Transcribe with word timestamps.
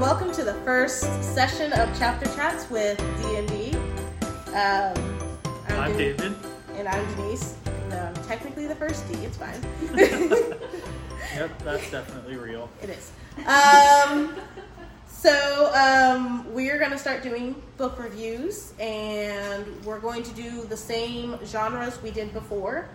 and 0.00 0.08
welcome 0.08 0.32
to 0.32 0.44
the 0.44 0.54
first 0.64 1.02
session 1.22 1.74
of 1.74 1.86
Chapter 1.98 2.24
Chats 2.34 2.70
with 2.70 2.96
D&D. 3.22 3.76
Um, 4.54 4.94
I'm 5.68 5.90
Den- 5.90 5.98
David. 5.98 6.34
And 6.76 6.88
I'm 6.88 7.16
Denise. 7.16 7.54
No, 7.90 7.98
I'm 7.98 8.14
technically 8.24 8.66
the 8.66 8.74
first 8.74 9.06
D, 9.12 9.18
it's 9.26 9.36
fine. 9.36 9.60
Yep, 11.36 11.62
that's 11.62 11.90
definitely 11.90 12.36
real. 12.36 12.70
It 12.82 12.90
is. 12.90 13.12
Um, 13.46 14.34
so 15.06 15.70
um, 15.74 16.50
we're 16.52 16.78
going 16.78 16.92
to 16.92 16.98
start 16.98 17.22
doing 17.22 17.60
book 17.76 17.98
reviews, 18.02 18.72
and 18.80 19.84
we're 19.84 20.00
going 20.00 20.22
to 20.22 20.32
do 20.32 20.64
the 20.64 20.76
same 20.78 21.38
genres 21.44 22.02
we 22.02 22.10
did 22.10 22.32
before. 22.32 22.88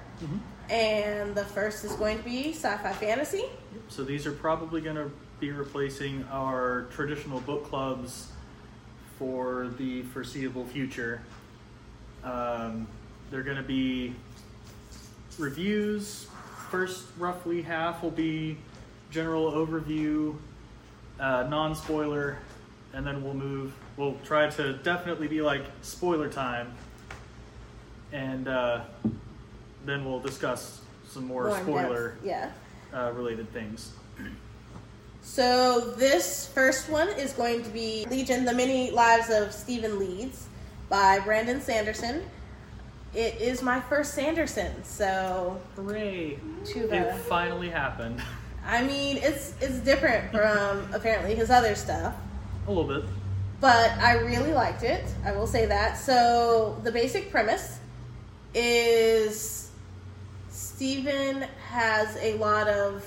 And 0.69 1.35
the 1.35 1.45
first 1.45 1.85
is 1.85 1.91
going 1.93 2.17
to 2.17 2.23
be 2.23 2.51
sci-fi 2.51 2.93
fantasy. 2.93 3.43
So 3.89 4.03
these 4.03 4.25
are 4.25 4.31
probably 4.31 4.81
going 4.81 4.95
to 4.95 5.11
be 5.39 5.51
replacing 5.51 6.23
our 6.31 6.87
traditional 6.91 7.41
book 7.41 7.65
clubs 7.65 8.29
for 9.19 9.69
the 9.77 10.01
foreseeable 10.03 10.65
future. 10.65 11.21
Um, 12.23 12.87
they're 13.31 13.43
going 13.43 13.57
to 13.57 13.63
be 13.63 14.13
reviews. 15.37 16.27
First, 16.69 17.05
roughly 17.17 17.61
half 17.61 18.01
will 18.01 18.11
be 18.11 18.57
general 19.11 19.51
overview, 19.51 20.35
uh, 21.19 21.43
non 21.49 21.75
spoiler, 21.75 22.37
and 22.93 23.05
then 23.05 23.23
we'll 23.23 23.33
move. 23.33 23.73
We'll 23.97 24.17
try 24.25 24.49
to 24.49 24.73
definitely 24.73 25.27
be 25.27 25.41
like 25.41 25.63
spoiler 25.81 26.29
time, 26.29 26.73
and 28.11 28.47
uh, 28.47 28.81
then 29.85 30.05
we'll 30.05 30.19
discuss 30.19 30.81
some 31.07 31.25
more, 31.27 31.55
spoiler 31.61 32.17
yeah. 32.23 32.51
uh, 32.93 33.11
related 33.13 33.51
things. 33.53 33.91
So 35.25 35.79
this 35.97 36.47
first 36.53 36.87
one 36.87 37.09
is 37.09 37.33
going 37.33 37.63
to 37.63 37.69
be 37.71 38.05
Legion: 38.11 38.45
The 38.45 38.53
Many 38.53 38.91
Lives 38.91 39.31
of 39.31 39.51
Stephen 39.51 39.97
Leeds 39.97 40.47
by 40.87 41.19
Brandon 41.19 41.59
Sanderson. 41.59 42.23
It 43.13 43.41
is 43.41 43.63
my 43.63 43.81
first 43.81 44.13
Sanderson, 44.13 44.83
so 44.83 45.59
Hooray! 45.75 46.37
too 46.63 46.87
It 46.91 47.15
finally 47.21 47.69
happened. 47.69 48.21
I 48.65 48.83
mean, 48.83 49.17
it's 49.17 49.55
it's 49.59 49.79
different 49.79 50.31
from 50.31 50.87
apparently 50.93 51.33
his 51.33 51.49
other 51.49 51.73
stuff, 51.73 52.13
A 52.67 52.71
little 52.71 52.87
bit. 52.87 53.03
but 53.59 53.91
I 53.97 54.19
really 54.19 54.53
liked 54.53 54.83
it. 54.83 55.03
I 55.25 55.31
will 55.31 55.47
say 55.47 55.65
that. 55.65 55.97
So 55.97 56.79
the 56.83 56.91
basic 56.91 57.31
premise 57.31 57.79
is 58.53 59.71
Stephen 60.49 61.41
has 61.71 62.15
a 62.17 62.35
lot 62.37 62.67
of 62.67 63.03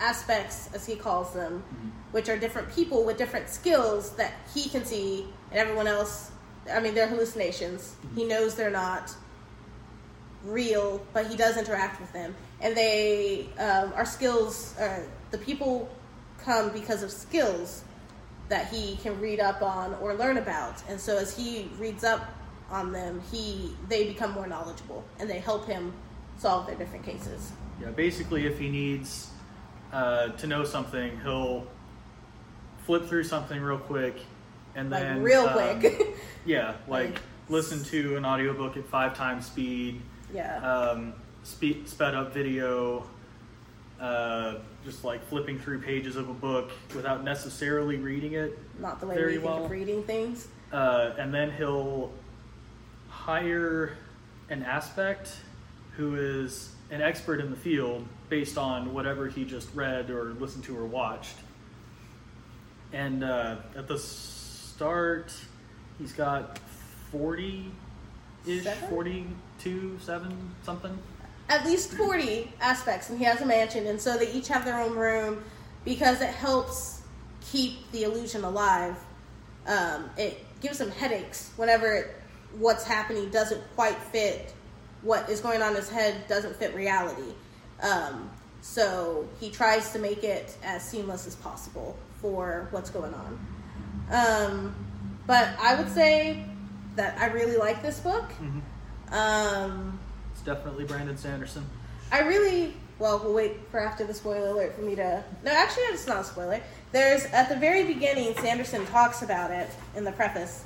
aspects, 0.00 0.70
as 0.74 0.86
he 0.86 0.96
calls 0.96 1.32
them, 1.32 1.62
which 2.10 2.28
are 2.28 2.38
different 2.38 2.74
people 2.74 3.04
with 3.04 3.16
different 3.16 3.48
skills 3.48 4.10
that 4.16 4.32
he 4.54 4.68
can 4.68 4.84
see, 4.84 5.26
and 5.50 5.58
everyone 5.58 5.86
else. 5.86 6.32
I 6.72 6.80
mean, 6.80 6.94
they're 6.94 7.08
hallucinations. 7.08 7.96
He 8.14 8.24
knows 8.24 8.54
they're 8.54 8.70
not 8.70 9.14
real, 10.44 11.04
but 11.12 11.26
he 11.26 11.36
does 11.36 11.56
interact 11.56 12.00
with 12.00 12.12
them, 12.12 12.34
and 12.60 12.76
they 12.76 13.48
um, 13.58 13.92
are 13.94 14.04
skills. 14.04 14.76
Uh, 14.78 15.00
the 15.30 15.38
people 15.38 15.88
come 16.42 16.70
because 16.70 17.02
of 17.02 17.10
skills 17.10 17.84
that 18.48 18.68
he 18.68 18.96
can 18.96 19.20
read 19.20 19.38
up 19.38 19.62
on 19.62 19.94
or 20.00 20.14
learn 20.14 20.38
about, 20.38 20.82
and 20.88 21.00
so 21.00 21.16
as 21.16 21.36
he 21.36 21.70
reads 21.78 22.04
up 22.04 22.28
on 22.70 22.92
them, 22.92 23.20
he 23.30 23.72
they 23.88 24.06
become 24.06 24.32
more 24.32 24.46
knowledgeable, 24.46 25.04
and 25.18 25.28
they 25.28 25.38
help 25.38 25.66
him 25.66 25.92
solve 26.38 26.66
their 26.66 26.76
different 26.76 27.04
cases. 27.04 27.52
Yeah, 27.80 27.90
basically, 27.90 28.46
if 28.46 28.58
he 28.58 28.68
needs 28.68 29.30
uh, 29.92 30.28
to 30.28 30.46
know 30.46 30.64
something, 30.64 31.18
he'll 31.22 31.66
flip 32.86 33.06
through 33.06 33.24
something 33.24 33.60
real 33.60 33.78
quick, 33.78 34.16
and 34.74 34.90
Like 34.90 35.02
then 35.02 35.22
real 35.22 35.46
um, 35.46 35.52
quick. 35.80 36.16
yeah, 36.46 36.74
like 36.88 37.10
Like- 37.14 37.20
listen 37.48 37.82
to 37.84 38.16
an 38.16 38.24
audiobook 38.24 38.76
at 38.76 38.86
five 38.86 39.14
times 39.16 39.46
speed, 39.46 40.00
yeah. 40.32 40.56
um, 40.58 41.12
speed, 41.42 41.88
sped 41.88 42.14
up 42.14 42.32
video, 42.32 43.04
uh, 44.00 44.54
just 44.84 45.04
like 45.04 45.22
flipping 45.28 45.58
through 45.58 45.80
pages 45.80 46.16
of 46.16 46.28
a 46.28 46.34
book 46.34 46.70
without 46.94 47.24
necessarily 47.24 47.96
reading 47.96 48.34
it. 48.34 48.56
Not 48.78 49.00
the 49.00 49.06
way 49.06 49.14
very 49.16 49.32
we 49.38 49.42
think 49.42 49.44
well. 49.54 49.64
of 49.64 49.70
reading 49.70 50.02
things. 50.04 50.48
uh, 50.72 51.12
and 51.18 51.34
then 51.34 51.50
he'll 51.50 52.12
hire 53.08 53.96
an 54.48 54.62
aspect 54.62 55.36
who 55.96 56.14
is 56.16 56.74
an 56.90 57.02
expert 57.02 57.40
in 57.40 57.50
the 57.50 57.56
field 57.56 58.06
based 58.30 58.56
on 58.56 58.94
whatever 58.94 59.28
he 59.28 59.44
just 59.44 59.68
read 59.74 60.08
or 60.08 60.32
listened 60.34 60.64
to 60.64 60.78
or 60.78 60.86
watched. 60.86 61.36
And 62.92 63.22
uh, 63.22 63.56
at 63.76 63.86
the 63.88 63.98
start, 63.98 65.34
he's 65.98 66.12
got 66.12 66.58
40 67.10 67.70
ish, 68.46 68.64
42, 68.88 69.98
7, 70.00 70.54
something. 70.62 70.98
At 71.48 71.66
least 71.66 71.92
40 71.94 72.52
aspects, 72.60 73.10
and 73.10 73.18
he 73.18 73.24
has 73.24 73.40
a 73.40 73.46
mansion, 73.46 73.88
and 73.88 74.00
so 74.00 74.16
they 74.16 74.32
each 74.32 74.46
have 74.48 74.64
their 74.64 74.80
own 74.80 74.96
room 74.96 75.42
because 75.84 76.20
it 76.20 76.30
helps 76.30 77.02
keep 77.50 77.90
the 77.90 78.04
illusion 78.04 78.44
alive. 78.44 78.96
Um, 79.66 80.08
it 80.16 80.46
gives 80.60 80.80
him 80.80 80.90
headaches 80.92 81.50
whenever 81.56 81.92
it, 81.92 82.16
what's 82.58 82.84
happening 82.84 83.30
doesn't 83.30 83.62
quite 83.74 83.96
fit 83.96 84.54
what 85.02 85.28
is 85.28 85.40
going 85.40 85.62
on 85.62 85.70
in 85.70 85.76
his 85.76 85.88
head 85.88 86.26
doesn't 86.28 86.56
fit 86.56 86.74
reality. 86.74 87.34
Um, 87.82 88.30
so 88.62 89.28
he 89.40 89.50
tries 89.50 89.92
to 89.92 89.98
make 89.98 90.22
it 90.24 90.56
as 90.62 90.82
seamless 90.82 91.26
as 91.26 91.34
possible 91.36 91.96
for 92.20 92.68
what's 92.70 92.90
going 92.90 93.14
on. 93.14 93.38
Um, 94.10 94.74
but 95.26 95.48
I 95.60 95.74
would 95.76 95.90
say 95.92 96.44
that 96.96 97.18
I 97.18 97.26
really 97.26 97.56
like 97.56 97.82
this 97.82 98.00
book. 98.00 98.24
Um, 99.10 99.98
It's 100.32 100.42
definitely 100.42 100.84
Brandon 100.84 101.16
Sanderson. 101.16 101.64
I 102.12 102.20
really 102.20 102.74
well. 102.98 103.20
We'll 103.22 103.34
wait 103.34 103.56
for 103.70 103.80
after 103.80 104.04
the 104.04 104.12
spoiler 104.14 104.48
alert 104.48 104.74
for 104.74 104.82
me 104.82 104.94
to. 104.96 105.24
No, 105.44 105.50
actually, 105.50 105.84
it's 105.84 106.06
not 106.06 106.20
a 106.20 106.24
spoiler. 106.24 106.60
There's 106.92 107.24
at 107.26 107.48
the 107.48 107.56
very 107.56 107.84
beginning, 107.84 108.34
Sanderson 108.34 108.84
talks 108.86 109.22
about 109.22 109.50
it 109.50 109.70
in 109.96 110.04
the 110.04 110.12
preface, 110.12 110.64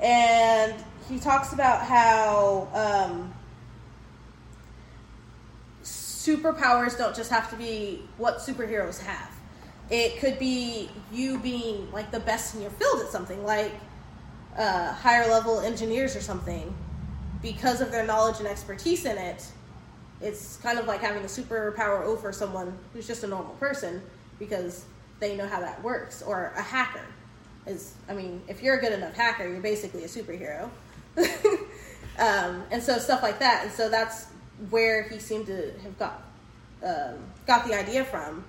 and 0.00 0.74
he 1.08 1.18
talks 1.18 1.52
about 1.52 1.82
how 1.82 2.68
um, 2.72 3.34
superpowers 6.24 6.96
don't 6.96 7.14
just 7.14 7.30
have 7.30 7.50
to 7.50 7.56
be 7.56 8.02
what 8.16 8.38
superheroes 8.38 9.00
have. 9.00 9.30
It 9.90 10.18
could 10.18 10.38
be 10.38 10.88
you 11.12 11.38
being 11.38 11.90
like 11.92 12.10
the 12.10 12.20
best 12.20 12.54
in 12.54 12.62
your 12.62 12.70
field 12.70 13.00
at 13.02 13.08
something, 13.08 13.44
like 13.44 13.72
uh, 14.56 14.92
higher 14.92 15.28
level 15.28 15.60
engineers 15.60 16.16
or 16.16 16.20
something, 16.20 16.74
because 17.42 17.80
of 17.80 17.90
their 17.90 18.06
knowledge 18.06 18.38
and 18.38 18.48
expertise 18.48 19.04
in 19.04 19.18
it 19.18 19.46
it's 20.20 20.56
kind 20.58 20.78
of 20.78 20.86
like 20.86 21.00
having 21.00 21.22
a 21.22 21.26
superpower 21.26 22.02
over 22.02 22.32
someone 22.32 22.76
who's 22.92 23.06
just 23.06 23.24
a 23.24 23.26
normal 23.26 23.54
person 23.56 24.02
because 24.38 24.84
they 25.20 25.36
know 25.36 25.46
how 25.46 25.60
that 25.60 25.82
works. 25.82 26.22
Or 26.22 26.52
a 26.56 26.62
hacker 26.62 27.04
is 27.66 27.94
i 28.10 28.12
mean 28.12 28.42
if 28.46 28.62
you're 28.62 28.76
a 28.76 28.80
good 28.80 28.92
enough 28.92 29.14
hacker 29.14 29.48
you're 29.48 29.60
basically 29.60 30.04
a 30.04 30.08
superhero. 30.08 30.70
Um, 32.16 32.62
and 32.70 32.80
so 32.80 32.98
stuff 32.98 33.22
like 33.22 33.40
that. 33.40 33.64
And 33.64 33.72
so 33.72 33.88
that's 33.88 34.26
where 34.70 35.02
he 35.08 35.18
seemed 35.18 35.46
to 35.46 35.72
have 35.82 35.98
got 35.98 36.22
um, 36.84 37.18
got 37.46 37.66
the 37.66 37.74
idea 37.74 38.04
from 38.04 38.44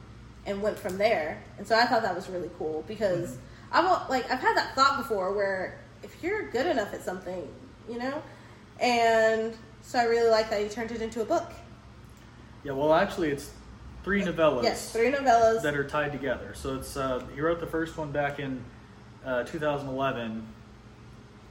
and 0.46 0.62
went 0.62 0.78
from 0.78 0.98
there 0.98 1.42
and 1.58 1.66
so 1.68 1.76
i 1.78 1.86
thought 1.86 2.02
that 2.04 2.14
was 2.16 2.30
really 2.30 2.50
cool 2.58 2.84
because 2.88 3.38
i've 3.72 4.10
like 4.10 4.30
i've 4.30 4.40
had 4.40 4.56
that 4.56 4.76
thought 4.76 4.98
before 4.98 5.34
where 5.34 5.80
if 6.04 6.22
you're 6.22 6.50
good 6.52 6.68
enough 6.68 6.94
at 6.94 7.02
something 7.04 7.48
you 7.90 7.98
know 7.98 8.22
and 8.80 9.56
so 9.82 9.98
i 10.00 10.04
really 10.04 10.30
like 10.30 10.50
that 10.50 10.62
he 10.62 10.68
turned 10.70 10.92
it 10.92 11.02
into 11.02 11.22
a 11.22 11.26
book 11.26 11.52
Yeah, 12.64 12.74
well, 12.74 12.94
actually, 12.94 13.30
it's 13.30 13.52
three 14.04 14.22
novellas. 14.24 14.64
Yes, 14.64 14.92
three 14.92 15.12
novellas. 15.12 15.62
that 15.62 15.76
are 15.76 15.84
tied 15.84 16.12
together. 16.12 16.54
So 16.56 16.76
it's 16.78 16.98
uh, 16.98 17.24
he 17.36 17.42
wrote 17.42 17.60
the 17.60 17.68
first 17.68 17.96
one 17.96 18.12
back 18.12 18.40
in 18.40 18.64
uh, 19.24 19.44
2011, 19.44 20.46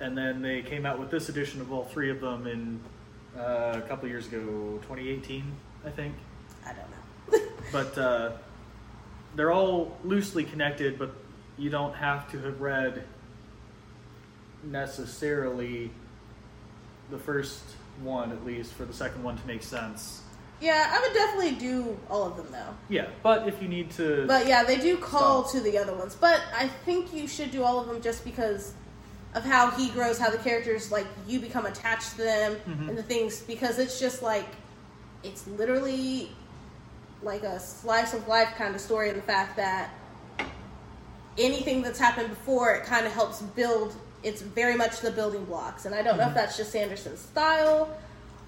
and 0.00 0.18
then 0.18 0.42
they 0.42 0.62
came 0.62 0.84
out 0.84 0.98
with 0.98 1.10
this 1.10 1.28
edition 1.28 1.60
of 1.60 1.72
all 1.72 1.84
three 1.84 2.10
of 2.10 2.20
them 2.20 2.46
in 2.48 2.80
uh, 3.38 3.74
a 3.76 3.80
couple 3.88 4.08
years 4.08 4.26
ago, 4.26 4.38
2018, 4.82 5.52
I 5.84 5.90
think. 5.90 6.14
I 6.64 6.68
don't 6.72 6.78
know. 6.78 7.48
But 7.72 7.98
uh, 7.98 8.32
they're 9.34 9.50
all 9.52 9.96
loosely 10.04 10.44
connected, 10.44 10.98
but 10.98 11.12
you 11.58 11.70
don't 11.70 11.94
have 11.94 12.30
to 12.32 12.38
have 12.38 12.60
read 12.60 13.04
necessarily 14.62 15.90
the 17.10 17.18
first 17.18 17.62
one, 18.02 18.32
at 18.32 18.44
least, 18.44 18.72
for 18.72 18.84
the 18.84 18.92
second 18.92 19.22
one 19.22 19.36
to 19.36 19.46
make 19.46 19.62
sense. 19.62 20.22
yeah, 20.60 20.90
I 20.92 21.00
would 21.00 21.12
definitely 21.14 21.52
do 21.52 21.98
all 22.08 22.24
of 22.24 22.36
them 22.36 22.46
though. 22.50 22.74
Yeah, 22.88 23.08
but 23.22 23.46
if 23.48 23.60
you 23.60 23.68
need 23.68 23.90
to, 23.92 24.24
But 24.26 24.46
yeah, 24.46 24.62
they 24.64 24.78
do 24.78 24.96
call 24.96 25.44
Stop. 25.44 25.52
to 25.52 25.60
the 25.60 25.76
other 25.78 25.94
ones. 25.94 26.14
But 26.14 26.40
I 26.56 26.68
think 26.68 27.12
you 27.12 27.26
should 27.26 27.50
do 27.50 27.62
all 27.64 27.80
of 27.80 27.86
them 27.88 28.00
just 28.00 28.24
because 28.24 28.74
of 29.34 29.44
how 29.44 29.70
he 29.72 29.90
grows, 29.90 30.18
how 30.18 30.30
the 30.30 30.38
characters 30.38 30.92
like 30.92 31.06
you 31.26 31.40
become 31.40 31.66
attached 31.66 32.12
to 32.12 32.18
them 32.18 32.56
Mhm. 32.68 32.88
and 32.90 32.98
the 32.98 33.02
things 33.02 33.40
because 33.40 33.78
it's 33.78 33.98
just 33.98 34.22
like 34.22 34.46
it's 35.22 35.46
literally 35.46 36.30
like 37.22 37.42
a 37.42 37.58
slice 37.58 38.12
of 38.14 38.28
life 38.28 38.48
kind 38.56 38.74
of 38.74 38.80
story 38.80 39.08
in 39.08 39.16
the 39.16 39.22
fact 39.22 39.56
that 39.56 39.90
anything 41.38 41.82
that's 41.82 41.98
happened 41.98 42.28
before, 42.28 42.74
it 42.74 42.84
kind 42.84 43.06
of 43.06 43.12
helps 43.12 43.40
build. 43.42 43.94
It's 44.22 44.40
very 44.42 44.76
much 44.76 45.00
the 45.00 45.10
building 45.10 45.44
blocks, 45.46 45.84
and 45.84 45.94
I 45.94 46.02
don't 46.02 46.16
know 46.16 46.28
if 46.28 46.34
that's 46.34 46.56
just 46.56 46.70
Sanderson's 46.72 47.20
style 47.20 47.88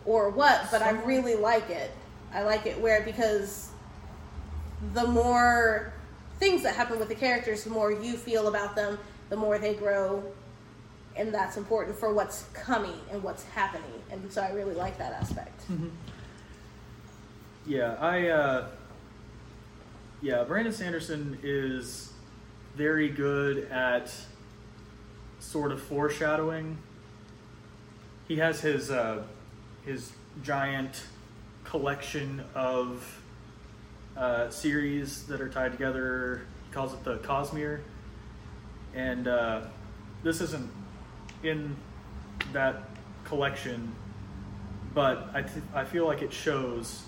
or 0.05 0.31
what, 0.31 0.71
but 0.71 0.83
I 0.83 0.91
really 0.91 1.35
like 1.35 1.69
it. 1.69 1.91
I 2.33 2.43
like 2.43 2.67
it 2.67 2.81
where 2.81 3.01
because 3.03 3.69
the 4.95 5.07
more 5.07 5.93
things 6.39 6.63
that 6.63 6.75
happen 6.75 6.99
with 6.99 7.09
the 7.09 7.15
characters, 7.15 7.65
the 7.65 7.71
more 7.71 7.91
you 7.91 8.17
feel 8.17 8.47
about 8.49 8.77
them, 8.77 8.99
the 9.31 9.37
more 9.37 9.59
they 9.59 9.75
grow, 9.75 10.23
and 11.17 11.33
that's 11.33 11.57
important 11.57 11.97
for 11.97 12.13
what's 12.13 12.45
coming 12.53 12.99
and 13.11 13.23
what's 13.23 13.45
happening. 13.45 14.03
And 14.11 14.31
so 14.33 14.43
I 14.43 14.53
really 14.53 14.75
like 14.75 14.99
that 14.99 15.13
aspect. 15.13 15.63
Yeah, 17.67 17.97
I. 18.01 18.29
Uh, 18.29 18.69
yeah, 20.23 20.45
Brandon 20.45 20.73
Sanderson 20.73 21.39
is 21.43 22.13
very 22.75 23.09
good 23.09 23.71
at 23.71 24.13
sort 25.41 25.73
of 25.73 25.83
foreshadowing. 25.83 26.79
He 28.29 28.37
has 28.37 28.61
his 28.61 28.91
uh, 28.91 29.25
his 29.85 30.13
giant 30.43 31.03
collection 31.65 32.43
of 32.55 33.21
uh, 34.17 34.49
series 34.51 35.25
that 35.27 35.41
are 35.41 35.49
tied 35.49 35.73
together. 35.73 36.47
He 36.67 36.73
calls 36.73 36.93
it 36.93 37.05
the 37.05 37.19
Cosmere, 37.19 37.81
and 38.95 39.29
uh, 39.29 39.63
this 40.23 40.41
isn't 40.41 40.71
in 41.47 41.77
that 42.53 42.89
collection, 43.25 43.95
but 44.95 45.29
I 45.35 45.43
th- 45.43 45.65
I 45.75 45.85
feel 45.85 46.07
like 46.07 46.23
it 46.23 46.33
shows 46.33 47.03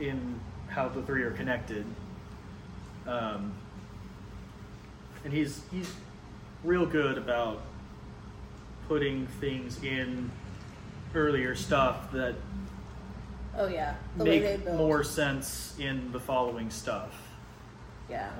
in 0.00 0.40
how 0.68 0.88
the 0.88 1.02
three 1.02 1.22
are 1.22 1.30
connected. 1.32 1.84
Um, 3.06 3.52
and 5.24 5.32
he's 5.32 5.62
he's 5.70 5.92
real 6.64 6.86
good 6.86 7.18
about 7.18 7.60
putting 8.88 9.26
things 9.40 9.82
in 9.82 10.30
earlier 11.14 11.54
stuff 11.54 12.10
that 12.12 12.34
Oh 13.56 13.66
yeah, 13.68 13.94
the 14.16 14.24
make 14.24 14.66
more 14.66 15.04
sense 15.04 15.74
in 15.78 16.10
the 16.12 16.20
following 16.20 16.70
stuff. 16.70 17.12
Yeah. 18.08 18.30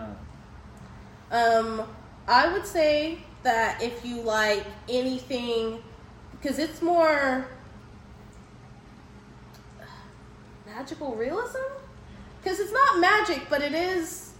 Uh, 1.30 1.34
Um, 1.34 1.82
I 2.28 2.52
would 2.52 2.66
say 2.66 3.18
that 3.42 3.82
if 3.82 4.04
you 4.04 4.20
like 4.22 4.64
anything, 4.88 5.82
because 6.32 6.58
it's 6.58 6.82
more 6.82 7.46
magical 10.66 11.14
realism. 11.14 11.58
Because 12.42 12.58
it's 12.58 12.72
not 12.72 12.98
magic, 12.98 13.46
but 13.48 13.62
it 13.62 13.72
is. 13.72 14.32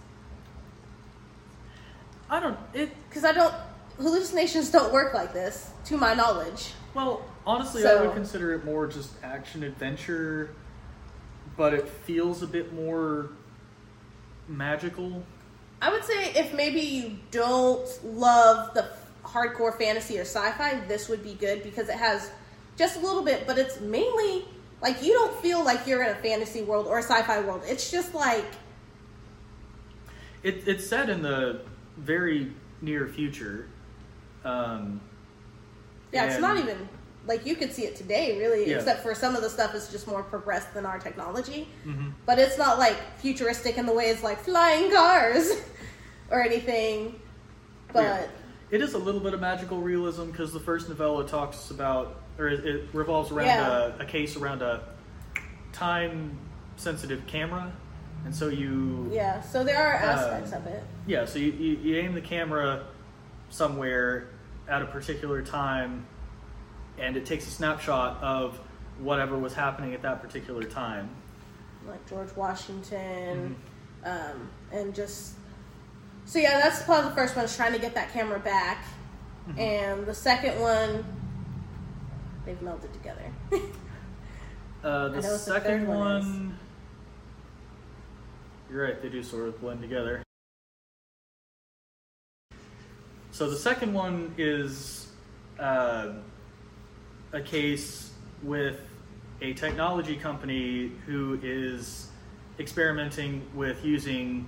I 2.29 2.39
don't 2.39 2.57
it 2.73 2.89
Because 3.07 3.23
I 3.23 3.31
don't 3.31 3.53
hallucinations 3.97 4.71
don't 4.71 4.91
work 4.91 5.13
like 5.13 5.33
this, 5.33 5.71
to 5.85 5.97
my 5.97 6.13
knowledge. 6.13 6.73
well 6.93 7.23
honestly 7.45 7.85
I 7.85 8.01
would 8.01 8.13
consider 8.13 8.53
it 8.53 8.65
more 8.65 8.87
just 8.87 9.11
action 9.23 9.63
adventure, 9.63 10.55
but 11.55 11.73
it 11.73 11.87
feels 11.87 12.41
a 12.41 12.47
bit 12.47 12.73
more 12.73 13.29
magical. 14.47 15.23
I 15.83 15.91
would 15.91 16.05
say 16.05 16.31
if 16.33 16.53
maybe 16.53 16.79
you 16.79 17.17
don't 17.29 17.85
love 18.05 18.73
the 18.73 18.89
hardcore 19.21 19.77
fantasy 19.77 20.17
or 20.17 20.21
sci-fi, 20.21 20.79
this 20.87 21.09
would 21.09 21.21
be 21.21 21.33
good 21.33 21.61
because 21.61 21.89
it 21.89 21.97
has 21.97 22.31
just 22.77 22.95
a 22.95 22.99
little 23.01 23.21
bit, 23.21 23.45
but 23.45 23.57
it's 23.57 23.81
mainly 23.81 24.45
like 24.81 25.03
you 25.03 25.11
don't 25.11 25.35
feel 25.41 25.61
like 25.61 25.85
you're 25.85 26.01
in 26.01 26.11
a 26.11 26.15
fantasy 26.15 26.61
world 26.61 26.87
or 26.87 26.99
a 26.99 27.03
sci-fi 27.03 27.41
world. 27.41 27.63
It's 27.65 27.91
just 27.91 28.15
like 28.15 28.45
It, 30.41 30.65
it's 30.69 30.87
set 30.87 31.09
in 31.09 31.21
the 31.21 31.59
very 31.97 32.53
near 32.81 33.09
future. 33.09 33.67
Um, 34.45 35.01
yeah, 36.13 36.27
it's 36.27 36.39
not 36.39 36.57
even 36.59 36.87
like 37.25 37.45
you 37.45 37.55
could 37.55 37.71
see 37.71 37.83
it 37.83 37.95
today, 37.95 38.37
really, 38.37 38.69
Yeah. 38.69 38.77
except 38.77 39.01
for 39.01 39.15
some 39.15 39.35
of 39.35 39.41
the 39.41 39.49
stuff 39.49 39.73
is 39.75 39.87
just 39.89 40.07
more 40.07 40.23
progressed 40.23 40.73
than 40.73 40.85
our 40.85 40.99
technology. 40.99 41.69
mhm. 41.85 42.11
But 42.25 42.37
it's 42.39 42.57
not 42.57 42.79
like 42.79 42.97
futuristic 43.17 43.77
in 43.77 43.85
the 43.85 43.93
way 43.93 44.05
it's 44.09 44.23
like 44.23 44.39
flying 44.43 44.91
cars 44.91 45.49
or 46.31 46.41
anything. 46.43 47.19
But 47.93 48.03
Yeah. 48.03 48.25
It 48.71 48.81
is 48.81 48.93
a 48.95 48.97
little 48.97 49.21
bit 49.21 49.33
of 49.35 49.39
magical 49.39 49.79
realism 49.81 50.31
because 50.31 50.51
the 50.51 50.59
first 50.59 50.89
novella 50.89 51.27
talks 51.27 51.69
about, 51.69 52.21
or 52.39 52.47
it, 52.47 52.65
it 52.65 52.85
revolves 52.91 53.31
around 53.31 53.45
Yeah. 53.45 53.91
a, 53.99 54.01
a 54.01 54.05
case 54.05 54.35
around 54.35 54.61
a 54.63 54.81
time 55.71 56.37
sensitive 56.75 57.25
camera. 57.27 57.71
And 58.25 58.33
so 58.35 58.47
you, 58.47 59.09
yeah, 59.13 59.41
so 59.41 59.63
there 59.63 59.77
are 59.77 59.93
aspects 59.93 60.53
Um, 60.53 60.59
of 60.61 60.67
it. 60.67 60.83
yeah, 61.05 61.25
so 61.25 61.39
you, 61.39 61.51
you, 61.51 61.77
you 61.77 61.95
aim 61.97 62.13
the 62.13 62.21
camera 62.21 62.83
somewhere 63.49 64.27
at 64.67 64.81
a 64.81 64.85
particular 64.85 65.41
time 65.41 66.05
and 66.99 67.17
it 67.17 67.25
takes 67.25 67.47
a 67.47 67.49
snapshot 67.51 68.21
of 68.23 68.59
whatever 68.99 69.37
was 69.37 69.53
happening 69.53 69.93
at 69.93 70.01
that 70.03 70.21
particular 70.21 70.63
time. 70.63 71.09
like 71.87 72.07
George 72.09 72.33
Washington, 72.35 73.55
Mm-hmm. 74.05 74.31
um, 74.35 74.49
and 74.71 74.93
just 74.95 75.33
so 76.25 76.39
yeah, 76.39 76.59
that's 76.59 76.83
probably 76.83 77.09
the 77.09 77.15
first 77.15 77.35
one 77.35 77.43
is 77.45 77.55
trying 77.55 77.73
to 77.73 77.79
get 77.79 77.93
that 77.95 78.11
camera 78.13 78.39
back, 78.39 78.85
Mm-hmm. 79.49 79.59
and 79.59 80.05
the 80.05 80.13
second 80.13 80.59
one 80.61 81.03
they've 82.45 82.59
melded 82.61 82.91
together. 82.93 83.31
Uh, 84.83 85.07
the 85.07 85.13
what 85.15 85.21
the 85.23 85.37
second 85.37 85.87
one 85.87 85.97
one, 85.97 86.57
you're 88.69 88.83
right, 88.83 89.01
they 89.01 89.07
do 89.07 89.23
sort 89.23 89.47
of 89.47 89.57
blend 89.61 89.81
together. 89.81 90.21
So 93.31 93.49
the 93.49 93.55
second 93.55 93.93
one 93.93 94.33
is 94.37 95.07
uh, 95.57 96.09
a 97.33 97.41
case 97.41 98.11
with 98.41 98.79
a 99.41 99.53
technology 99.53 100.15
company 100.15 100.91
who 101.05 101.39
is 101.43 102.07
experimenting 102.59 103.41
with 103.53 103.83
using 103.83 104.47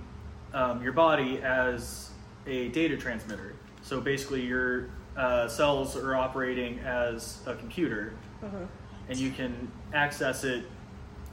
um, 0.54 0.82
your 0.82 0.92
body 0.92 1.40
as 1.42 2.10
a 2.46 2.68
data 2.68 2.96
transmitter. 2.96 3.54
So 3.82 4.00
basically, 4.00 4.42
your 4.46 4.88
uh, 5.16 5.48
cells 5.48 5.96
are 5.96 6.14
operating 6.16 6.78
as 6.80 7.40
a 7.46 7.54
computer 7.54 8.12
Mhm. 8.44 8.68
and 9.08 9.18
you 9.18 9.30
can 9.30 9.70
access 9.94 10.44
it 10.44 10.64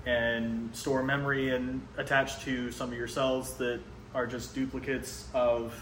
and 0.06 0.74
store 0.76 1.04
memory 1.04 1.54
and 1.54 1.86
attach 1.98 2.42
to 2.46 2.72
some 2.72 2.92
of 2.92 2.98
your 2.98 3.08
cells 3.08 3.56
that 3.58 3.82
are 4.16 4.26
just 4.26 4.56
duplicates 4.56 5.28
of 5.34 5.74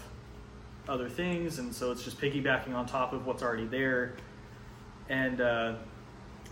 other 0.88 1.08
things 1.08 1.60
and 1.60 1.72
so 1.72 1.92
it's 1.92 2.02
just 2.02 2.20
piggybacking 2.20 2.74
on 2.74 2.86
top 2.86 3.12
of 3.12 3.24
what's 3.24 3.42
already 3.42 3.66
there 3.66 4.14
and 5.12 5.40
uh, 5.40 5.74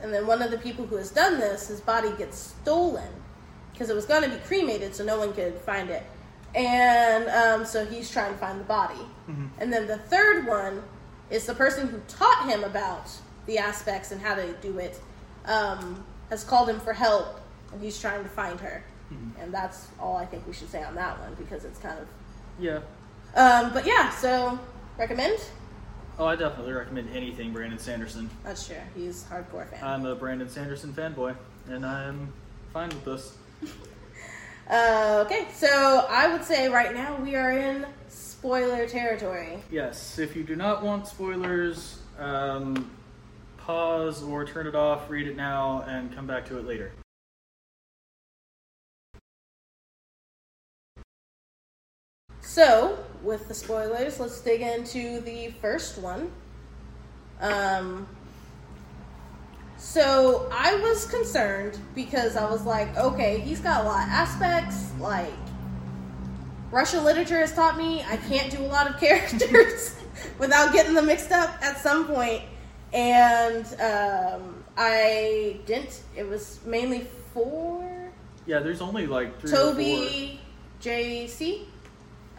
And 0.03 0.13
then 0.15 0.27
one 0.27 0.43
of 0.43 0.51
the 0.51 0.59
people 0.59 0.87
who 0.87 0.97
has 0.97 1.11
done 1.11 1.39
this, 1.41 1.69
his 1.69 1.81
body 1.81 2.11
gets 2.19 2.37
stolen 2.39 3.09
because 3.73 3.89
it 3.91 3.95
was 3.97 4.05
going 4.07 4.23
to 4.23 4.29
be 4.29 4.37
cremated, 4.45 4.95
so 4.95 5.03
no 5.05 5.19
one 5.19 5.33
could 5.33 5.55
find 5.61 5.89
it. 5.91 6.03
And 6.55 7.29
um, 7.29 7.65
so 7.65 7.85
he's 7.87 8.11
trying 8.11 8.33
to 8.33 8.39
find 8.39 8.61
the 8.61 8.65
body. 8.65 9.01
And 9.61 9.73
then 9.73 9.87
the 9.87 9.99
third 9.99 10.47
one 10.47 10.83
is 11.31 11.47
the 11.47 11.55
person 11.55 11.89
who 11.89 11.99
taught 12.09 12.49
him 12.49 12.65
about 12.65 13.11
the 13.47 13.59
aspects 13.59 14.11
and 14.13 14.21
how 14.21 14.35
to 14.35 14.53
do 14.61 14.79
it 14.79 15.01
um, 15.47 16.05
has 16.29 16.45
called 16.45 16.69
him 16.69 16.81
for 16.81 16.93
help, 16.93 17.41
and 17.73 17.81
he's 17.81 17.99
trying 18.01 18.23
to 18.23 18.29
find 18.29 18.61
her. 18.61 18.85
And 19.41 19.53
that's 19.55 19.89
all 19.99 20.17
I 20.17 20.27
think 20.27 20.47
we 20.47 20.53
should 20.53 20.71
say 20.71 20.83
on 20.83 20.95
that 20.97 21.19
one 21.21 21.35
because 21.35 21.65
it's 21.65 21.79
kind 21.79 21.99
of. 21.99 22.07
yeah 22.59 22.81
Um, 23.35 23.73
but 23.73 23.87
yeah, 23.87 24.11
so 24.11 24.59
recommend. 24.99 25.39
Oh 26.21 26.27
i 26.27 26.37
definitely 26.37 26.73
recommend 26.73 27.09
anything 27.17 27.53
brandon 27.53 27.79
sanderson 27.79 28.31
That's 28.45 28.67
true. 28.67 28.77
He's 28.95 29.25
a 29.25 29.35
hardcore 29.35 29.69
fan. 29.69 29.83
i'm 29.83 30.07
a 30.07 30.15
brandon 30.15 30.49
sanderson 30.49 30.93
fanboy 30.93 31.35
and 31.69 31.85
i'm 31.85 32.33
fine 32.73 32.89
with 32.91 33.05
this 33.05 33.37
Uh, 34.71 35.25
okay, 35.27 35.49
so 35.53 36.07
I 36.09 36.33
would 36.33 36.45
say 36.45 36.69
right 36.69 36.95
now 36.95 37.17
we 37.17 37.35
are 37.35 37.51
in 37.51 37.85
spoiler 38.09 38.87
territory. 38.87 39.59
yes 39.69 40.17
if 40.21 40.37
you 40.37 40.45
do 40.45 40.55
not 40.55 40.85
want 40.85 41.09
spoilers 41.09 41.99
um, 42.21 42.89
pause 43.57 44.23
or 44.23 44.45
turn 44.45 44.69
it 44.69 44.77
off 44.77 45.11
read 45.11 45.27
it 45.27 45.37
now 45.37 45.83
and 45.89 46.15
come 46.15 46.25
back 46.25 46.47
to 46.47 46.57
it 46.59 46.67
later 46.67 46.93
So, 52.43 52.99
with 53.23 53.49
the 53.49 53.55
spoilers, 53.55 54.21
let's 54.21 54.41
dig 54.41 54.63
into 54.63 55.21
the 55.21 55.53
first 55.61 55.99
one. 55.99 56.31
Um, 57.41 58.07
so 59.77 60.49
I 60.53 60.75
was 60.77 61.07
concerned 61.07 61.79
because 61.95 62.37
I 62.37 62.49
was 62.51 62.65
like, 62.65 62.97
okay, 62.97 63.41
he's 63.41 63.61
got 63.61 63.85
a 63.85 63.89
lot 63.89 64.05
of 64.05 64.11
aspects. 64.11 64.93
Like, 64.99 65.33
Russian 66.71 67.03
literature 67.03 67.41
has 67.41 67.53
taught 67.55 67.77
me 67.77 68.03
I 68.09 68.17
can't 68.17 68.51
do 68.51 68.59
a 68.59 68.69
lot 68.69 68.89
of 68.89 69.01
characters 69.01 69.97
without 70.39 70.73
getting 70.73 70.95
them 70.95 71.07
mixed 71.07 71.33
up 71.33 71.57
at 71.63 71.79
some 71.79 72.07
point. 72.07 72.43
And 72.93 73.65
um, 73.81 74.65
I 74.77 75.61
didn't. 75.65 76.03
It 76.17 76.29
was 76.29 76.61
mainly 76.65 77.07
four. 77.33 78.13
Yeah, 78.47 78.59
there's 78.61 78.81
only 78.81 79.07
like 79.07 79.41
three. 79.41 79.51
Toby, 79.51 80.41
JC, 80.83 81.67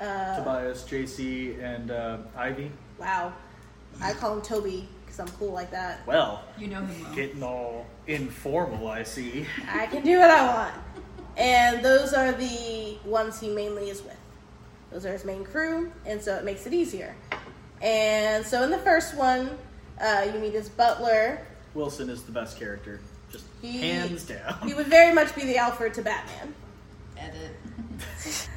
Uh, 0.02 0.38
Tobias, 0.38 0.84
JC, 0.84 1.62
and 1.64 1.92
uh, 1.92 2.18
Ivy. 2.36 2.72
wow, 2.98 3.32
I 4.02 4.14
call 4.14 4.36
him 4.36 4.42
Toby 4.42 4.88
because 5.06 5.20
I'm 5.20 5.28
cool 5.38 5.52
like 5.52 5.70
that. 5.72 6.06
Well, 6.08 6.44
You 6.58 6.68
know 6.68 6.82
him 6.84 7.04
well. 7.04 7.14
getting 7.16 7.44
all 7.44 7.86
informal, 8.08 8.88
I 8.88 9.04
see. 9.04 9.46
I 9.72 9.86
can 9.86 10.04
do 10.04 10.18
what 10.20 10.32
I 10.32 10.46
want. 10.48 10.74
And 11.38 11.86
those 11.86 12.14
are 12.14 12.32
the 12.32 12.98
ones 13.06 13.40
he 13.40 13.50
mainly 13.50 13.90
is 13.92 14.02
with. 14.02 14.18
Those 14.92 15.06
are 15.06 15.12
his 15.14 15.24
main 15.24 15.44
crew, 15.46 15.92
and 16.06 16.22
so 16.22 16.36
it 16.36 16.44
makes 16.44 16.66
it 16.66 16.74
easier. 16.74 17.16
And 17.82 18.46
so 18.46 18.64
in 18.64 18.72
the 18.72 18.78
first 18.80 19.16
one, 19.16 19.58
uh, 20.02 20.28
you 20.34 20.40
meet 20.40 20.54
his 20.54 20.68
butler. 20.70 21.46
Wilson 21.76 22.10
is 22.10 22.24
the 22.24 22.32
best 22.32 22.58
character, 22.60 23.00
just 23.32 23.46
He- 23.62 23.80
hands 23.80 24.24
down. 24.26 24.58
He 24.68 24.74
would 24.74 24.88
very 24.88 25.14
much 25.14 25.34
be 25.36 25.44
the 25.44 25.58
Alfred 25.58 25.94
to 25.94 26.02
Batman. 26.02 26.54
Edit. 27.18 27.52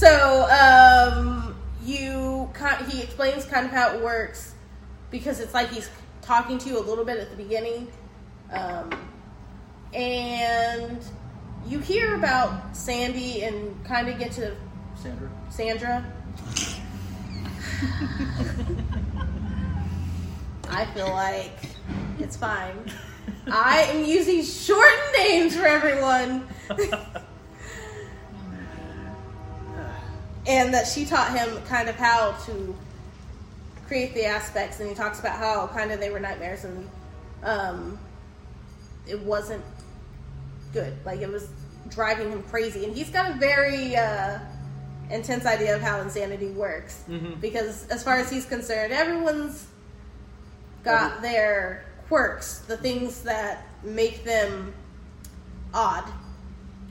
So 0.00 0.48
um, 0.50 1.54
you 1.84 2.48
he 2.88 3.02
explains 3.02 3.44
kind 3.44 3.66
of 3.66 3.70
how 3.70 3.94
it 3.94 4.02
works 4.02 4.54
because 5.10 5.40
it's 5.40 5.52
like 5.52 5.68
he's 5.68 5.90
talking 6.22 6.56
to 6.56 6.70
you 6.70 6.78
a 6.78 6.80
little 6.80 7.04
bit 7.04 7.18
at 7.18 7.28
the 7.28 7.36
beginning, 7.36 7.86
um, 8.50 8.90
and 9.92 11.04
you 11.66 11.80
hear 11.80 12.14
about 12.14 12.74
Sandy 12.74 13.42
and 13.42 13.84
kind 13.84 14.08
of 14.08 14.18
get 14.18 14.32
to 14.32 14.56
Sandra. 14.94 15.30
Sandra. 15.50 16.12
I 20.70 20.86
feel 20.94 21.10
like 21.10 21.58
it's 22.18 22.38
fine. 22.38 22.90
I 23.52 23.82
am 23.82 24.06
using 24.06 24.42
shortened 24.42 25.12
names 25.18 25.54
for 25.54 25.66
everyone. 25.66 26.48
and 30.50 30.74
that 30.74 30.86
she 30.86 31.04
taught 31.04 31.30
him 31.36 31.62
kind 31.66 31.88
of 31.88 31.94
how 31.94 32.32
to 32.46 32.76
create 33.86 34.14
the 34.14 34.24
aspects 34.24 34.80
and 34.80 34.88
he 34.88 34.94
talks 34.94 35.20
about 35.20 35.38
how 35.38 35.66
kind 35.68 35.92
of 35.92 36.00
they 36.00 36.10
were 36.10 36.18
nightmares 36.20 36.64
and 36.64 36.88
um, 37.44 37.98
it 39.06 39.18
wasn't 39.20 39.64
good. 40.72 40.92
Like 41.04 41.20
it 41.20 41.28
was 41.30 41.48
driving 41.88 42.30
him 42.30 42.42
crazy. 42.44 42.84
And 42.84 42.94
he's 42.94 43.10
got 43.10 43.30
a 43.30 43.34
very 43.34 43.96
uh, 43.96 44.38
intense 45.10 45.46
idea 45.46 45.74
of 45.76 45.82
how 45.82 46.00
insanity 46.00 46.50
works. 46.50 47.02
Mhm. 47.08 47.40
because 47.40 47.86
as 47.88 48.02
far 48.02 48.16
as 48.16 48.28
he's 48.30 48.44
concerned 48.46 48.92
everyone's 48.92 49.66
got 50.84 51.20
their 51.22 51.84
quirks 52.08 52.58
the 52.66 52.76
things 52.76 53.22
that 53.22 53.66
make 53.82 54.24
them 54.24 54.72
odd 55.74 56.04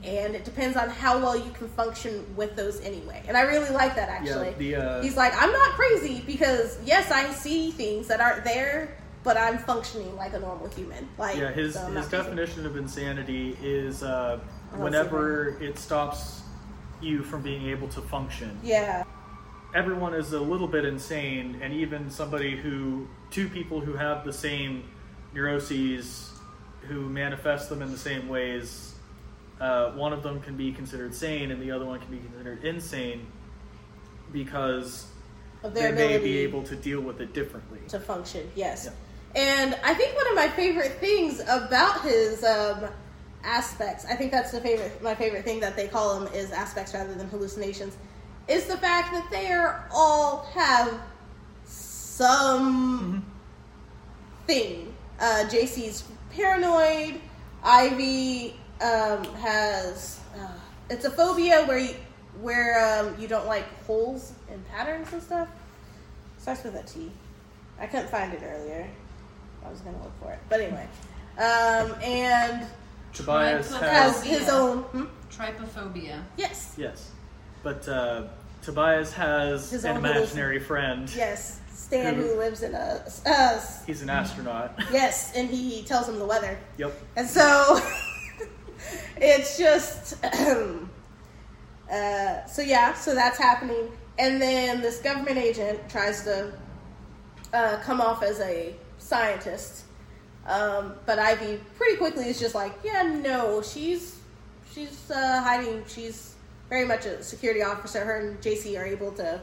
and 0.04 0.34
it 0.34 0.44
depends 0.44 0.76
on 0.76 0.88
how 0.88 1.18
well 1.18 1.36
you 1.36 1.50
can 1.52 1.68
function 1.68 2.24
with 2.36 2.56
those 2.56 2.80
anyway. 2.80 3.22
And 3.28 3.36
I 3.36 3.42
really 3.42 3.70
like 3.70 3.94
that 3.96 4.08
actually. 4.08 4.52
the, 4.54 4.76
uh, 4.76 5.02
He's 5.02 5.16
like, 5.16 5.32
I'm 5.40 5.52
not 5.52 5.70
crazy 5.74 6.22
because 6.26 6.78
yes, 6.84 7.10
I 7.10 7.30
see 7.32 7.70
things 7.70 8.06
that 8.08 8.20
aren't 8.20 8.44
there, 8.44 8.96
but 9.24 9.36
I'm 9.36 9.58
functioning 9.58 10.16
like 10.16 10.32
a 10.32 10.40
normal 10.40 10.68
human. 10.68 11.08
Like, 11.18 11.36
Yeah, 11.36 11.50
his 11.52 11.74
so 11.74 11.86
his 11.86 12.06
crazy. 12.08 12.10
definition 12.24 12.64
of 12.66 12.76
insanity 12.76 13.56
is 13.62 14.02
uh, 14.02 14.40
whenever 14.76 15.60
it 15.62 15.78
stops 15.78 16.42
you 17.02 17.22
from 17.22 17.42
being 17.42 17.66
able 17.66 17.88
to 17.88 18.00
function. 18.02 18.58
Yeah, 18.62 19.04
Everyone 19.72 20.14
is 20.14 20.32
a 20.32 20.40
little 20.40 20.66
bit 20.66 20.84
insane, 20.84 21.60
and 21.62 21.72
even 21.72 22.10
somebody 22.10 22.56
who 22.56 23.06
two 23.30 23.48
people 23.48 23.80
who 23.80 23.92
have 23.92 24.24
the 24.24 24.32
same 24.32 24.82
neuroses, 25.32 26.32
who 26.88 27.08
manifest 27.08 27.68
them 27.68 27.80
in 27.82 27.92
the 27.92 27.98
same 27.98 28.28
ways. 28.28 28.89
Uh, 29.60 29.90
one 29.92 30.12
of 30.12 30.22
them 30.22 30.40
can 30.40 30.56
be 30.56 30.72
considered 30.72 31.14
sane, 31.14 31.50
and 31.50 31.60
the 31.60 31.70
other 31.70 31.84
one 31.84 32.00
can 32.00 32.10
be 32.10 32.18
considered 32.18 32.64
insane 32.64 33.26
because 34.32 35.06
they 35.62 35.92
may 35.92 36.16
be 36.18 36.38
able 36.38 36.62
to 36.62 36.74
deal 36.76 37.00
with 37.00 37.20
it 37.20 37.34
differently. 37.34 37.80
to 37.88 38.00
function. 38.00 38.50
Yes, 38.54 38.86
Yeah. 39.34 39.42
and 39.42 39.74
I 39.84 39.92
think 39.94 40.16
one 40.16 40.26
of 40.28 40.34
my 40.34 40.48
favorite 40.48 40.92
things 40.92 41.40
about 41.40 42.00
his 42.02 42.42
um, 42.42 42.86
aspects, 43.44 44.06
I 44.06 44.14
think 44.14 44.32
that's 44.32 44.50
the 44.50 44.60
favorite, 44.60 45.02
my 45.02 45.14
favorite 45.14 45.44
thing 45.44 45.60
that 45.60 45.76
they 45.76 45.88
call 45.88 46.18
them 46.18 46.32
is 46.32 46.52
aspects 46.52 46.94
rather 46.94 47.12
than 47.14 47.28
hallucinations, 47.28 47.96
is 48.48 48.66
the 48.66 48.78
fact 48.78 49.12
that 49.12 49.30
they 49.30 49.52
are 49.52 49.86
all 49.92 50.46
have 50.54 50.98
some 51.64 53.24
thing. 54.46 54.94
Uh, 55.20 55.44
JC's 55.48 56.04
paranoid. 56.34 57.20
Ivy 57.62 58.54
um, 58.82 59.24
has 59.36 60.20
uh, 60.38 60.46
it's 60.88 61.04
a 61.04 61.10
phobia 61.10 61.64
where 61.66 61.78
you, 61.78 61.94
where 62.40 63.00
um, 63.00 63.14
you 63.20 63.28
don't 63.28 63.46
like 63.46 63.64
holes 63.84 64.32
and 64.50 64.66
patterns 64.68 65.12
and 65.12 65.22
stuff. 65.22 65.48
Starts 66.38 66.64
with 66.64 66.74
a 66.74 66.82
T. 66.82 67.10
I 67.78 67.86
couldn't 67.86 68.08
find 68.10 68.32
it 68.32 68.42
earlier. 68.44 68.88
I 69.64 69.70
was 69.70 69.80
gonna 69.80 70.02
look 70.02 70.12
for 70.20 70.32
it, 70.32 70.38
but 70.48 70.60
anyway. 70.60 70.86
Um, 71.38 71.94
and 72.02 72.66
Tobias 73.12 73.70
has 73.72 73.80
has 73.80 74.24
his 74.24 74.48
own. 74.48 74.78
Hmm? 74.84 75.04
Trypophobia. 75.30 76.22
Yes, 76.36 76.74
Yes, 76.76 77.10
but 77.62 77.86
uh, 77.88 78.24
Tobias 78.62 79.12
has 79.12 79.70
His 79.70 79.84
an 79.84 79.92
own 79.92 80.04
imaginary 80.04 80.58
friend. 80.60 81.10
yes. 81.14 81.60
Stan, 81.72 82.14
Who- 82.16 82.22
who 82.22 82.38
lives 82.38 82.62
in 82.62 82.74
a 82.74 83.02
us. 83.26 83.84
He's 83.84 84.02
an 84.02 84.10
astronaut. 84.10 84.78
Yes, 84.92 85.32
and 85.34 85.48
he 85.48 85.82
tells 85.82 86.08
him 86.08 86.18
the 86.18 86.24
weather. 86.26 86.58
yep. 86.78 86.92
And 87.16 87.28
so 87.28 87.80
it's 89.20 89.58
just 89.58 90.22
uh, 91.92 92.46
so 92.46 92.62
yeah, 92.62 92.94
so 92.94 93.14
that's 93.14 93.38
happening. 93.38 93.90
And 94.18 94.40
then 94.40 94.80
this 94.80 94.98
government 95.00 95.38
agent 95.38 95.88
tries 95.88 96.24
to 96.24 96.52
uh, 97.52 97.76
come 97.82 98.00
off 98.00 98.22
as 98.22 98.40
a 98.40 98.74
scientist. 98.98 99.84
Um, 100.46 100.94
but 101.06 101.18
Ivy 101.18 101.60
pretty 101.76 101.96
quickly 101.96 102.26
is 102.28 102.38
just 102.40 102.54
like, 102.54 102.72
yeah, 102.82 103.02
no, 103.02 103.62
she's 103.62 104.18
she's 104.74 105.10
uh, 105.10 105.42
hiding. 105.42 105.84
She's 105.86 106.34
very 106.68 106.86
much 106.86 107.04
a 107.06 107.22
security 107.22 107.62
officer. 107.62 108.04
Her 108.04 108.18
and 108.20 108.40
JC 108.40 108.78
are 108.78 108.84
able 108.86 109.12
to 109.12 109.40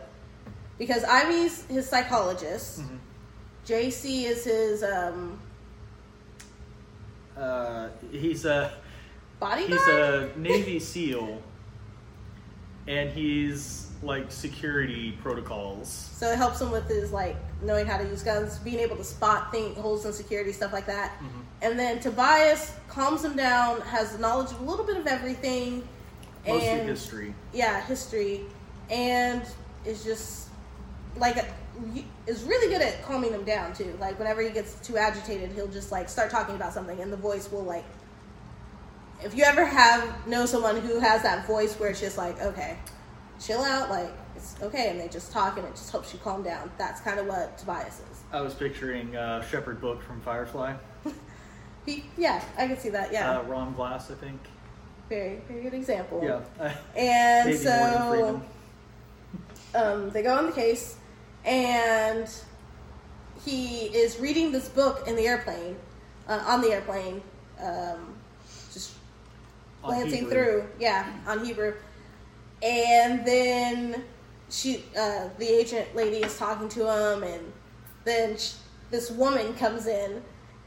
because 0.78 1.04
Ivy's 1.04 1.66
his 1.66 1.88
psychologist. 1.90 2.82
Mhm. 2.82 3.00
JC 3.68 4.24
is 4.24 4.44
his 4.46 4.84
um, 4.84 5.40
Uh, 7.38 7.90
he's 8.12 8.46
a 8.46 8.72
bodyguard. 9.40 9.70
he's 9.72 9.88
a 9.88 10.32
Navy 10.36 10.80
SEAL, 10.80 11.42
and 12.88 13.10
he's 13.10 13.88
like 14.04 14.32
security 14.32 15.18
protocols. 15.24 15.90
So 15.90 16.32
it 16.32 16.38
helps 16.38 16.62
him 16.62 16.72
with 16.72 16.88
his 16.88 17.12
like 17.12 17.36
knowing 17.62 17.86
how 17.86 17.98
to 17.98 18.04
use 18.04 18.24
guns, 18.24 18.60
being 18.60 18.80
able 18.80 18.96
to 18.98 19.04
spot 19.04 19.52
thing, 19.52 19.74
holes 19.76 20.06
in 20.06 20.14
security, 20.14 20.52
stuff 20.52 20.74
like 20.74 20.86
that. 20.86 21.12
Mm-hmm. 21.16 21.40
And 21.64 21.80
then 21.80 22.00
Tobias 22.00 22.74
calms 22.88 23.24
him 23.24 23.36
down, 23.36 23.82
has 23.82 24.18
knowledge 24.20 24.52
of 24.52 24.62
a 24.62 24.64
little 24.64 24.86
bit 24.86 24.98
of 24.98 25.08
everything, 25.08 25.88
Mostly 26.46 26.68
and 26.68 26.88
history. 26.88 27.34
yeah, 27.54 27.82
history, 27.86 28.42
and 28.90 29.42
is 29.86 30.04
just 30.04 30.50
like 31.18 31.44
is 32.28 32.44
really 32.44 32.72
good 32.72 32.82
at 32.82 33.04
calming 33.04 33.32
him 33.32 33.44
down 33.44 33.74
too. 33.74 33.98
Like 34.00 34.20
whenever 34.20 34.42
he 34.42 34.50
gets 34.50 34.76
too 34.86 34.98
agitated, 34.98 35.52
he'll 35.54 35.68
just 35.68 35.92
like 35.92 36.10
start 36.10 36.30
talking 36.30 36.56
about 36.56 36.74
something, 36.74 37.00
and 37.00 37.12
the 37.12 37.18
voice 37.18 37.52
will 37.52 37.64
like. 37.64 37.86
If 39.24 39.36
you 39.36 39.44
ever 39.44 39.66
have 39.66 40.28
know 40.28 40.46
someone 40.46 40.78
who 40.82 41.00
has 41.00 41.24
that 41.24 41.48
voice 41.48 41.74
where 41.80 41.90
it's 41.90 42.00
just 42.00 42.18
like, 42.18 42.40
okay, 42.42 42.78
chill 43.40 43.62
out, 43.64 43.90
like 43.90 44.12
it's 44.36 44.56
okay, 44.62 44.90
and 44.92 45.00
they 45.00 45.08
just 45.08 45.32
talk 45.32 45.58
and 45.58 45.66
it 45.68 45.72
just 45.72 45.92
helps 45.92 46.14
you 46.14 46.20
calm 46.20 46.44
down. 46.44 46.72
That's 46.78 47.02
kind 47.02 47.20
of 47.20 47.26
what 47.28 47.58
Tobias 47.58 48.00
is. 48.12 48.24
I 48.32 48.42
was 48.42 48.54
picturing 48.54 49.16
uh, 49.16 49.42
Shepard 49.44 49.82
Book 49.82 50.02
from 50.02 50.22
Firefly. 50.22 50.76
He, 51.86 52.04
yeah, 52.18 52.44
I 52.58 52.68
can 52.68 52.78
see 52.78 52.90
that. 52.90 53.14
Yeah, 53.14 53.40
Uh, 53.40 53.44
Ron 53.44 53.74
Glass, 53.74 54.12
I 54.12 54.16
think. 54.16 54.42
very, 55.08 55.38
very 55.48 55.62
good 55.62 55.74
example. 55.74 56.22
Yeah. 56.22 56.74
And 56.98 57.58
so 57.58 58.42
um, 59.74 60.10
they 60.10 60.22
go 60.22 60.36
on 60.36 60.48
the 60.48 60.52
case, 60.52 60.98
and 61.46 62.30
he 63.46 63.86
is 63.86 64.20
reading 64.20 64.52
this 64.52 64.68
book 64.68 65.08
in 65.08 65.16
the 65.16 65.26
airplane, 65.28 65.78
uh, 66.28 66.44
on 66.46 66.60
the 66.60 66.74
airplane, 66.74 67.22
um, 67.62 68.16
glancing 69.84 70.26
Hebrew. 70.26 70.30
through, 70.30 70.68
yeah, 70.80 71.14
on 71.28 71.46
Hebrew, 71.46 71.74
and 72.62 73.26
then 73.26 74.04
she, 74.50 74.84
uh, 74.98 75.30
the 75.38 75.48
agent 75.48 75.96
lady, 75.96 76.18
is 76.18 76.38
talking 76.38 76.70
to 76.70 76.92
him, 76.92 77.24
and 77.24 77.54
then 78.06 78.38
sh 78.38 78.54
this 78.90 79.12
woman 79.12 79.54
comes 79.56 79.86
in 79.86 80.24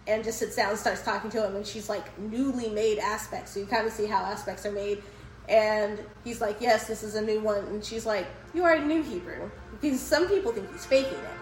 and 0.06 0.22
just 0.22 0.38
sits 0.38 0.56
down 0.56 0.70
and 0.70 0.78
starts 0.78 1.02
talking 1.02 1.30
to 1.30 1.46
him, 1.46 1.56
and 1.56 1.66
she's 1.66 1.88
like 1.88 2.18
newly 2.18 2.68
made 2.68 2.98
aspects, 2.98 3.52
so 3.52 3.60
you 3.60 3.66
kind 3.66 3.86
of 3.86 3.92
see 3.92 4.06
how 4.06 4.18
aspects 4.18 4.66
are 4.66 4.72
made. 4.72 5.02
And 5.48 5.98
he's 6.22 6.40
like, 6.40 6.58
"Yes, 6.60 6.86
this 6.86 7.02
is 7.02 7.14
a 7.16 7.22
new 7.22 7.40
one," 7.40 7.64
and 7.64 7.84
she's 7.84 8.06
like, 8.06 8.26
"You 8.54 8.62
already 8.62 8.84
knew 8.84 9.02
Hebrew," 9.02 9.50
because 9.80 10.00
some 10.00 10.28
people 10.28 10.52
think 10.52 10.70
he's 10.72 10.84
faking 10.84 11.18
it. 11.18 11.39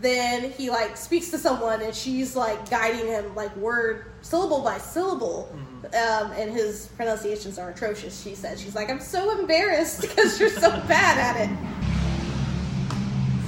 Then 0.00 0.50
he 0.52 0.68
like 0.68 0.96
speaks 0.96 1.30
to 1.30 1.38
someone 1.38 1.80
and 1.80 1.94
she's 1.94 2.36
like 2.36 2.68
guiding 2.68 3.06
him 3.06 3.34
like 3.34 3.54
word 3.56 4.12
syllable 4.20 4.60
by 4.62 4.76
syllable 4.78 5.48
um, 5.86 6.32
and 6.32 6.50
his 6.50 6.88
pronunciations 6.96 7.58
are 7.58 7.70
atrocious 7.70 8.22
she 8.22 8.34
said 8.34 8.58
she's 8.58 8.74
like 8.74 8.90
i'm 8.90 9.00
so 9.00 9.38
embarrassed 9.38 10.00
because 10.02 10.38
you're 10.38 10.50
so 10.50 10.70
bad 10.86 11.16
at 11.18 11.48
it 11.48 11.56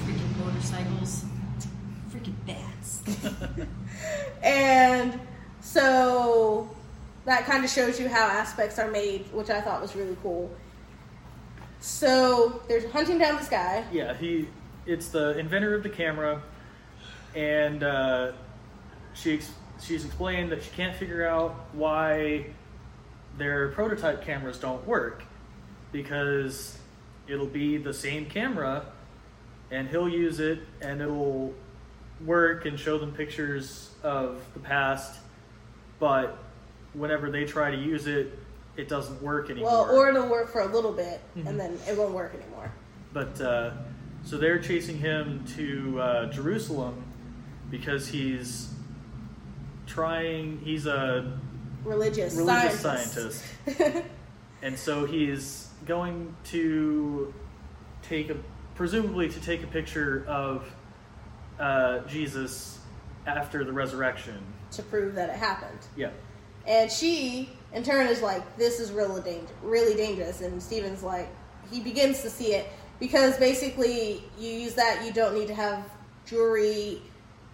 Freaking 0.07 0.37
motorcycles. 0.39 1.25
Freaking 2.11 2.35
bats. 2.47 3.03
and 4.43 5.21
so 5.61 6.69
that 7.27 7.45
kind 7.45 7.63
of 7.63 7.71
shows 7.71 8.01
you 8.01 8.09
how 8.09 8.27
aspects 8.27 8.79
are 8.79 8.91
made 8.91 9.27
which 9.33 9.51
i 9.51 9.61
thought 9.61 9.83
was 9.83 9.95
really 9.95 10.17
cool 10.23 10.51
so 11.81 12.63
they're 12.69 12.89
hunting 12.89 13.19
down 13.19 13.37
this 13.37 13.49
guy 13.49 13.85
Yeah, 13.93 14.15
he. 14.15 14.49
It's 14.89 15.11
the 15.11 15.37
inventor 15.39 15.75
of 15.75 15.83
the 15.83 15.91
camera, 15.91 16.41
and 17.35 17.83
uh, 17.83 18.33
she 19.13 19.35
ex- 19.35 19.53
she's 19.83 20.07
explained 20.07 20.51
that 20.51 20.63
she 20.63 20.71
can't 20.71 20.97
figure 20.97 21.29
out 21.29 21.55
why 21.75 22.47
their 23.37 23.69
prototype 23.69 24.25
cameras 24.25 24.59
don't 24.59 24.85
work 24.87 25.25
because 25.93 26.79
it'll 27.29 27.45
be 27.47 27.77
the 27.77 27.93
same 27.93 28.25
camera, 28.25 28.87
and 29.71 29.89
he'll 29.91 30.09
use 30.09 30.41
it, 30.41 30.61
and 30.81 31.03
it'll 31.03 31.53
work 32.25 32.65
and 32.65 32.81
show 32.81 32.97
them 32.97 33.13
pictures 33.13 33.91
of 34.03 34.41
the 34.55 34.61
past, 34.61 35.21
but 36.01 36.39
whenever 36.95 37.31
they 37.31 37.45
try 37.45 37.71
to 37.71 37.77
use 37.77 38.07
it, 38.07 38.39
it 38.79 38.89
doesn't 38.89 39.21
work 39.23 39.51
anymore. 39.51 39.71
well 39.87 39.91
or 39.99 40.09
it'll 40.09 40.29
work 40.29 40.51
for 40.51 40.63
a 40.63 40.67
little 40.67 40.93
bit 40.93 41.21
Mhm. 41.37 41.47
and 41.49 41.61
then 41.61 41.79
it 41.87 41.95
won't 41.99 42.13
work 42.15 42.33
anymore 42.35 42.73
But 43.13 43.41
uh, 43.41 43.73
so 44.25 44.37
they're 44.39 44.59
chasing 44.59 44.99
him 44.99 45.45
to 45.57 46.01
uh, 46.01 46.27
Jerusalem 46.31 47.05
because 47.71 48.09
he's 48.09 48.71
trying. 49.87 50.59
He's 50.65 50.87
a 50.87 51.39
religious, 51.85 52.35
religious 52.35 52.81
scientist. 52.81 53.45
scientist, 53.67 54.05
and 54.63 54.79
so 54.79 55.07
he's 55.07 55.69
going 55.87 56.35
to 56.45 57.33
take 58.03 58.31
a 58.31 58.37
presumably 58.75 59.29
to 59.29 59.41
take 59.41 59.63
a 59.63 59.67
picture 59.67 60.25
of 60.29 60.71
uh, 61.59 62.01
Jesus 62.01 62.79
after 63.27 63.65
the 63.65 63.73
resurrection. 63.73 64.39
to 64.71 64.83
prove 64.83 65.15
that 65.15 65.29
it 65.31 65.37
happened. 65.37 65.79
Yeah, 65.97 66.11
And 66.67 66.91
she, 66.91 67.51
in 67.73 67.83
turn, 67.83 68.07
is 68.07 68.23
like, 68.23 68.57
"This 68.57 68.81
is 68.81 68.93
really 68.93 69.23
danger, 69.23 69.53
really 69.63 69.95
dangerous." 69.95 70.41
And 70.43 70.63
Stephen's 70.63 71.03
like, 71.03 71.29
he 71.71 71.81
begins 71.81 72.23
to 72.23 72.31
see 72.31 72.55
it 72.55 72.67
because 73.01 73.37
basically, 73.39 74.23
you 74.39 74.51
use 74.51 74.75
that, 74.75 75.05
you 75.05 75.13
don't 75.13 75.35
need 75.35 75.49
to 75.49 75.55
have 75.55 75.85
jewelry 76.27 77.01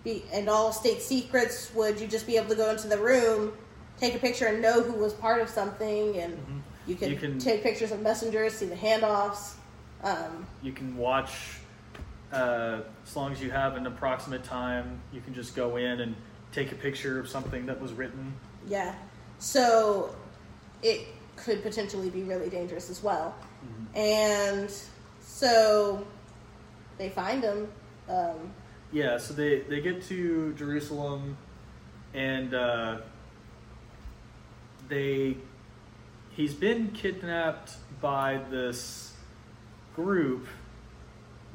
be, 0.02 0.24
and 0.32 0.48
all 0.48 0.72
state 0.72 1.00
secrets. 1.00 1.72
Would 1.74 2.00
you 2.00 2.06
just 2.06 2.26
be 2.26 2.36
able 2.36 2.48
to 2.50 2.54
go 2.56 2.70
into 2.70 2.88
the 2.88 2.98
room, 2.98 3.52
take 3.98 4.14
a 4.14 4.18
picture, 4.18 4.46
and 4.46 4.60
know 4.60 4.82
who 4.82 4.92
was 4.92 5.12
part 5.14 5.40
of 5.40 5.48
something? 5.48 6.16
And 6.18 6.34
Mhm. 6.36 6.60
you 6.86 6.94
can, 6.96 7.10
You 7.10 7.16
can- 7.16 7.38
take 7.38 7.62
pictures 7.62 7.90
of 7.92 8.00
messengers, 8.02 8.54
see 8.54 8.66
the 8.66 8.74
handoffs. 8.76 9.54
Um, 10.02 10.46
you 10.62 10.72
can 10.72 10.96
watch 10.96 11.58
uh, 12.32 12.80
as 13.06 13.14
long 13.14 13.30
as 13.30 13.40
you 13.40 13.48
have 13.52 13.76
an 13.76 13.86
approximate 13.86 14.42
time. 14.42 15.00
You 15.12 15.20
can 15.20 15.32
just 15.34 15.54
go 15.54 15.76
in 15.76 16.00
and 16.00 16.16
take 16.50 16.72
a 16.72 16.74
picture 16.74 17.20
of 17.20 17.28
something 17.28 17.64
that 17.66 17.80
was 17.80 17.92
written. 17.92 18.34
Yeah. 18.66 18.92
So 19.38 20.16
it 20.82 21.06
could 21.36 21.62
potentially 21.62 22.10
be 22.10 22.24
really 22.24 22.50
dangerous 22.50 22.90
as 22.90 23.04
well. 23.04 23.36
And 23.94 24.68
so 25.34 26.06
they 26.96 27.08
find 27.08 27.42
him. 27.42 27.68
Um, 28.08 28.52
Yeah, 28.92 29.18
so 29.18 29.34
they, 29.34 29.60
they 29.60 29.80
get 29.80 30.02
to 30.04 30.54
Jerusalem 30.54 31.36
and 32.12 32.54
uh, 32.54 32.98
they 34.88 35.36
he's 36.30 36.54
been 36.54 36.92
kidnapped 36.92 37.72
by 38.00 38.40
this 38.50 39.14
group 39.96 40.46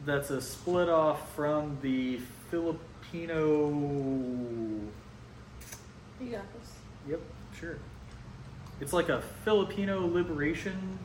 that's 0.05 0.29
a 0.29 0.41
split 0.41 0.89
off 0.89 1.33
from 1.35 1.77
the 1.81 2.19
Filipino 2.49 3.69
you 6.21 6.31
got 6.31 6.53
this. 6.53 6.71
Yep, 7.07 7.21
sure. 7.57 7.77
It's 8.81 8.91
like 8.91 9.09
a 9.09 9.21
Filipino 9.45 10.05
liberation 10.05 10.99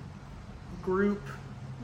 group. 0.82 1.22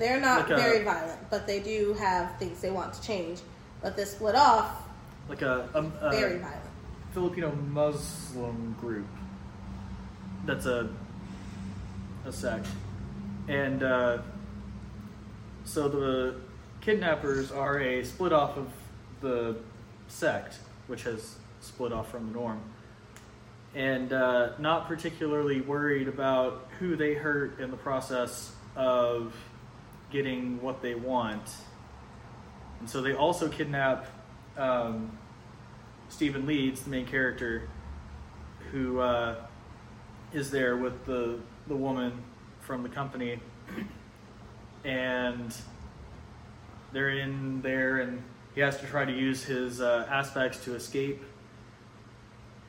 They're 0.01 0.19
not 0.19 0.49
Like 0.49 0.59
a- 0.59 0.63
very 0.63 0.83
violent, 0.83 1.21
but 1.31 1.47
they 1.47 1.61
do 1.61 1.95
have 2.01 2.37
things 2.39 2.61
they 2.63 2.71
want 2.71 2.95
to 2.95 3.03
change. 3.03 3.41
But 3.83 3.97
they 3.97 4.05
split 4.07 4.35
off 4.35 4.89
Like 5.29 5.43
a, 5.43 5.69
um, 5.75 5.93
a, 6.01 6.07
a 6.07 6.11
very 6.11 6.39
violent. 6.39 6.61
Filipino 7.13 7.53
Muslim 7.53 8.75
group. 8.81 9.07
That's 10.47 10.65
a 10.67 10.89
a 12.27 12.33
sect, 12.33 12.67
and 13.49 13.83
uh, 13.83 14.19
so 15.65 15.89
the 15.89 16.35
kidnappers 16.81 17.51
are 17.51 17.81
a 17.81 18.05
split 18.05 18.33
off 18.33 18.57
of 18.59 18.69
the 19.21 19.57
sect, 20.09 20.59
which 20.87 21.03
has 21.05 21.37
split 21.61 21.93
off 21.93 22.11
from 22.11 22.27
the 22.29 22.33
norm, 22.35 22.61
and 23.75 24.13
uh, 24.13 24.51
not 24.59 24.87
particularly 24.89 25.61
worried 25.63 26.09
about 26.09 26.69
who 26.79 26.95
they 26.97 27.15
hurt 27.15 27.59
in 27.61 27.71
the 27.71 27.77
process 27.79 28.53
of 28.77 29.35
getting 30.11 30.61
what 30.61 30.83
they 30.83 30.95
want. 30.95 31.51
And 32.81 32.89
so 32.89 33.03
they 33.03 33.15
also 33.15 33.49
kidnap 33.49 34.07
um, 34.57 35.19
Stephen 36.09 36.47
Leeds, 36.47 36.83
the 36.83 36.91
main 36.91 37.07
character, 37.07 37.69
who 38.73 39.01
uh, 39.01 39.37
is 40.33 40.51
there 40.51 40.77
with 40.77 41.05
the 41.07 41.39
the 41.67 41.77
woman 41.77 42.23
from 42.61 42.83
the 42.83 42.89
company, 42.89 43.39
and 44.85 45.55
they're 46.93 47.11
in 47.11 47.63
there, 47.63 47.99
and 47.99 48.23
he 48.55 48.61
has 48.61 48.79
to 48.81 48.87
try 48.87 49.05
to 49.05 49.13
use 49.13 49.45
his 49.45 49.81
uh, 49.81 50.07
aspects 50.11 50.65
to 50.65 50.75
escape. 50.75 51.23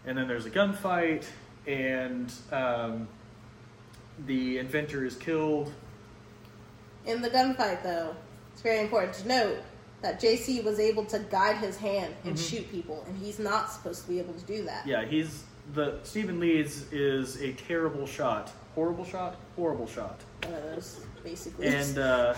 And 0.05 0.17
then 0.17 0.27
there's 0.27 0.45
a 0.45 0.49
gunfight, 0.49 1.25
and 1.67 2.31
um, 2.51 3.07
the 4.25 4.57
inventor 4.57 5.05
is 5.05 5.15
killed. 5.15 5.71
In 7.05 7.21
the 7.21 7.29
gunfight, 7.29 7.83
though, 7.83 8.15
it's 8.53 8.61
very 8.61 8.79
important 8.79 9.13
to 9.15 9.27
note 9.27 9.57
that 10.01 10.19
JC 10.21 10.63
was 10.63 10.79
able 10.79 11.05
to 11.05 11.19
guide 11.19 11.57
his 11.57 11.77
hand 11.77 12.13
and 12.23 12.35
Mhm. 12.35 12.49
shoot 12.49 12.71
people, 12.71 13.03
and 13.07 13.17
he's 13.17 13.39
not 13.39 13.71
supposed 13.71 14.03
to 14.03 14.07
be 14.09 14.19
able 14.19 14.33
to 14.33 14.45
do 14.45 14.63
that. 14.65 14.85
Yeah, 14.87 15.05
he's 15.05 15.43
the 15.73 15.99
Stephen 16.03 16.39
Leeds 16.39 16.91
is 16.91 17.39
a 17.41 17.53
terrible 17.53 18.05
shot, 18.07 18.51
horrible 18.75 19.05
shot, 19.05 19.35
horrible 19.55 19.87
shot. 19.87 20.19
One 20.43 20.53
of 20.55 20.63
those, 20.63 20.99
basically. 21.23 21.67
and 21.67 21.97
uh, 21.99 22.33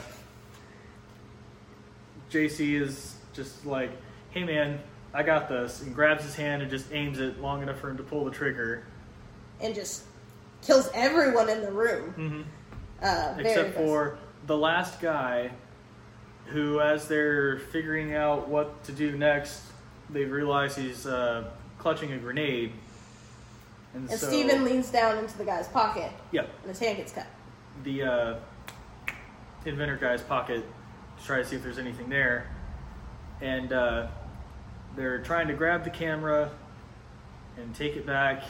JC 2.30 2.76
is 2.82 3.16
just 3.34 3.66
like, 3.66 3.92
"Hey 4.32 4.44
man, 4.44 4.80
I 5.14 5.24
got 5.24 5.48
this," 5.50 5.82
and 5.82 5.94
grabs 5.96 6.24
his 6.24 6.36
hand 6.36 6.62
and 6.62 6.70
just 6.70 6.92
aims 6.92 7.20
it 7.20 7.40
long 7.40 7.62
enough 7.62 7.80
for 7.80 7.90
him 7.90 7.98
to 7.98 8.04
pull 8.04 8.26
the 8.26 8.32
trigger. 8.32 8.84
and 9.62 9.74
just 9.74 10.04
kills 10.62 10.90
everyone 10.94 11.48
in 11.48 11.62
the 11.62 11.72
room. 11.72 12.12
hmm 12.14 12.42
Uh, 13.02 13.36
Except 13.38 13.76
for 13.76 14.18
the 14.48 14.58
last 14.58 15.00
guy, 15.02 15.52
who, 16.48 16.80
as 16.80 17.08
they're 17.08 17.60
figuring 17.60 18.14
out 18.16 18.48
what 18.50 18.84
to 18.86 18.92
do 18.92 19.18
next, 19.18 19.62
they 20.10 20.26
realize 20.26 20.76
he's 20.76 21.06
uh, 21.06 21.50
clutching 21.78 22.12
a 22.14 22.18
grenade. 22.18 22.74
And, 23.94 24.10
And 24.10 24.20
so, 24.20 24.28
Stephen 24.28 24.64
leans 24.64 24.90
down 24.90 25.18
into 25.18 25.38
the 25.38 25.46
guy's 25.46 25.68
pocket, 25.68 26.12
yeah, 26.32 26.42
and 26.62 26.70
his 26.70 26.80
hand 26.80 26.98
gets 26.98 27.12
cut. 27.14 27.28
the 27.84 28.04
uh, 28.04 28.36
inventor 29.66 29.96
guy's 29.98 30.22
pocket 30.22 30.66
to 31.20 31.24
try 31.26 31.38
to 31.38 31.46
see 31.46 31.56
if 31.56 31.64
there's 31.64 31.78
anything 31.80 32.10
there. 32.10 32.48
And 33.42 33.72
uh, 33.72 34.08
they're 34.96 35.20
trying 35.20 35.48
to 35.48 35.54
grab 35.54 35.84
the 35.84 35.90
camera 35.90 36.50
and 37.58 37.74
take 37.76 37.96
it 37.96 38.06
back. 38.06 38.44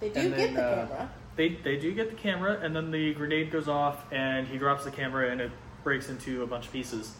They 0.00 0.08
do 0.10 0.20
And 0.20 0.30
get 0.30 0.36
then, 0.36 0.54
the 0.54 0.62
uh, 0.62 0.86
camera. 0.86 1.10
They, 1.36 1.48
they 1.64 1.76
do 1.76 1.92
get 1.92 2.10
the 2.10 2.16
camera, 2.16 2.60
and 2.62 2.74
then 2.76 2.90
the 2.90 3.12
grenade 3.14 3.50
goes 3.50 3.68
off, 3.68 4.04
and 4.12 4.46
he 4.46 4.56
drops 4.56 4.84
the 4.84 4.90
camera, 4.90 5.30
and 5.30 5.40
it 5.40 5.50
breaks 5.82 6.08
into 6.08 6.42
a 6.42 6.46
bunch 6.46 6.66
of 6.66 6.72
pieces. 6.72 7.12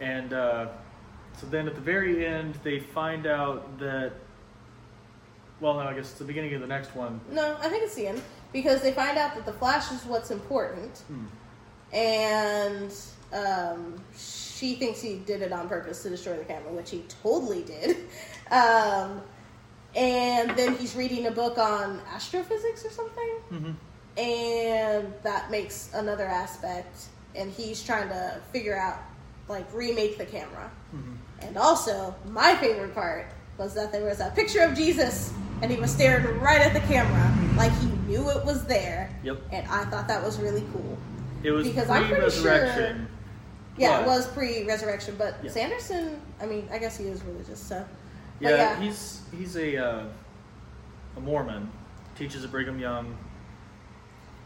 And 0.00 0.32
uh, 0.32 0.68
so 1.38 1.46
then 1.46 1.68
at 1.68 1.74
the 1.74 1.80
very 1.80 2.26
end, 2.26 2.58
they 2.64 2.80
find 2.80 3.26
out 3.26 3.78
that. 3.78 4.12
Well, 5.60 5.74
no, 5.74 5.80
I 5.80 5.94
guess 5.94 6.10
it's 6.10 6.18
the 6.18 6.24
beginning 6.24 6.52
of 6.54 6.60
the 6.60 6.66
next 6.66 6.94
one. 6.94 7.18
No, 7.30 7.56
I 7.60 7.68
think 7.68 7.84
it's 7.84 7.94
the 7.94 8.08
end 8.08 8.20
because 8.52 8.82
they 8.82 8.92
find 8.92 9.16
out 9.16 9.34
that 9.36 9.46
the 9.46 9.52
flash 9.54 9.90
is 9.90 10.04
what's 10.04 10.30
important, 10.30 10.98
Hmm. 11.08 11.24
and 11.94 12.92
um, 13.32 13.94
she 14.14 14.74
thinks 14.74 15.00
he 15.00 15.16
did 15.20 15.40
it 15.42 15.52
on 15.52 15.68
purpose 15.68 16.02
to 16.02 16.10
destroy 16.10 16.36
the 16.36 16.44
camera, 16.44 16.72
which 16.72 16.90
he 16.90 17.04
totally 17.22 17.62
did. 17.62 17.96
Um, 18.48 19.22
and 19.96 20.50
then 20.56 20.76
he's 20.76 20.94
reading 20.94 21.26
a 21.26 21.30
book 21.30 21.58
on 21.58 22.00
astrophysics 22.14 22.84
or 22.84 22.90
something, 22.90 23.30
Mm-hmm. 23.52 23.70
and 24.18 25.12
that 25.22 25.50
makes 25.50 25.90
another 25.94 26.24
aspect. 26.26 27.06
And 27.34 27.50
he's 27.52 27.82
trying 27.82 28.08
to 28.08 28.40
figure 28.52 28.76
out 28.76 28.98
like 29.48 29.66
remake 29.74 30.16
the 30.18 30.24
camera. 30.24 30.70
Mm-hmm. 30.94 31.12
And 31.40 31.56
also, 31.58 32.14
my 32.30 32.54
favorite 32.56 32.94
part 32.94 33.26
was 33.58 33.74
that 33.74 33.92
there 33.92 34.04
was 34.04 34.20
a 34.20 34.30
picture 34.34 34.60
of 34.62 34.74
Jesus 34.74 35.32
and 35.62 35.70
he 35.70 35.78
was 35.78 35.90
staring 35.90 36.38
right 36.40 36.60
at 36.60 36.72
the 36.74 36.80
camera 36.80 37.34
like 37.56 37.72
he 37.78 37.86
knew 38.06 38.28
it 38.30 38.44
was 38.44 38.64
there. 38.66 39.10
Yep. 39.22 39.38
And 39.52 39.66
I 39.68 39.84
thought 39.84 40.08
that 40.08 40.22
was 40.22 40.38
really 40.38 40.64
cool. 40.72 40.98
It 41.42 41.50
was 41.52 41.66
Because 41.66 41.88
I'm 41.90 42.02
pretty 42.04 42.14
pre-resurrection. 42.16 43.08
Yeah, 43.78 43.98
But- 43.98 44.02
it 44.02 44.06
was 44.06 44.26
pre-resurrection, 44.28 45.14
but 45.18 45.36
Yeah. 45.42 45.50
Sanderson, 45.50 46.20
I 46.40 46.46
mean, 46.46 46.68
I 46.72 46.78
guess 46.78 46.96
he 46.96 47.04
is 47.04 47.22
religious, 47.22 47.60
so. 47.60 47.84
Yeah, 48.40 48.50
yeah, 48.50 48.80
he's 48.80 49.22
he's 49.36 49.56
a 49.56 49.76
uh, 49.76 50.04
a 51.16 51.20
Mormon, 51.20 51.70
teaches 52.16 52.44
at 52.44 52.50
Brigham 52.50 52.78
Young, 52.78 53.16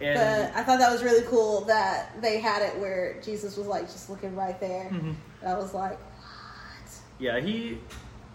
and 0.00 0.14
but 0.14 0.59
I 0.59 0.64
thought 0.64 0.79
that 0.79 0.90
was 0.92 1.03
really 1.03 1.26
cool 1.26 1.62
that 1.62 2.20
they 2.22 2.38
had 2.40 2.62
it 2.62 2.79
where 2.79 3.20
Jesus 3.20 3.57
was 3.57 3.66
like 3.66 3.87
just 3.87 4.09
looking 4.09 4.35
right 4.37 4.59
there. 4.61 4.90
Mhm. 4.90 5.14
And 5.42 5.48
I 5.48 5.57
was 5.57 5.74
like, 5.74 5.98
what? 5.98 6.92
yeah, 7.18 7.40
he. 7.40 7.79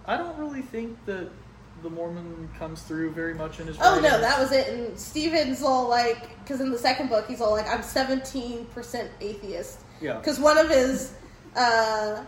I 0.05 0.17
don't 0.17 0.37
really 0.37 0.61
think 0.61 1.03
that 1.05 1.29
the 1.83 1.89
Mormon 1.89 2.49
comes 2.57 2.81
through 2.83 3.11
very 3.11 3.33
much 3.33 3.59
in 3.59 3.67
his. 3.67 3.77
Oh 3.81 3.99
no, 3.99 4.19
that 4.19 4.39
was 4.39 4.51
it. 4.51 4.67
And 4.67 4.97
Stephen's 4.99 5.61
all 5.61 5.87
like, 5.89 6.37
because 6.43 6.61
in 6.61 6.71
the 6.71 6.77
second 6.77 7.09
book, 7.09 7.27
he's 7.27 7.41
all 7.41 7.51
like, 7.51 7.67
I'm 7.67 7.81
17% 7.81 9.09
atheist. 9.21 9.79
Yeah. 10.01 10.17
Because 10.17 10.39
one 10.39 10.57
of 10.57 10.69
his 10.69 11.13
uh, 11.55 12.23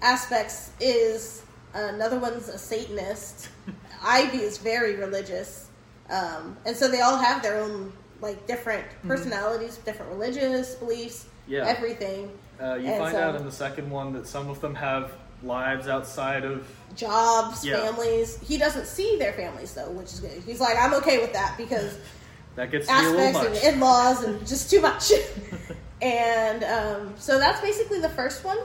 aspects 0.00 0.70
is 0.80 1.42
another 1.74 2.18
one's 2.18 2.48
a 2.48 2.58
Satanist. 2.58 3.48
Ivy 4.04 4.38
is 4.38 4.58
very 4.58 4.96
religious. 4.96 5.68
Um, 6.10 6.56
and 6.66 6.76
so 6.76 6.88
they 6.88 7.00
all 7.00 7.16
have 7.16 7.42
their 7.42 7.56
own, 7.60 7.92
like, 8.20 8.46
different 8.46 8.84
personalities, 9.06 9.78
different 9.78 10.10
religious 10.12 10.74
beliefs, 10.74 11.24
Mm-hmm. 11.24 11.52
Yeah. 11.54 11.66
everything. 11.66 12.30
Uh, 12.60 12.74
you 12.74 12.86
And 12.86 12.98
find 12.98 13.12
so- 13.16 13.20
out 13.22 13.34
in 13.34 13.44
the 13.44 13.50
second 13.52 13.90
one 13.90 14.12
that 14.12 14.26
some 14.28 14.48
of 14.48 14.60
them 14.60 14.76
have 14.76 15.12
lives 15.42 15.88
outside 15.88 16.44
of. 16.44 16.64
Jobs, 16.94 17.64
Yeah. 17.64 17.80
families. 17.80 18.38
He 18.46 18.58
doesn't 18.58 18.86
see 18.86 19.16
their 19.18 19.32
families, 19.32 19.74
though, 19.74 19.90
which 19.90 20.12
is 20.12 20.20
good. 20.20 20.40
He's 20.46 20.60
like, 20.60 20.76
I'm 20.78 20.94
okay 20.94 21.18
with 21.18 21.32
that 21.32 21.56
because 21.56 21.98
That 22.54 22.70
gets 22.70 22.86
to 22.86 22.92
be 22.92 22.98
a 23.06 23.08
little 23.10 23.20
aspects 23.38 23.64
and 23.64 23.74
in-laws 23.74 24.22
and 24.24 24.46
just 24.52 24.70
too 24.70 24.80
much. 24.80 25.10
and 26.00 26.62
um, 26.64 27.14
so 27.18 27.38
that's 27.38 27.60
basically 27.60 27.98
the 28.00 28.10
first 28.10 28.44
one. 28.44 28.58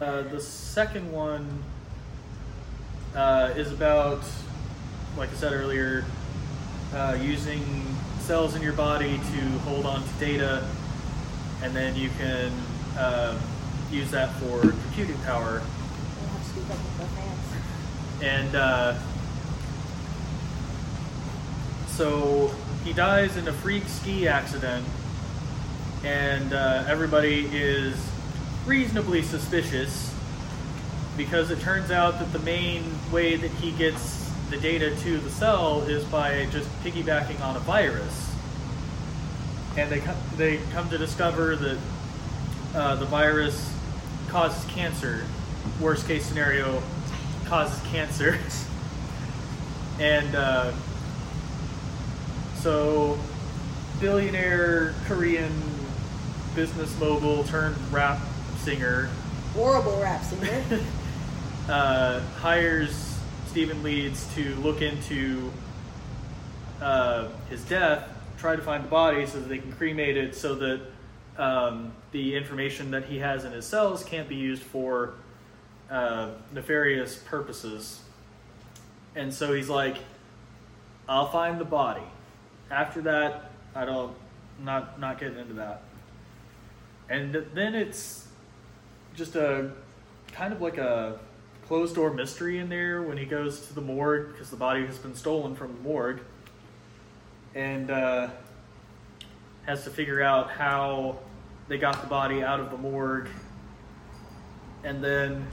Uh, 0.00 0.22
the 0.22 0.40
second 0.40 1.10
one 1.12 1.62
uh, 3.16 3.52
is 3.56 3.72
about, 3.72 4.22
like 5.16 5.30
I 5.30 5.34
said 5.34 5.52
earlier, 5.52 6.04
uh, 6.94 7.18
using 7.20 7.84
cells 8.20 8.54
in 8.54 8.62
your 8.62 8.74
body 8.74 9.16
to 9.16 9.40
hold 9.60 9.86
on 9.86 10.02
to 10.02 10.14
data, 10.20 10.68
and 11.62 11.74
then 11.74 11.96
you 11.96 12.10
can 12.18 12.52
uh, 12.98 13.38
use 13.90 14.10
that 14.10 14.32
for 14.34 14.60
computing 14.60 15.16
power. 15.24 15.62
We'll 16.20 16.28
have 16.28 16.42
to 16.42 16.48
speak 16.48 16.64
up 16.64 16.76
with 16.76 16.98
the 16.98 17.06
fans. 17.06 18.22
And 18.22 18.54
uh, 18.54 18.94
so 21.88 22.50
he 22.84 22.92
dies 22.92 23.36
in 23.36 23.48
a 23.48 23.52
freak 23.52 23.84
ski 23.88 24.28
accident, 24.28 24.86
and 26.04 26.52
uh, 26.52 26.84
everybody 26.86 27.48
is 27.52 27.96
reasonably 28.66 29.22
suspicious 29.22 30.12
because 31.16 31.50
it 31.50 31.60
turns 31.60 31.90
out 31.90 32.18
that 32.18 32.32
the 32.32 32.38
main 32.40 32.84
way 33.10 33.36
that 33.36 33.50
he 33.52 33.72
gets 33.72 34.30
the 34.50 34.56
data 34.56 34.94
to 34.96 35.18
the 35.18 35.30
cell 35.30 35.82
is 35.82 36.04
by 36.04 36.46
just 36.46 36.68
piggybacking 36.82 37.40
on 37.40 37.56
a 37.56 37.60
virus. 37.60 38.34
And 39.76 39.90
they 39.90 40.00
come, 40.00 40.16
they 40.36 40.58
come 40.72 40.88
to 40.90 40.98
discover 40.98 41.56
that 41.56 41.78
uh, 42.74 42.96
the 42.96 43.06
virus 43.06 43.74
causes 44.28 44.64
cancer. 44.70 45.24
Worst 45.80 46.06
case 46.06 46.24
scenario, 46.24 46.82
causes 47.46 47.80
cancer. 47.88 48.38
and 50.00 50.34
uh, 50.34 50.72
so, 52.56 53.18
billionaire 54.00 54.94
Korean 55.06 55.52
business 56.54 56.98
mogul 56.98 57.44
turned 57.44 57.76
rap 57.92 58.18
singer 58.58 59.10
Horrible 59.56 59.98
rap 60.02 60.22
singer. 60.22 60.80
uh, 61.68 62.20
hires 62.38 63.18
Stephen 63.48 63.82
Leeds 63.82 64.32
to 64.34 64.54
look 64.56 64.82
into 64.82 65.50
uh, 66.80 67.28
his 67.48 67.64
death, 67.64 68.08
try 68.38 68.54
to 68.54 68.62
find 68.62 68.84
the 68.84 68.88
body 68.88 69.26
so 69.26 69.40
that 69.40 69.48
they 69.48 69.58
can 69.58 69.72
cremate 69.72 70.16
it 70.16 70.36
so 70.36 70.54
that 70.54 70.80
um, 71.38 71.92
the 72.12 72.36
information 72.36 72.90
that 72.90 73.04
he 73.04 73.18
has 73.18 73.44
in 73.44 73.52
his 73.52 73.66
cells 73.66 74.04
can't 74.04 74.28
be 74.28 74.36
used 74.36 74.62
for 74.62 75.14
uh, 75.90 76.30
nefarious 76.52 77.16
purposes. 77.16 78.00
And 79.14 79.32
so 79.32 79.52
he's 79.52 79.68
like, 79.68 79.96
I'll 81.08 81.30
find 81.30 81.58
the 81.58 81.64
body. 81.64 82.02
After 82.70 83.00
that, 83.02 83.50
I 83.74 83.84
don't, 83.84 84.14
not 84.62 84.98
not 84.98 85.20
getting 85.20 85.38
into 85.38 85.54
that. 85.54 85.82
And 87.08 87.34
then 87.54 87.74
it's 87.74 88.26
just 89.14 89.36
a 89.36 89.70
kind 90.32 90.52
of 90.52 90.60
like 90.60 90.78
a 90.78 91.18
closed 91.66 91.94
door 91.94 92.12
mystery 92.12 92.58
in 92.58 92.68
there 92.68 93.02
when 93.02 93.16
he 93.16 93.24
goes 93.24 93.66
to 93.66 93.74
the 93.74 93.80
morgue 93.80 94.32
because 94.32 94.50
the 94.50 94.56
body 94.56 94.86
has 94.86 94.98
been 94.98 95.14
stolen 95.14 95.54
from 95.54 95.74
the 95.74 95.80
morgue 95.80 96.20
and 97.54 97.90
uh, 97.90 98.28
has 99.66 99.84
to 99.84 99.90
figure 99.90 100.22
out 100.22 100.50
how 100.50 101.18
they 101.68 101.78
got 101.78 102.00
the 102.00 102.08
body 102.08 102.42
out 102.42 102.60
of 102.60 102.70
the 102.70 102.78
morgue 102.78 103.28
and 104.84 105.02
then 105.02 105.46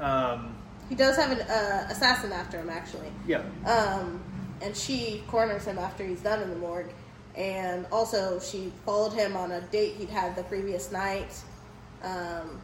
um, 0.00 0.56
he 0.90 0.96
does 0.96 1.16
have 1.16 1.30
an 1.30 1.40
uh, 1.42 1.86
assassin 1.88 2.32
after 2.32 2.58
him, 2.58 2.68
actually. 2.68 3.12
yeah 3.26 3.42
Um, 3.64 4.20
and 4.60 4.76
she 4.76 5.22
corners 5.28 5.64
him 5.64 5.78
after 5.78 6.04
he's 6.04 6.20
done 6.20 6.42
in 6.42 6.50
the 6.50 6.56
morgue. 6.56 6.92
And 7.36 7.86
also, 7.92 8.40
she 8.40 8.72
followed 8.84 9.12
him 9.12 9.36
on 9.36 9.52
a 9.52 9.60
date 9.60 9.94
he'd 9.94 10.10
had 10.10 10.34
the 10.34 10.42
previous 10.42 10.90
night. 10.90 11.40
Um, 12.02 12.60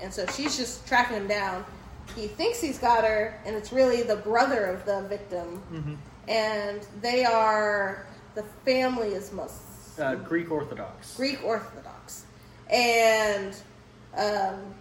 and 0.00 0.12
so 0.12 0.26
she's 0.26 0.56
just 0.56 0.86
tracking 0.88 1.16
him 1.16 1.28
down. 1.28 1.64
He 2.14 2.26
thinks 2.28 2.60
he's 2.60 2.78
got 2.78 3.04
her, 3.04 3.40
and 3.46 3.56
it's 3.56 3.72
really 3.72 4.02
the 4.02 4.16
brother 4.16 4.66
of 4.66 4.84
the 4.84 5.02
victim. 5.08 5.62
Mhm. 5.72 5.96
And 6.28 6.86
they 7.00 7.24
are, 7.24 8.06
the 8.34 8.44
family 8.64 9.08
is 9.14 9.32
Muslim. 9.32 9.58
uh, 9.98 10.14
Greek 10.16 10.50
Orthodox 10.50 11.16
Greek 11.16 11.42
Orthodox. 11.44 12.24
And 12.70 13.54
um, 14.16 14.74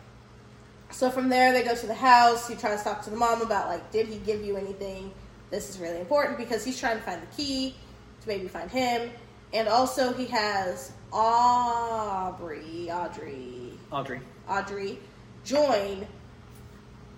so 0.89 1.09
from 1.09 1.27
there, 1.29 1.51
they 1.51 1.63
go 1.63 1.75
to 1.75 1.85
the 1.87 1.93
house. 1.93 2.47
He 2.47 2.55
tries 2.55 2.79
to 2.79 2.89
talk 2.89 3.01
to 3.03 3.09
the 3.09 3.17
mom 3.17 3.41
about, 3.41 3.67
like, 3.67 3.91
did 3.91 4.07
he 4.07 4.17
give 4.19 4.41
you 4.43 4.55
anything? 4.55 5.11
This 5.49 5.69
is 5.69 5.79
really 5.79 5.99
important 5.99 6.37
because 6.37 6.63
he's 6.63 6.79
trying 6.79 6.97
to 6.97 7.03
find 7.03 7.21
the 7.21 7.35
key 7.35 7.75
to 8.21 8.27
maybe 8.27 8.47
find 8.47 8.69
him. 8.71 9.09
And 9.53 9.67
also, 9.67 10.13
he 10.13 10.27
has 10.27 10.93
Aubrey, 11.11 12.89
Audrey, 12.91 13.73
Audrey 13.91 14.21
Audrey 14.47 14.99
join, 15.43 16.07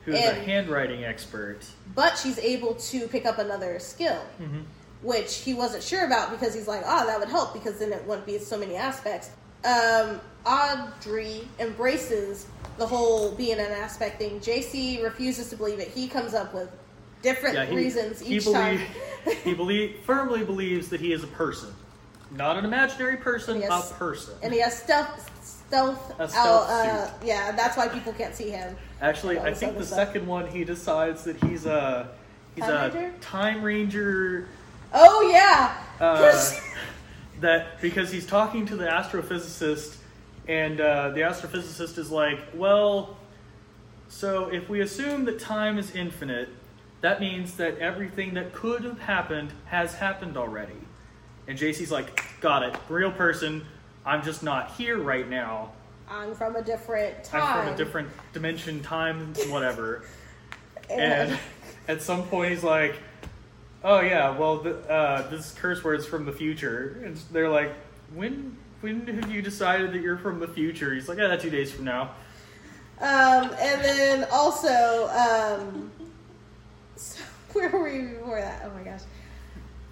who's 0.06 0.16
a 0.20 0.34
handwriting 0.34 1.04
expert 1.04 1.60
but 1.96 2.18
she's 2.18 2.38
able 2.39 2.74
to 2.76 3.08
pick 3.08 3.26
up 3.26 3.38
another 3.39 3.80
skill. 3.80 4.22
Mhm. 4.42 4.63
which 5.02 5.39
he 5.39 5.54
wasn't 5.54 5.84
sure 5.84 6.06
about 6.06 6.32
because 6.32 6.54
he's 6.54 6.66
like, 6.68 6.82
oh, 6.86 7.06
that 7.06 7.20
would 7.20 7.28
help 7.28 7.54
because 7.54 7.78
then 7.78 7.92
it 7.92 8.02
wouldn't 8.06 8.26
be 8.26 8.38
so 8.39 8.58
many 8.58 8.78
aspects. 8.78 9.32
Um, 9.66 10.22
Audrey 10.46 11.46
embraces 11.60 12.46
the 12.78 12.88
whole 12.88 13.32
being 13.32 13.60
an 13.60 13.72
aspect 13.72 14.18
thing. 14.18 14.39
JC 14.39 15.04
refuses 15.04 15.50
to 15.50 15.58
believe 15.58 15.80
it. 15.80 15.89
He 15.89 16.08
comes 16.08 16.34
up 16.34 16.54
with 16.54 16.70
different 17.22 17.56
yeah, 17.56 17.66
he, 17.66 17.76
reasons 17.76 18.22
he 18.22 18.38
each 18.38 18.46
believe, 18.46 18.80
time. 18.80 19.36
he 19.44 19.54
believe, 19.63 19.98
firmly 20.06 20.46
believes 20.46 20.88
that 20.89 21.02
he 21.02 21.12
is 21.12 21.24
a 21.24 21.28
person 21.28 21.74
not 22.32 22.58
an 22.58 22.66
imaginary 22.66 23.18
person 23.18 23.60
Yes. 23.60 23.92
a 23.92 23.94
person 23.96 24.34
and 24.42 24.52
he 24.54 24.60
has 24.60 24.76
stealth, 24.78 25.30
stealth, 25.44 26.13
stealth 26.16 26.36
out, 26.36 26.70
uh, 26.70 27.12
yeah, 27.24 27.52
that's 27.52 27.78
why 27.78 27.88
people 27.88 28.12
can't 28.13 28.34
see 28.36 28.50
him. 28.50 28.76
Actually, 29.04 29.38
I 29.38 29.54
think 29.54 29.78
the 29.78 29.86
second 29.86 30.26
one 30.26 30.48
he 30.48 30.63
decides 30.63 31.26
that 31.26 31.36
he's 31.44 31.66
a 31.66 32.10
he's 32.56 32.63
Time 32.63 32.74
a 32.74 32.94
Ranger? 32.94 33.13
time 33.20 33.62
ranger. 33.62 34.48
Oh 34.94 35.30
yeah, 35.30 35.76
Uh, 36.00 36.42
that 37.42 37.82
because 37.82 38.13
he's 38.13 38.26
talking 38.26 38.66
to 38.68 38.78
the 38.78 38.86
astrophysicist, 38.86 39.98
and 40.48 40.80
uh, 40.80 41.10
the 41.10 41.20
astrophysicist 41.20 41.98
is 41.98 42.12
like, 42.12 42.39
"Well, 42.54 43.18
so 44.08 44.46
if 44.48 44.70
we 44.70 44.80
assume 44.80 45.26
that 45.26 45.38
time 45.38 45.78
is 45.78 45.94
infinite, 45.94 46.48
that 47.02 47.20
means 47.20 47.58
that 47.58 47.78
everything 47.80 48.36
that 48.36 48.54
could 48.54 48.86
have 48.86 49.00
happened 49.00 49.52
has 49.66 49.96
happened 49.96 50.38
already." 50.38 50.80
And 51.46 51.60
JC's 51.60 51.92
like, 51.92 52.24
"Got 52.39 52.63
it, 52.63 52.76
real 52.88 53.12
person. 53.12 53.66
I'm 54.06 54.24
just 54.24 54.44
not 54.44 54.72
here 54.72 54.98
right 54.98 55.28
now. 55.30 55.72
I'm 56.10 56.36
from 56.36 56.56
a 56.56 56.62
different 56.62 57.24
time. 57.24 57.42
I'm 57.44 57.66
from 57.66 57.74
a 57.74 57.78
different 57.78 58.10
dimension, 58.34 58.82
time, 58.82 59.34
whatever." 59.50 60.04
and, 60.89 61.32
and 61.32 61.39
at 61.88 62.02
some 62.02 62.24
point 62.24 62.52
he's 62.52 62.63
like, 62.63 62.96
"Oh 63.84 64.02
yeah, 64.02 64.38
well, 64.38 64.60
th- 64.60 64.76
uh, 64.89 65.28
this 65.30 65.48
is 65.48 65.52
curse 65.54 65.84
words 65.84 66.06
from 66.06 66.26
the 66.26 66.34
future." 66.34 67.02
And 67.04 67.18
they're 67.32 67.50
like, 67.50 67.74
"When 68.13 68.58
when 68.82 69.08
have 69.08 69.32
you 69.32 69.42
decided 69.42 69.94
that 69.94 70.02
you're 70.02 70.18
from 70.18 70.39
the 70.39 70.48
future?" 70.48 70.94
He's 70.94 71.08
like, 71.08 71.20
"Ah, 71.22 71.36
two 71.36 71.50
days 71.50 71.72
from 71.72 71.86
now." 71.86 72.12
Um, 73.00 73.52
and 73.60 73.84
then 73.84 74.28
also, 74.32 75.10
um, 75.10 75.92
so 76.96 77.22
where 77.54 77.70
were 77.70 77.84
we 77.84 78.02
before 78.02 78.39
that? 78.39 78.62
Oh 78.66 78.70
my 78.78 78.84
gosh. 78.84 79.02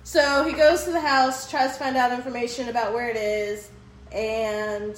So 0.04 0.44
he 0.44 0.54
goes 0.54 0.84
to 0.86 0.92
the 0.92 1.02
house, 1.02 1.50
tries 1.50 1.74
to 1.74 1.80
find 1.84 1.96
out 1.96 2.12
information 2.12 2.70
about 2.70 2.94
where 2.94 3.10
it 3.10 3.16
is, 3.16 3.70
and 4.12 4.96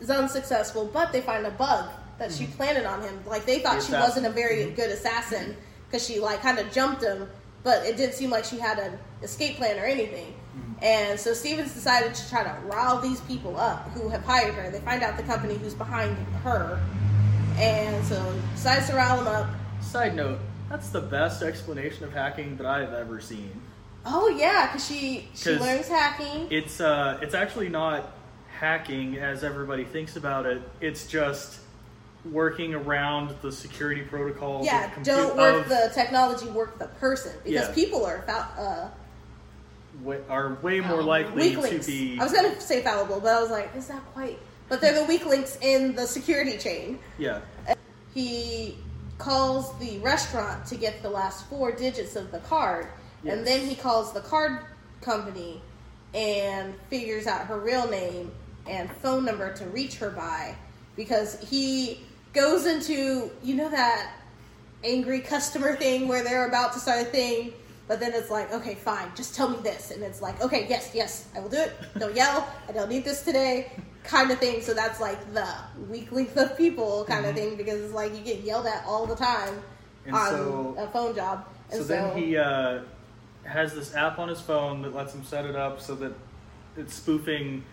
is 0.00 0.10
unsuccessful. 0.10 0.90
But 0.92 1.12
they 1.12 1.20
find 1.20 1.46
a 1.46 1.50
bug 1.50 1.90
that 2.18 2.32
she 2.32 2.44
mm-hmm. 2.44 2.52
planted 2.52 2.86
on 2.86 3.02
him. 3.02 3.20
Like 3.26 3.46
they 3.46 3.60
thought 3.60 3.82
she 3.82 3.92
wasn't 3.92 4.26
a 4.26 4.30
very 4.30 4.64
mm-hmm. 4.64 4.74
good 4.74 4.90
assassin 4.90 5.56
because 5.86 6.06
she 6.06 6.20
like 6.20 6.40
kind 6.40 6.58
of 6.58 6.72
jumped 6.72 7.02
him, 7.02 7.28
but 7.62 7.84
it 7.84 7.96
didn't 7.96 8.14
seem 8.14 8.30
like 8.30 8.44
she 8.44 8.58
had 8.58 8.78
an 8.78 8.98
escape 9.22 9.56
plan 9.56 9.78
or 9.78 9.84
anything. 9.84 10.32
Mm-hmm. 10.56 10.84
And 10.84 11.20
so 11.20 11.32
Stephen's 11.34 11.74
decided 11.74 12.14
to 12.14 12.28
try 12.28 12.42
to 12.42 12.56
rile 12.66 13.00
these 13.00 13.20
people 13.22 13.56
up 13.56 13.88
who 13.90 14.08
have 14.08 14.24
hired 14.24 14.54
her. 14.54 14.70
They 14.70 14.80
find 14.80 15.02
out 15.02 15.16
the 15.16 15.22
company 15.22 15.54
who's 15.56 15.74
behind 15.74 16.16
her, 16.42 16.80
and 17.56 18.04
so 18.04 18.38
decides 18.54 18.88
to 18.88 18.96
rile 18.96 19.16
them 19.16 19.28
up. 19.28 19.50
Side 19.80 20.16
note: 20.16 20.38
That's 20.70 20.88
the 20.88 21.00
best 21.00 21.42
explanation 21.42 22.04
of 22.04 22.12
hacking 22.12 22.56
that 22.56 22.66
I've 22.66 22.92
ever 22.92 23.20
seen. 23.20 23.60
Oh 24.04 24.28
yeah, 24.28 24.66
because 24.66 24.86
she 24.86 25.28
she 25.34 25.50
'Cause 25.50 25.60
learns 25.60 25.88
hacking. 25.88 26.46
It's 26.50 26.80
uh, 26.80 27.18
it's 27.20 27.34
actually 27.34 27.68
not 27.68 28.12
hacking 28.60 29.18
as 29.18 29.44
everybody 29.44 29.84
thinks 29.84 30.16
about 30.16 30.46
it. 30.46 30.62
It's 30.80 31.06
just 31.06 31.60
working 32.32 32.74
around 32.74 33.34
the 33.42 33.52
security 33.52 34.02
protocols. 34.02 34.66
yeah, 34.66 34.90
compu- 34.90 35.04
don't 35.04 35.36
work 35.36 35.62
of- 35.62 35.68
the 35.68 35.90
technology, 35.94 36.46
work 36.48 36.78
the 36.78 36.86
person 36.86 37.32
because 37.44 37.68
Yeah. 37.68 37.74
people 37.74 38.04
are 38.04 38.24
uh, 38.28 38.88
wa- 40.02 40.16
are 40.28 40.54
way 40.62 40.80
more 40.80 41.00
Um, 41.00 41.06
likely 41.06 41.54
to 41.54 41.78
be. 41.86 42.18
I 42.20 42.24
was 42.24 42.32
gonna 42.32 42.60
say 42.60 42.82
fallible, 42.82 43.20
but 43.20 43.32
I 43.36 43.40
was 43.40 43.50
like, 43.50 43.70
is 43.76 43.86
that 43.88 44.02
quite? 44.12 44.38
But 44.68 44.80
they're 44.80 44.94
the 44.98 45.04
weak 45.04 45.24
links 45.26 45.56
in 45.60 45.94
the 45.94 46.06
security 46.06 46.58
chain. 46.58 46.98
yeah, 47.18 47.40
He 48.12 48.78
calls 49.18 49.78
the 49.78 49.98
restaurant 49.98 50.66
to 50.66 50.74
get 50.76 51.02
the 51.02 51.10
last 51.10 51.44
four 51.48 51.70
digits 51.70 52.16
of 52.16 52.32
the 52.32 52.38
card, 52.40 52.88
and 53.24 53.46
then 53.46 53.60
he 53.66 53.76
calls 53.76 54.12
the 54.12 54.20
card 54.20 54.58
company 55.02 55.62
and 56.14 56.74
figures 56.90 57.26
out 57.28 57.42
her 57.46 57.58
real 57.60 57.86
name 57.88 58.32
and 58.68 58.90
phone 58.90 59.24
number 59.24 59.52
to 59.54 59.64
reach 59.66 59.96
her 59.96 60.10
by 60.10 60.54
because 60.96 61.38
he 61.48 62.00
goes 62.32 62.66
into 62.66 63.30
you 63.42 63.54
know 63.54 63.68
that 63.70 64.12
angry 64.84 65.20
customer 65.20 65.74
thing 65.76 66.06
where 66.08 66.22
they're 66.22 66.46
about 66.48 66.72
to 66.72 66.78
start 66.78 67.02
a 67.02 67.04
thing 67.06 67.52
but 67.88 67.98
then 68.00 68.12
it's 68.12 68.30
like 68.30 68.52
okay 68.52 68.74
fine 68.74 69.08
just 69.14 69.34
tell 69.34 69.48
me 69.48 69.58
this. 69.62 69.90
And 69.90 70.02
it's 70.02 70.20
like 70.20 70.40
okay 70.42 70.66
yes 70.68 70.90
yes 70.94 71.28
i 71.36 71.40
will 71.40 71.48
do 71.48 71.58
it. 71.58 71.72
Don't 71.98 72.14
yell. 72.14 72.46
I 72.68 72.72
don't 72.72 72.88
need 72.88 73.04
this 73.04 73.22
today 73.22 73.70
kind 74.04 74.30
of 74.30 74.38
thing. 74.38 74.60
So 74.60 74.72
that's 74.74 75.00
like 75.00 75.32
the 75.34 75.46
weak 75.88 76.12
link 76.12 76.34
of 76.36 76.56
people 76.56 77.04
kind 77.08 77.26
of 77.26 77.34
thing 77.34 77.56
because 77.56 77.80
it's 77.80 77.92
like 77.94 78.14
you 78.16 78.22
get 78.22 78.40
yelled 78.40 78.66
at 78.66 78.84
all 78.86 79.06
the 79.06 79.16
time 79.16 79.54
Mm-hmm. 80.06 80.14
And 80.14 80.16
on 80.16 80.30
so- 80.30 80.74
a 80.78 80.86
phone 80.88 81.14
job. 81.16 81.46
and 81.72 81.80
so 81.80 81.84
then 81.88 82.16
he 82.16 82.36
uh, 82.36 82.82
has 83.42 83.74
this 83.74 83.92
app 83.96 84.20
on 84.20 84.28
his 84.28 84.40
phone 84.40 84.82
that 84.82 84.94
lets 84.94 85.12
him 85.12 85.24
set 85.24 85.44
it 85.46 85.56
up 85.56 85.80
so 85.80 85.96
that 85.96 86.12
it's 86.76 86.94
spoofing 86.94 87.64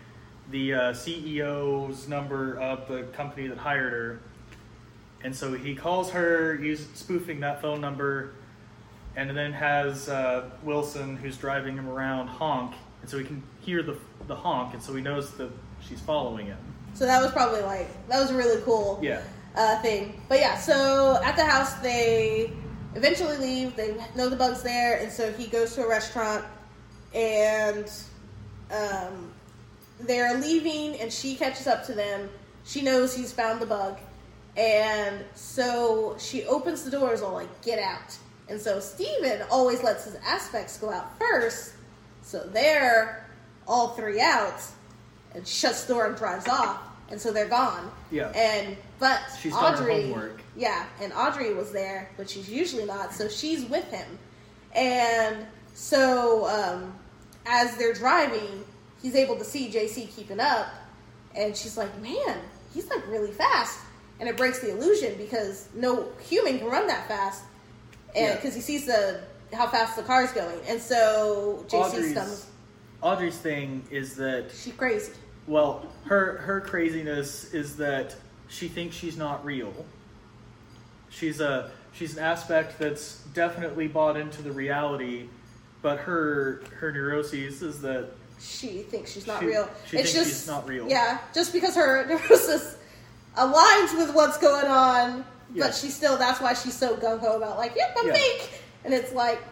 the 0.50 0.74
uh, 0.74 0.78
CEO's 0.92 2.08
number 2.08 2.58
of 2.60 2.86
the 2.88 3.02
company 3.14 3.46
that 3.48 3.58
hired 3.58 3.92
her. 3.92 4.20
And 5.22 5.34
so 5.34 5.54
he 5.54 5.74
calls 5.74 6.10
her, 6.10 6.54
use, 6.56 6.86
spoofing 6.94 7.40
that 7.40 7.62
phone 7.62 7.80
number, 7.80 8.32
and 9.16 9.34
then 9.36 9.52
has 9.52 10.08
uh, 10.08 10.50
Wilson, 10.62 11.16
who's 11.16 11.36
driving 11.38 11.76
him 11.76 11.88
around, 11.88 12.28
honk. 12.28 12.74
And 13.00 13.08
so 13.10 13.18
he 13.18 13.24
can 13.24 13.42
hear 13.60 13.82
the, 13.82 13.96
the 14.26 14.34
honk, 14.36 14.74
and 14.74 14.82
so 14.82 14.94
he 14.94 15.00
knows 15.02 15.30
that 15.36 15.50
she's 15.80 16.00
following 16.00 16.46
him. 16.46 16.58
so 16.94 17.06
that 17.06 17.22
was 17.22 17.30
probably 17.32 17.60
like 17.62 17.88
that 18.08 18.18
was 18.20 18.30
a 18.30 18.36
really 18.36 18.60
cool 18.62 18.98
Yeah. 19.02 19.22
uh, 19.56 19.80
thing. 19.82 20.20
But 20.28 20.40
yeah, 20.40 20.56
so 20.58 21.20
at 21.24 21.36
the 21.36 21.44
house 21.44 21.74
they 21.74 22.52
eventually 22.94 23.36
leave. 23.38 23.76
They 23.76 23.94
know 24.16 24.28
the 24.28 24.36
bug's 24.36 24.62
there, 24.62 24.98
and 24.98 25.10
so 25.12 25.32
he 25.32 25.46
goes 25.46 25.74
to 25.74 25.84
a 25.84 25.88
restaurant, 25.88 26.44
and 27.14 27.90
um, 28.70 29.30
they're 30.06 30.38
leaving, 30.38 31.00
and 31.00 31.12
she 31.12 31.34
catches 31.36 31.66
up 31.66 31.84
to 31.86 31.92
them. 31.94 32.28
She 32.64 32.82
knows 32.82 33.14
he's 33.14 33.32
found 33.32 33.60
the 33.60 33.66
bug, 33.66 33.98
and 34.56 35.24
so 35.34 36.16
she 36.18 36.44
opens 36.44 36.84
the 36.84 36.90
doors, 36.90 37.22
all 37.22 37.34
like 37.34 37.62
"Get 37.62 37.78
out!" 37.78 38.16
And 38.48 38.60
so 38.60 38.78
Stephen 38.80 39.42
always 39.50 39.82
lets 39.82 40.04
his 40.04 40.16
aspects 40.24 40.78
go 40.78 40.90
out 40.90 41.18
first, 41.18 41.72
so 42.22 42.40
they're 42.52 43.26
all 43.66 43.88
three 43.88 44.20
out, 44.20 44.60
and 45.34 45.46
shuts 45.46 45.84
the 45.84 45.94
door 45.94 46.06
and 46.06 46.16
drives 46.16 46.46
off, 46.48 46.78
and 47.10 47.20
so 47.20 47.32
they're 47.32 47.48
gone. 47.48 47.90
Yeah. 48.10 48.28
And 48.34 48.76
but 48.98 49.20
She's 49.40 49.52
Audrey, 49.54 50.02
homework. 50.02 50.40
yeah, 50.56 50.86
and 51.02 51.12
Audrey 51.12 51.52
was 51.52 51.72
there, 51.72 52.10
but 52.16 52.28
she's 52.30 52.48
usually 52.50 52.84
not, 52.84 53.12
so 53.12 53.28
she's 53.28 53.64
with 53.64 53.84
him. 53.90 54.18
And 54.74 55.46
so 55.74 56.46
um, 56.48 56.94
as 57.46 57.76
they're 57.76 57.92
driving, 57.94 58.64
he's 59.04 59.14
able 59.14 59.36
to 59.36 59.44
see 59.44 59.68
JC 59.70 60.08
keeping 60.16 60.40
up, 60.40 60.66
and 61.36 61.54
she's 61.54 61.76
like, 61.76 61.96
"Man, 62.00 62.40
he's 62.72 62.88
like 62.88 63.06
really 63.06 63.30
fast." 63.30 63.78
And 64.18 64.28
it 64.28 64.36
breaks 64.36 64.60
the 64.60 64.70
illusion 64.70 65.14
because 65.18 65.68
no 65.74 66.08
human 66.26 66.58
can 66.58 66.68
run 66.68 66.86
that 66.86 67.06
fast, 67.06 67.44
and 68.16 68.28
Yeah. 68.28 68.34
because 68.36 68.54
he 68.54 68.60
sees 68.62 68.86
the 68.86 69.20
how 69.52 69.68
fast 69.68 69.94
the 69.96 70.02
car's 70.02 70.32
going, 70.32 70.58
and 70.66 70.80
so 70.80 71.64
JC 71.68 71.78
Audrey's, 71.78 72.10
stumbles. 72.12 72.46
Audrey's 73.02 73.38
thing 73.38 73.86
is 73.90 74.16
that 74.16 74.50
She's 74.50 74.72
crazy. 74.72 75.12
Well, 75.46 75.86
her 76.06 76.38
her 76.38 76.60
craziness 76.62 77.52
is 77.52 77.76
that 77.76 78.16
she 78.48 78.68
thinks 78.68 78.96
she's 78.96 79.18
not 79.18 79.44
real. 79.44 79.72
She's 81.10 81.40
a 81.40 81.70
she's 81.92 82.16
an 82.16 82.24
aspect 82.24 82.78
that's 82.78 83.18
definitely 83.34 83.86
bought 83.88 84.16
into 84.16 84.40
the 84.40 84.50
reality, 84.52 85.28
but 85.82 85.98
her 85.98 86.62
her 86.78 86.90
neuroses 86.90 87.62
is 87.62 87.82
that 87.82 88.08
she 88.44 88.82
thinks 88.82 89.10
she's 89.12 89.26
not 89.26 89.40
She- 89.40 89.46
real. 89.46 89.68
she 89.88 89.96
it's 89.98 90.12
thinks 90.12 90.28
just 90.28 90.40
she's 90.42 90.46
not 90.48 90.68
real. 90.68 90.88
Yeah, 90.88 91.18
just 91.34 91.52
because 91.52 91.74
her 91.74 92.04
neurosis 92.08 92.76
aligns 93.36 93.96
with 93.96 94.14
what's 94.14 94.38
going 94.38 94.66
on, 94.66 95.24
Yeah. 95.54 95.66
but 95.66 95.74
she 95.74 95.88
still 95.88 96.16
that's 96.18 96.40
why 96.40 96.52
she's 96.54 96.74
so 96.74 96.96
gung 96.96 97.20
ho 97.20 97.36
about 97.36 97.56
like, 97.58 97.72
yep, 97.76 97.96
I'm 97.98 98.08
Yeah. 98.08 98.14
fake. 98.14 98.50
And 98.84 98.92
it's 98.92 99.12
like 99.12 99.42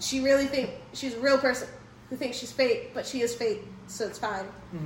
she 0.00 0.20
really 0.20 0.46
think 0.46 0.70
she's 0.92 1.14
a 1.14 1.20
real 1.20 1.38
person 1.38 1.68
who 2.10 2.16
thinks 2.16 2.36
she's 2.36 2.52
fake, 2.52 2.90
but 2.92 3.06
she 3.06 3.22
is 3.22 3.34
fake, 3.34 3.62
so 3.86 4.06
it's 4.06 4.18
fine. 4.18 4.44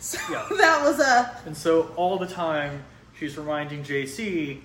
so 0.00 0.18
Mm-hmm. 0.18 0.32
Yeah. 0.32 0.46
that 0.58 0.82
was 0.84 1.00
a 1.00 1.36
and 1.46 1.56
so 1.56 1.92
all 1.96 2.18
the 2.18 2.26
time 2.26 2.84
she's 3.18 3.36
reminding 3.36 3.82
JC, 3.84 4.60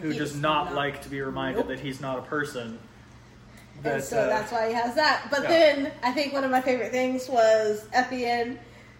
who 0.00 0.12
does 0.12 0.34
not, 0.34 0.74
like 0.74 1.00
to 1.02 1.08
be 1.08 1.20
reminded 1.20 1.60
Nope. 1.60 1.68
that 1.68 1.80
he's 1.80 2.00
not 2.00 2.18
a 2.18 2.22
person. 2.22 2.78
And 3.84 4.02
so 4.02 4.18
uh, 4.18 4.26
that's 4.26 4.52
why 4.52 4.68
he 4.68 4.74
has 4.74 4.94
that. 4.94 5.28
But 5.30 5.42
yeah. 5.42 5.48
then 5.48 5.92
I 6.02 6.12
think 6.12 6.32
one 6.32 6.44
of 6.44 6.50
my 6.50 6.60
favorite 6.60 6.90
things 6.90 7.28
was 7.28 7.86
at 7.92 8.10
the 8.10 8.24
end, 8.24 8.58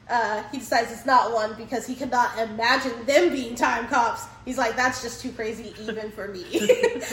uh, 0.09 0.43
he 0.51 0.59
decides 0.59 0.91
it's 0.91 1.05
not 1.05 1.33
one 1.33 1.55
because 1.55 1.87
he 1.87 1.95
could 1.95 2.11
not 2.11 2.39
imagine 2.39 3.05
them 3.05 3.31
being 3.31 3.55
time 3.55 3.87
cops. 3.89 4.25
He's 4.45 4.57
like, 4.57 4.77
that's 4.77 5.03
just 5.03 5.21
too 5.21 5.33
crazy 5.33 5.75
even 5.83 6.11
for 6.11 6.29
me. 6.29 6.45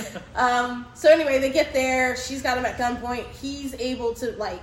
um, 0.36 0.86
so 0.94 1.12
anyway, 1.12 1.40
they 1.40 1.52
get 1.52 1.74
there. 1.74 2.16
She's 2.16 2.42
got 2.42 2.58
him 2.58 2.66
at 2.66 2.78
gunpoint. 2.78 3.26
He's 3.32 3.74
able 3.76 4.14
to 4.16 4.32
like 4.34 4.62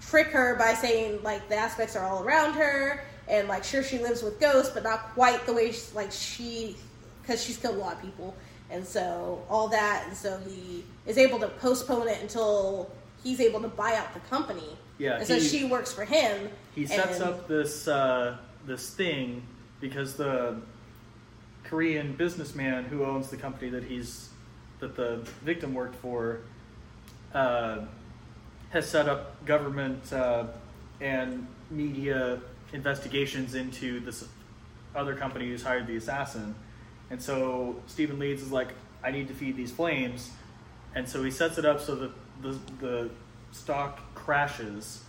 trick 0.00 0.28
her 0.28 0.54
by 0.56 0.74
saying 0.74 1.22
like 1.22 1.48
the 1.48 1.56
aspects 1.56 1.96
are 1.96 2.04
all 2.04 2.22
around 2.22 2.52
her 2.54 3.02
and 3.28 3.48
like 3.48 3.64
sure 3.64 3.82
she 3.82 3.98
lives 3.98 4.22
with 4.22 4.38
ghosts, 4.38 4.72
but 4.72 4.84
not 4.84 5.14
quite 5.14 5.44
the 5.46 5.52
way 5.52 5.72
she, 5.72 5.82
like 5.94 6.12
she 6.12 6.76
because 7.22 7.42
she's 7.42 7.56
killed 7.56 7.76
a 7.76 7.78
lot 7.78 7.94
of 7.94 8.02
people. 8.02 8.34
And 8.72 8.86
so 8.86 9.44
all 9.50 9.68
that, 9.68 10.04
and 10.08 10.16
so 10.16 10.38
he 10.48 10.82
is 11.06 11.18
able 11.18 11.38
to 11.40 11.48
postpone 11.48 12.08
it 12.08 12.20
until 12.22 12.90
he's 13.22 13.38
able 13.40 13.60
to 13.60 13.68
buy 13.68 13.94
out 13.94 14.14
the 14.14 14.20
company. 14.20 14.76
Yeah, 14.98 15.18
and 15.18 15.26
so 15.26 15.38
she 15.38 15.64
works 15.64 15.92
for 15.92 16.04
him. 16.04 16.48
He 16.74 16.86
sets 16.86 17.20
and- 17.20 17.24
up 17.24 17.48
this 17.48 17.86
uh, 17.86 18.38
this 18.64 18.90
thing 18.90 19.42
because 19.80 20.14
the 20.14 20.56
Korean 21.64 22.14
businessman 22.14 22.84
who 22.84 23.04
owns 23.04 23.28
the 23.28 23.36
company 23.36 23.70
that 23.70 23.84
he's 23.84 24.30
that 24.80 24.96
the 24.96 25.18
victim 25.44 25.74
worked 25.74 25.96
for 25.96 26.40
uh, 27.34 27.80
has 28.70 28.88
set 28.88 29.08
up 29.08 29.44
government 29.44 30.12
uh, 30.12 30.46
and 31.00 31.46
media 31.70 32.40
investigations 32.72 33.54
into 33.54 34.00
this 34.00 34.24
other 34.94 35.14
company 35.14 35.46
who's 35.48 35.62
hired 35.62 35.86
the 35.86 35.96
assassin. 35.96 36.54
And 37.12 37.22
so 37.22 37.76
Stephen 37.86 38.18
Leeds 38.18 38.42
is 38.42 38.50
like, 38.50 38.70
I 39.04 39.10
need 39.10 39.28
to 39.28 39.34
feed 39.34 39.54
these 39.54 39.70
flames. 39.70 40.30
And 40.94 41.06
so 41.06 41.22
he 41.22 41.30
sets 41.30 41.58
it 41.58 41.66
up 41.66 41.78
so 41.78 41.94
that 41.94 42.10
the, 42.40 42.58
the 42.80 43.10
stock 43.50 44.14
crashes. 44.14 45.04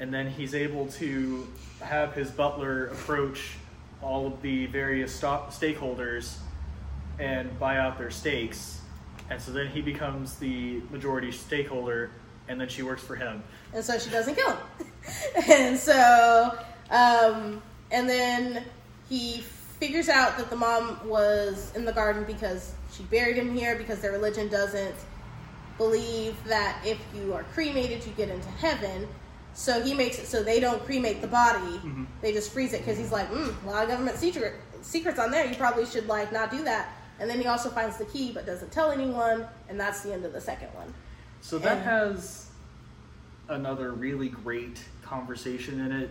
And 0.00 0.12
then 0.12 0.28
he's 0.28 0.52
able 0.52 0.88
to 0.88 1.46
have 1.80 2.12
his 2.12 2.28
butler 2.32 2.86
approach 2.88 3.52
all 4.02 4.26
of 4.26 4.42
the 4.42 4.66
various 4.66 5.14
stock 5.14 5.52
stakeholders 5.52 6.38
and 7.20 7.56
buy 7.60 7.78
out 7.78 7.98
their 7.98 8.10
stakes. 8.10 8.80
And 9.30 9.40
so 9.40 9.52
then 9.52 9.68
he 9.68 9.80
becomes 9.80 10.34
the 10.34 10.82
majority 10.90 11.30
stakeholder, 11.30 12.10
and 12.48 12.60
then 12.60 12.68
she 12.68 12.82
works 12.82 13.04
for 13.04 13.14
him. 13.14 13.44
and 13.72 13.84
so 13.84 13.96
she 13.96 14.10
doesn't 14.10 14.34
kill 14.34 14.50
him. 14.50 14.86
and 15.48 15.78
so, 15.78 16.58
um, 16.90 17.62
and 17.92 18.08
then 18.08 18.64
he 19.08 19.44
figures 19.80 20.08
out 20.08 20.36
that 20.38 20.50
the 20.50 20.56
mom 20.56 20.98
was 21.08 21.72
in 21.74 21.84
the 21.84 21.92
garden 21.92 22.24
because 22.24 22.72
she 22.92 23.02
buried 23.04 23.36
him 23.36 23.54
here 23.54 23.76
because 23.76 24.00
their 24.00 24.12
religion 24.12 24.48
doesn't 24.48 24.94
believe 25.78 26.36
that 26.44 26.78
if 26.84 26.98
you 27.14 27.34
are 27.34 27.42
cremated 27.54 28.04
you 28.06 28.12
get 28.12 28.28
into 28.28 28.48
heaven. 28.48 29.08
So 29.54 29.82
he 29.82 29.94
makes 29.94 30.18
it 30.18 30.26
so 30.26 30.42
they 30.42 30.58
don't 30.60 30.84
cremate 30.84 31.20
the 31.20 31.28
body; 31.28 31.78
Mhm. 31.78 32.06
they 32.20 32.32
just 32.32 32.52
freeze 32.52 32.72
it 32.72 32.78
because 32.78 32.98
he's 32.98 33.12
like, 33.12 33.30
mm, 33.30 33.54
a 33.64 33.70
lot 33.70 33.84
of 33.84 33.88
government 33.88 34.16
secret 34.16 34.54
secrets 34.82 35.18
on 35.18 35.30
there. 35.30 35.46
You 35.46 35.54
probably 35.56 35.86
should 35.86 36.08
like 36.08 36.32
not 36.32 36.50
do 36.50 36.64
that. 36.64 36.88
And 37.20 37.30
then 37.30 37.38
he 37.40 37.46
also 37.46 37.70
finds 37.70 37.96
the 37.96 38.04
key 38.04 38.32
but 38.32 38.46
doesn't 38.46 38.72
tell 38.72 38.90
anyone, 38.90 39.46
and 39.68 39.78
that's 39.78 40.00
the 40.02 40.12
end 40.12 40.24
of 40.24 40.32
the 40.32 40.40
second 40.40 40.68
one. 40.74 40.92
So 41.40 41.58
that 41.58 41.76
And- 41.78 41.82
has 41.84 42.46
another 43.48 43.92
really 43.92 44.28
great 44.28 44.80
conversation 45.04 45.80
in 45.80 45.92
it. 45.92 46.10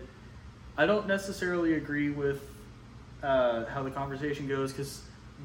I 0.78 0.86
don't 0.86 1.08
necessarily 1.08 1.74
agree 1.74 2.10
with 2.10 2.42
uh, 3.24 3.66
how 3.66 3.82
the 3.82 3.92
conversation 3.92 4.48
goes 4.48 4.72
because 4.72 5.02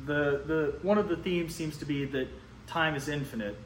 the 0.07 0.43
the 0.47 0.75
one 0.83 0.99
of 0.99 1.09
the 1.09 1.17
themes 1.17 1.55
seems 1.55 1.79
to 1.79 1.87
be 1.87 2.05
that 2.05 2.29
time 2.67 2.95
is 2.95 3.09
infinite, 3.09 3.57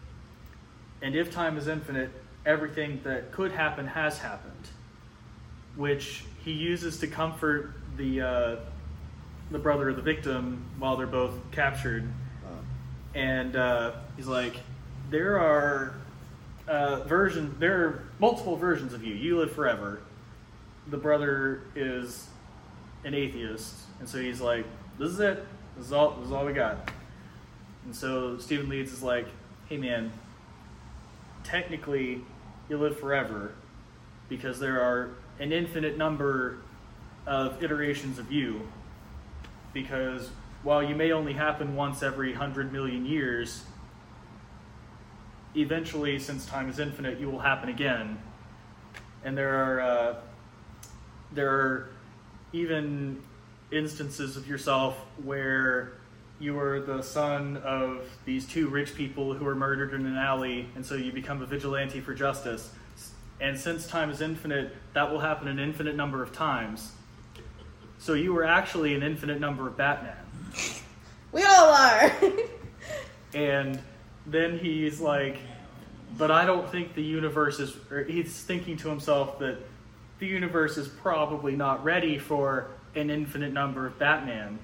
and 1.01 1.17
if 1.17 1.33
time 1.33 1.57
is 1.59 1.67
infinite, 1.67 2.11
everything 2.47 3.01
that 3.03 3.33
could 3.33 3.51
happen 3.51 3.87
has 3.87 4.19
happened, 4.19 4.69
which 5.77 6.25
he 6.45 6.53
uses 6.53 6.99
to 6.99 7.07
comfort 7.07 7.75
the 7.97 8.21
uh, 8.21 8.57
the 9.51 9.59
brother 9.59 9.89
of 9.89 9.97
the 9.97 10.03
victim 10.03 10.65
while 10.79 10.97
they're 10.97 11.07
both 11.07 11.35
captured 11.51 12.09
and 13.15 13.57
uh, 13.57 13.93
he's 14.17 14.27
like, 14.27 14.57
"There 15.11 15.39
are 15.39 15.95
uh, 16.67 17.01
version. 17.05 17.55
There 17.59 17.85
are 17.85 18.09
multiple 18.19 18.57
versions 18.57 18.93
of 18.93 19.05
you. 19.05 19.15
You 19.15 19.39
live 19.39 19.53
forever." 19.53 20.01
The 20.89 20.97
brother 20.97 21.63
is 21.77 22.27
an 23.05 23.15
atheist, 23.15 23.75
and 24.03 24.09
so 24.09 24.21
he's 24.21 24.41
like, 24.41 24.67
"This 24.99 25.13
is 25.13 25.21
it. 25.21 25.47
This 25.77 25.87
is 25.87 25.93
all. 25.93 26.17
This 26.17 26.27
is 26.27 26.33
all 26.33 26.45
we 26.45 26.53
got." 26.53 26.91
And 27.85 27.95
so 27.95 28.37
Stephen 28.39 28.69
Leeds 28.69 28.93
is 28.93 29.03
like, 29.03 29.29
"Hey, 29.69 29.77
man. 29.77 30.13
Technically, 31.45 32.21
you 32.69 32.79
live 32.79 32.99
forever 32.99 33.53
because 34.29 34.59
there 34.59 34.83
are 34.83 35.11
an 35.39 35.53
infinite 35.53 35.97
number 35.97 36.59
of 37.27 37.63
iterations 37.63 38.19
of 38.19 38.31
you." 38.31 38.67
because 39.73 40.31
while 40.63 40.83
you 40.83 40.95
may 40.95 41.13
only 41.13 41.33
happen 41.33 41.75
once 41.75 42.03
every 42.03 42.35
hundred 42.35 42.73
million 42.73 43.07
years, 43.07 43.65
eventually, 45.55 46.19
since 46.19 46.47
time 46.47 46.69
is 46.69 46.79
infinite, 46.79 47.19
you 47.19 47.31
will 47.31 47.41
happen 47.41 47.69
again. 47.69 48.19
And 49.25 49.37
there 49.37 49.57
are 49.57 49.81
uh, 49.81 50.15
there 51.33 51.51
are 51.51 51.91
even 52.53 53.23
instances 53.73 54.37
of 54.37 54.47
yourself 54.47 54.97
where 55.23 55.93
you 56.39 56.59
are 56.59 56.81
the 56.81 57.03
son 57.03 57.57
of 57.59 58.01
these 58.25 58.47
two 58.47 58.69
rich 58.69 58.95
people 58.95 59.35
who 59.35 59.45
were 59.45 59.55
murdered 59.55 59.95
in 59.95 60.07
an 60.07 60.17
alley, 60.17 60.69
and 60.75 60.85
so 60.85 60.95
you 60.95 61.13
become 61.13 61.41
a 61.43 61.47
vigilante 61.47 62.01
for 62.01 62.15
justice. 62.15 62.71
And 63.41 63.59
since 63.59 63.87
time 63.87 64.11
is 64.11 64.21
infinite, 64.21 64.75
that 64.93 65.11
will 65.11 65.21
happen 65.21 65.49
an 65.49 65.59
infinite 65.59 65.97
number 65.97 66.23
of 66.23 66.33
times. 66.33 66.93
So 67.99 68.15
you 68.15 68.33
were 68.33 68.45
actually 68.45 68.95
an 68.95 69.03
infinite 69.03 69.41
number 69.41 69.67
of 69.69 69.77
Batman. 69.77 70.17
We 71.33 71.43
all 71.45 71.73
are. 71.73 72.13
And 73.35 73.79
then 74.27 74.59
he's 74.59 75.01
like, 75.01 75.39
but 76.19 76.31
I 76.31 76.45
don't 76.45 76.69
think 76.71 76.95
the 76.95 77.03
universe 77.03 77.59
is, 77.61 77.75
or 77.91 78.05
he's 78.05 78.33
thinking 78.43 78.77
to 78.79 78.89
himself 78.89 79.39
that 79.39 79.59
the 80.19 80.27
universe 80.27 80.77
is 80.77 80.89
probably 80.89 81.57
not 81.57 81.83
ready 81.83 82.19
for 82.19 82.69
an 82.95 83.11
infinite 83.11 83.53
number 83.53 83.87
of 83.87 83.99
Batman. 83.99 84.59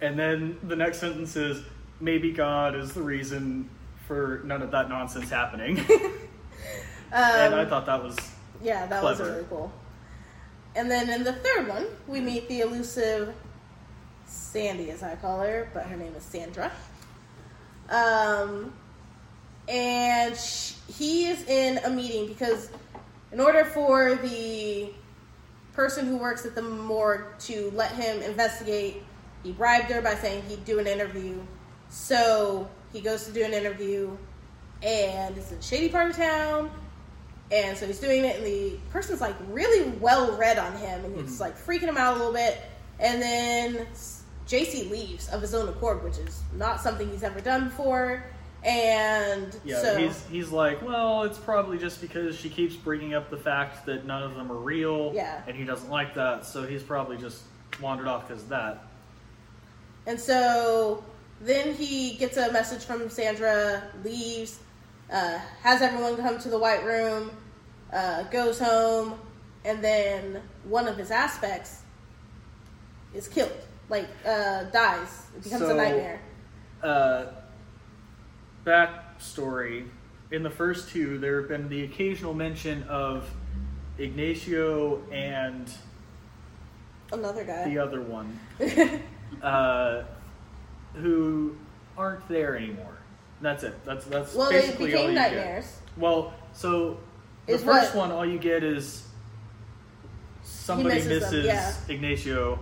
And 0.00 0.18
then 0.18 0.58
the 0.64 0.76
next 0.76 0.98
sentence 0.98 1.36
is, 1.36 1.62
maybe 2.00 2.32
God 2.32 2.74
is 2.74 2.92
the 2.92 3.02
reason 3.02 3.70
for 4.06 4.42
none 4.44 4.62
of 4.62 4.70
that 4.72 4.88
nonsense 4.88 5.30
happening. 5.30 5.78
and 7.12 7.54
I 7.54 7.62
Um, 7.62 7.68
thought 7.68 7.86
that 7.86 8.02
was, 8.02 8.16
yeah, 8.62 8.86
that 8.86 9.02
was 9.02 9.20
really 9.20 9.44
cool. 9.48 9.72
And 10.74 10.90
then 10.90 11.08
in 11.10 11.22
the 11.22 11.34
third 11.34 11.68
one, 11.68 11.86
we 12.08 12.20
meet 12.20 12.48
the 12.48 12.60
elusive 12.60 13.34
Sandy, 14.26 14.90
as 14.90 15.02
I 15.02 15.14
call 15.16 15.40
her, 15.40 15.70
but 15.74 15.84
her 15.84 15.96
name 15.96 16.14
is 16.14 16.22
Sandra. 16.22 16.72
Um, 17.90 18.72
and 19.68 20.34
sh- 20.36 20.72
he 20.88 21.26
is 21.26 21.46
in 21.46 21.78
a 21.84 21.90
meeting 21.90 22.26
because, 22.26 22.70
in 23.30 23.40
order 23.40 23.64
for 23.64 24.14
the 24.16 24.92
person 25.74 26.06
who 26.06 26.16
works 26.16 26.44
at 26.44 26.54
the 26.54 26.62
morgue 26.62 27.38
to 27.40 27.70
let 27.74 27.92
him 27.92 28.22
investigate, 28.22 29.02
he 29.42 29.52
bribed 29.52 29.90
her 29.90 30.00
by 30.00 30.14
saying 30.14 30.44
he'd 30.48 30.64
do 30.64 30.78
an 30.78 30.86
interview. 30.86 31.40
So 31.88 32.68
he 32.92 33.00
goes 33.00 33.24
to 33.24 33.32
do 33.32 33.42
an 33.44 33.52
interview, 33.52 34.16
and 34.82 35.36
it's 35.36 35.52
in 35.52 35.58
a 35.58 35.62
shady 35.62 35.88
part 35.88 36.10
of 36.10 36.16
town. 36.16 36.70
And 37.50 37.76
so 37.76 37.86
he's 37.86 38.00
doing 38.00 38.24
it, 38.24 38.36
and 38.36 38.46
the 38.46 38.78
person's 38.90 39.20
like 39.20 39.36
really 39.50 39.90
well 39.98 40.36
read 40.36 40.58
on 40.58 40.72
him, 40.76 41.04
and 41.04 41.18
it's 41.18 41.36
Mhm. 41.36 41.40
like 41.40 41.58
freaking 41.58 41.82
him 41.82 41.96
out 41.96 42.14
a 42.14 42.18
little 42.18 42.32
bit. 42.32 42.58
And 42.98 43.20
then 43.20 43.86
JC 44.46 44.88
leaves 44.90 45.28
of 45.28 45.40
his 45.42 45.54
own 45.54 45.68
accord, 45.68 46.02
which 46.02 46.18
is 46.18 46.40
not 46.54 46.80
something 46.80 47.10
he's 47.10 47.22
ever 47.22 47.40
done 47.40 47.64
before. 47.64 48.24
And 48.64 49.56
yeah, 49.64 49.82
so 49.82 49.96
he's, 49.96 50.24
he's 50.28 50.50
like, 50.50 50.82
well, 50.82 51.24
it's 51.24 51.38
probably 51.38 51.78
just 51.78 52.00
because 52.00 52.36
she 52.38 52.48
keeps 52.48 52.76
bringing 52.76 53.12
up 53.12 53.28
the 53.28 53.36
fact 53.36 53.86
that 53.86 54.06
none 54.06 54.22
of 54.22 54.36
them 54.36 54.52
are 54.52 54.56
real. 54.56 55.10
Yeah. 55.14 55.42
And 55.48 55.56
he 55.56 55.64
doesn't 55.64 55.90
like 55.90 56.14
that, 56.14 56.46
so 56.46 56.64
he's 56.64 56.82
probably 56.82 57.16
just 57.16 57.42
wandered 57.80 58.06
off 58.06 58.28
because 58.28 58.44
of 58.44 58.48
that. 58.50 58.84
And 60.06 60.18
so 60.18 61.04
then 61.40 61.74
he 61.74 62.14
gets 62.14 62.36
a 62.36 62.52
message 62.52 62.84
from 62.84 63.08
Sandra, 63.10 63.82
leaves, 64.04 64.60
uh, 65.12 65.38
has 65.62 65.82
everyone 65.82 66.16
come 66.16 66.38
to 66.38 66.48
the 66.48 66.58
White 66.58 66.84
Room, 66.84 67.30
uh, 67.92 68.22
goes 68.24 68.60
home, 68.60 69.18
and 69.64 69.82
then 69.82 70.40
one 70.64 70.86
of 70.86 70.96
his 70.96 71.10
aspects 71.10 71.82
is 73.12 73.26
killed, 73.26 73.52
like 73.88 74.08
uh, 74.24 74.64
dies, 74.64 75.26
it 75.36 75.42
becomes 75.42 75.62
a 75.62 75.66
So- 75.68 75.76
nightmare. 75.76 76.20
Backstory 78.64 79.86
in 80.30 80.42
the 80.42 80.50
first 80.50 80.88
two, 80.90 81.18
there 81.18 81.40
have 81.40 81.48
been 81.48 81.68
the 81.68 81.84
occasional 81.84 82.32
mention 82.34 82.82
of 82.84 83.28
Ignacio 83.98 85.02
and 85.12 85.70
Another 87.12 87.44
guy. 87.44 87.68
the 87.68 87.78
other 87.78 88.00
one, 88.00 88.40
uh, 89.42 90.04
who 90.94 91.54
aren't 91.98 92.26
there 92.28 92.56
anymore. 92.56 92.96
That's 93.42 93.64
it. 93.64 93.84
That's 93.84 94.06
that's 94.06 94.34
well, 94.34 94.48
they 94.50 94.60
basically 94.62 94.94
all 94.94 95.08
you 95.08 95.12
nightmares. 95.12 95.64
get. 95.66 95.98
Well, 96.02 96.32
so 96.54 96.98
the 97.46 97.54
Is 97.54 97.62
first 97.62 97.94
what- 97.94 98.08
one, 98.08 98.12
all 98.16 98.24
you 98.24 98.38
get 98.38 98.64
is 98.64 99.06
somebody 100.42 100.94
misses 100.96 101.22
misses, 101.22 101.44
yeah. 101.44 101.74
Ignacio. 101.88 102.58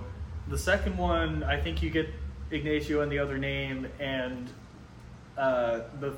The 0.49 0.59
second 0.59 0.97
one, 0.99 1.45
I 1.45 1.61
think 1.61 1.83
you 1.83 1.91
get 1.91 2.09
Ignacio 2.51 3.03
and 3.03 3.13
the 3.13 3.19
other 3.21 3.39
name, 3.39 3.87
and 4.01 4.51
uh, 5.41 5.81
the 6.01 6.15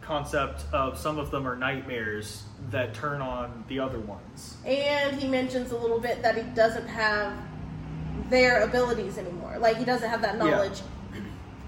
concept 0.00 0.64
of 0.72 0.98
some 0.98 1.18
of 1.18 1.30
them 1.30 1.46
are 1.46 1.56
nightmares 1.56 2.42
that 2.70 2.92
turn 2.92 3.22
on 3.22 3.64
the 3.68 3.78
other 3.78 4.00
ones. 4.00 4.56
And 4.66 5.18
he 5.18 5.28
mentions 5.28 5.70
a 5.70 5.78
little 5.78 6.00
bit 6.00 6.20
that 6.22 6.36
he 6.36 6.42
doesn't 6.54 6.88
have 6.88 7.32
their 8.28 8.62
abilities 8.64 9.16
anymore. 9.16 9.56
Like 9.58 9.76
he 9.76 9.84
doesn't 9.84 10.08
have 10.10 10.20
that 10.22 10.34
Yeah. 10.36 10.44
knowledge. 10.50 10.82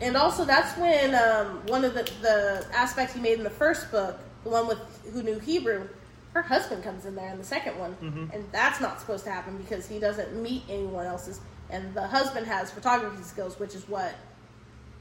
And 0.03 0.16
also, 0.16 0.45
that's 0.45 0.77
when 0.79 1.14
um, 1.14 1.62
one 1.69 1.83
of 1.85 1.95
the, 1.95 2.03
the 2.21 2.66
aspects 2.75 3.14
he 3.14 3.21
made 3.21 3.38
in 3.38 3.45
the 3.45 3.49
first 3.51 3.90
book, 3.90 4.19
the 4.45 4.51
one 4.51 4.66
with 4.66 4.79
who 5.14 5.23
knew 5.23 5.38
Hebrew, 5.38 5.88
her 6.35 6.42
husband 6.42 6.85
comes 6.85 7.07
in 7.07 7.14
there 7.14 7.31
in 7.31 7.38
the 7.38 7.45
second 7.45 7.79
one, 7.79 7.97
Mhm. 8.03 8.35
and 8.35 8.45
that's 8.53 8.79
not 8.79 9.01
supposed 9.01 9.25
to 9.25 9.31
happen 9.31 9.57
because 9.57 9.88
he 9.88 9.99
doesn't 9.99 10.35
meet 10.42 10.64
anyone 10.69 11.07
else's. 11.07 11.40
And 11.71 11.95
the 11.95 12.07
husband 12.07 12.47
has 12.47 12.71
photography 12.71 13.23
skills, 13.23 13.59
which 13.59 13.75
is 13.75 13.88
what 13.88 14.12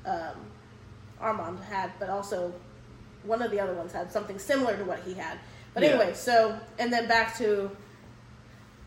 um, 0.05 0.35
Armand 1.19 1.59
had, 1.59 1.91
but 1.99 2.09
also 2.09 2.53
one 3.23 3.41
of 3.41 3.51
the 3.51 3.59
other 3.59 3.73
ones 3.73 3.91
had 3.91 4.11
something 4.11 4.37
similar 4.39 4.77
to 4.77 4.83
what 4.83 4.99
he 4.99 5.13
had. 5.13 5.37
But 5.73 5.83
Yeah. 5.83 5.89
anyway, 5.89 6.13
so 6.13 6.57
and 6.79 6.91
then 6.91 7.07
back 7.07 7.37
to 7.37 7.69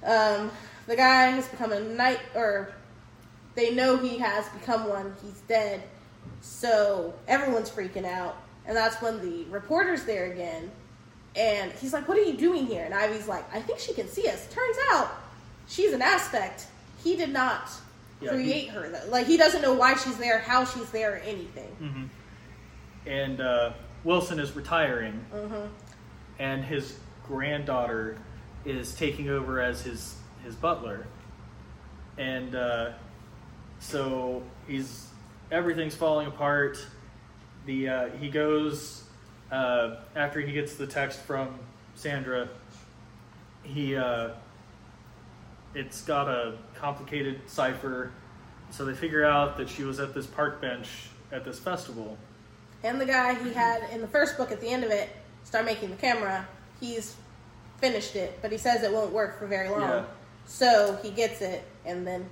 um, 0.04 0.50
the 0.86 0.96
guy 0.96 1.26
has 1.30 1.46
become 1.48 1.72
a 1.72 1.80
knight, 1.80 2.20
or 2.34 2.72
they 3.54 3.74
know 3.74 3.96
he 3.96 4.18
has 4.18 4.48
become 4.50 4.88
one. 4.88 5.14
He's 5.22 5.40
dead, 5.48 5.82
so 6.40 7.14
everyone's 7.26 7.68
freaking 7.68 8.04
out, 8.04 8.36
and 8.66 8.76
that's 8.76 9.02
when 9.02 9.20
the 9.20 9.44
reporter's 9.50 10.04
there 10.04 10.30
again, 10.30 10.70
and 11.34 11.72
he's 11.72 11.92
like, 11.92 12.06
"What 12.06 12.16
are 12.16 12.22
you 12.22 12.36
doing 12.36 12.66
here?" 12.66 12.84
And 12.84 12.94
Ivy's 12.94 13.26
like, 13.28 13.44
"I 13.54 13.60
think 13.60 13.80
she 13.80 13.92
can 13.92 14.08
see 14.08 14.28
us." 14.28 14.46
Turns 14.52 14.76
out, 14.92 15.10
she's 15.66 15.92
an 15.92 16.02
aspect. 16.02 16.66
He 17.02 17.16
did 17.16 17.30
not 17.32 17.68
Yeah, 18.20 18.30
create 18.30 18.62
he- 18.62 18.66
her. 18.68 18.88
Though. 18.88 19.10
Like 19.10 19.26
he 19.26 19.36
doesn't 19.36 19.62
know 19.62 19.74
why 19.74 19.94
she's 19.94 20.16
there, 20.18 20.38
how 20.38 20.64
she's 20.64 20.90
there, 20.90 21.14
or 21.14 21.18
anything. 21.18 21.68
hmm 21.78 22.04
And 23.08 23.40
uh, 23.40 23.72
Wilson 24.04 24.38
is 24.40 24.54
retiring, 24.56 25.24
hmm 25.32 25.66
and 26.38 26.64
his 26.64 26.96
granddaughter 27.26 28.16
is 28.64 28.94
taking 28.94 29.28
over 29.28 29.60
as 29.60 29.82
his 29.82 30.16
his 30.44 30.54
butler, 30.54 31.06
and 32.16 32.54
uh, 32.54 32.90
so 33.80 34.42
he's 34.66 35.08
everything's 35.50 35.94
falling 35.94 36.26
apart. 36.26 36.78
The 37.66 37.88
uh, 37.88 38.08
he 38.20 38.28
goes 38.30 39.04
uh, 39.52 39.96
after 40.16 40.40
he 40.40 40.52
gets 40.52 40.74
the 40.76 40.86
text 40.86 41.20
from 41.20 41.58
Sandra. 41.94 42.48
He 43.62 43.96
uh, 43.96 44.30
it's 45.78 46.02
got 46.02 46.28
a 46.28 46.54
complicated 46.74 47.40
cipher, 47.46 48.10
so 48.70 48.84
they 48.84 48.94
figure 48.94 49.24
out 49.24 49.56
that 49.56 49.68
she 49.68 49.84
was 49.84 50.00
at 50.00 50.12
this 50.12 50.26
park 50.26 50.60
bench 50.60 50.88
at 51.30 51.44
this 51.44 51.58
festival. 51.58 52.18
And 52.82 53.00
the 53.00 53.06
guy 53.06 53.34
he 53.34 53.52
had 53.52 53.88
in 53.92 54.00
the 54.00 54.08
first 54.08 54.36
book 54.36 54.50
at 54.50 54.60
the 54.60 54.68
end 54.68 54.82
of 54.82 54.90
it 54.90 55.08
start 55.44 55.64
making 55.64 55.90
the 55.90 55.96
camera. 55.96 56.46
He's 56.80 57.14
finished 57.78 58.16
it, 58.16 58.38
but 58.42 58.50
he 58.50 58.58
says 58.58 58.82
it 58.82 58.92
won't 58.92 59.12
work 59.12 59.38
for 59.38 59.46
very 59.46 59.68
long. 59.68 59.82
Yeah. 59.82 60.04
So 60.46 60.98
he 61.02 61.10
gets 61.10 61.40
it, 61.42 61.64
and 61.84 62.06
then 62.06 62.28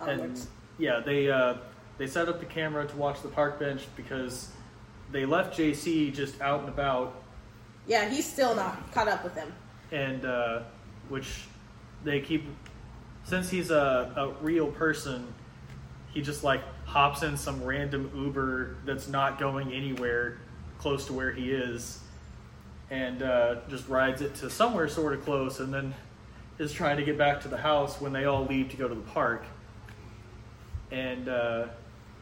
and 0.00 0.38
yeah, 0.78 1.00
they 1.00 1.30
uh, 1.30 1.54
they 1.96 2.06
set 2.06 2.28
up 2.28 2.40
the 2.40 2.46
camera 2.46 2.86
to 2.86 2.96
watch 2.96 3.22
the 3.22 3.28
park 3.28 3.58
bench 3.58 3.86
because 3.96 4.48
they 5.12 5.24
left 5.24 5.58
JC 5.58 6.12
just 6.12 6.40
out 6.40 6.60
and 6.60 6.68
about, 6.68 7.22
yeah, 7.86 8.08
he's 8.08 8.30
still 8.30 8.54
not 8.54 8.92
caught 8.92 9.08
up 9.08 9.24
with 9.24 9.34
him. 9.34 9.52
and 9.92 10.24
uh, 10.24 10.60
which 11.08 11.44
they 12.04 12.20
keep 12.20 12.44
since 13.24 13.50
he's 13.50 13.70
a, 13.70 14.12
a 14.16 14.44
real 14.44 14.66
person, 14.66 15.32
he 16.12 16.22
just 16.22 16.44
like 16.44 16.62
hops 16.84 17.22
in 17.22 17.36
some 17.36 17.62
random 17.64 18.10
Uber 18.14 18.76
that's 18.84 19.08
not 19.08 19.38
going 19.38 19.72
anywhere 19.72 20.38
close 20.78 21.06
to 21.06 21.12
where 21.12 21.30
he 21.32 21.52
is, 21.52 22.00
and 22.90 23.22
uh, 23.22 23.56
just 23.68 23.88
rides 23.88 24.20
it 24.20 24.34
to 24.34 24.50
somewhere 24.50 24.88
sort 24.88 25.14
of 25.14 25.24
close, 25.24 25.60
and 25.60 25.72
then 25.72 25.94
is 26.58 26.72
trying 26.72 26.96
to 26.96 27.04
get 27.04 27.16
back 27.16 27.40
to 27.40 27.48
the 27.48 27.56
house 27.56 28.00
when 28.00 28.12
they 28.12 28.24
all 28.24 28.44
leave 28.44 28.68
to 28.70 28.76
go 28.76 28.88
to 28.88 28.94
the 28.94 29.00
park. 29.00 29.44
And 30.90 31.28
uh, 31.28 31.66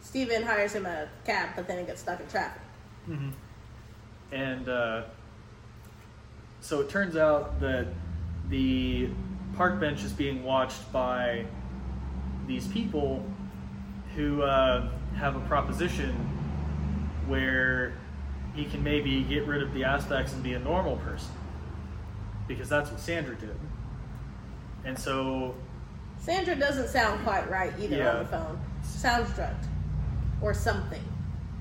Stephen 0.02 0.42
hires 0.42 0.74
him 0.74 0.86
a 0.86 1.08
cab, 1.24 1.50
but 1.56 1.66
then 1.66 1.78
he 1.78 1.84
gets 1.84 2.00
stuck 2.02 2.20
in 2.20 2.26
traffic. 2.28 2.62
and 4.32 4.68
uh, 4.68 5.02
so 6.60 6.80
it 6.80 6.88
turns 6.88 7.16
out 7.16 7.58
that 7.60 7.86
the 8.48 9.08
park 9.56 9.78
bench 9.80 10.02
is 10.04 10.12
being 10.12 10.42
watched 10.44 10.90
by 10.92 11.44
these 12.46 12.66
people 12.68 13.24
who 14.16 14.42
uh, 14.42 14.88
have 15.16 15.36
a 15.36 15.40
proposition 15.40 16.12
where 17.26 17.94
he 18.54 18.64
can 18.64 18.82
maybe 18.82 19.22
get 19.22 19.46
rid 19.46 19.62
of 19.62 19.72
the 19.74 19.84
aspects 19.84 20.32
and 20.32 20.42
be 20.42 20.54
a 20.54 20.58
normal 20.58 20.96
person 20.98 21.32
because 22.48 22.68
that's 22.68 22.90
what 22.90 22.98
Sandra 22.98 23.36
did. 23.36 23.56
And 24.84 24.98
so 24.98 25.54
Sandra 26.18 26.56
doesn't 26.56 26.88
sound 26.88 27.22
quite 27.24 27.48
right 27.50 27.72
either 27.78 27.96
Yeah. 27.96 28.12
on 28.12 28.18
the 28.18 28.24
phone. 28.30 28.60
Sounds 28.82 29.32
drugged. 29.34 29.66
Or 30.42 30.52
something 30.54 31.02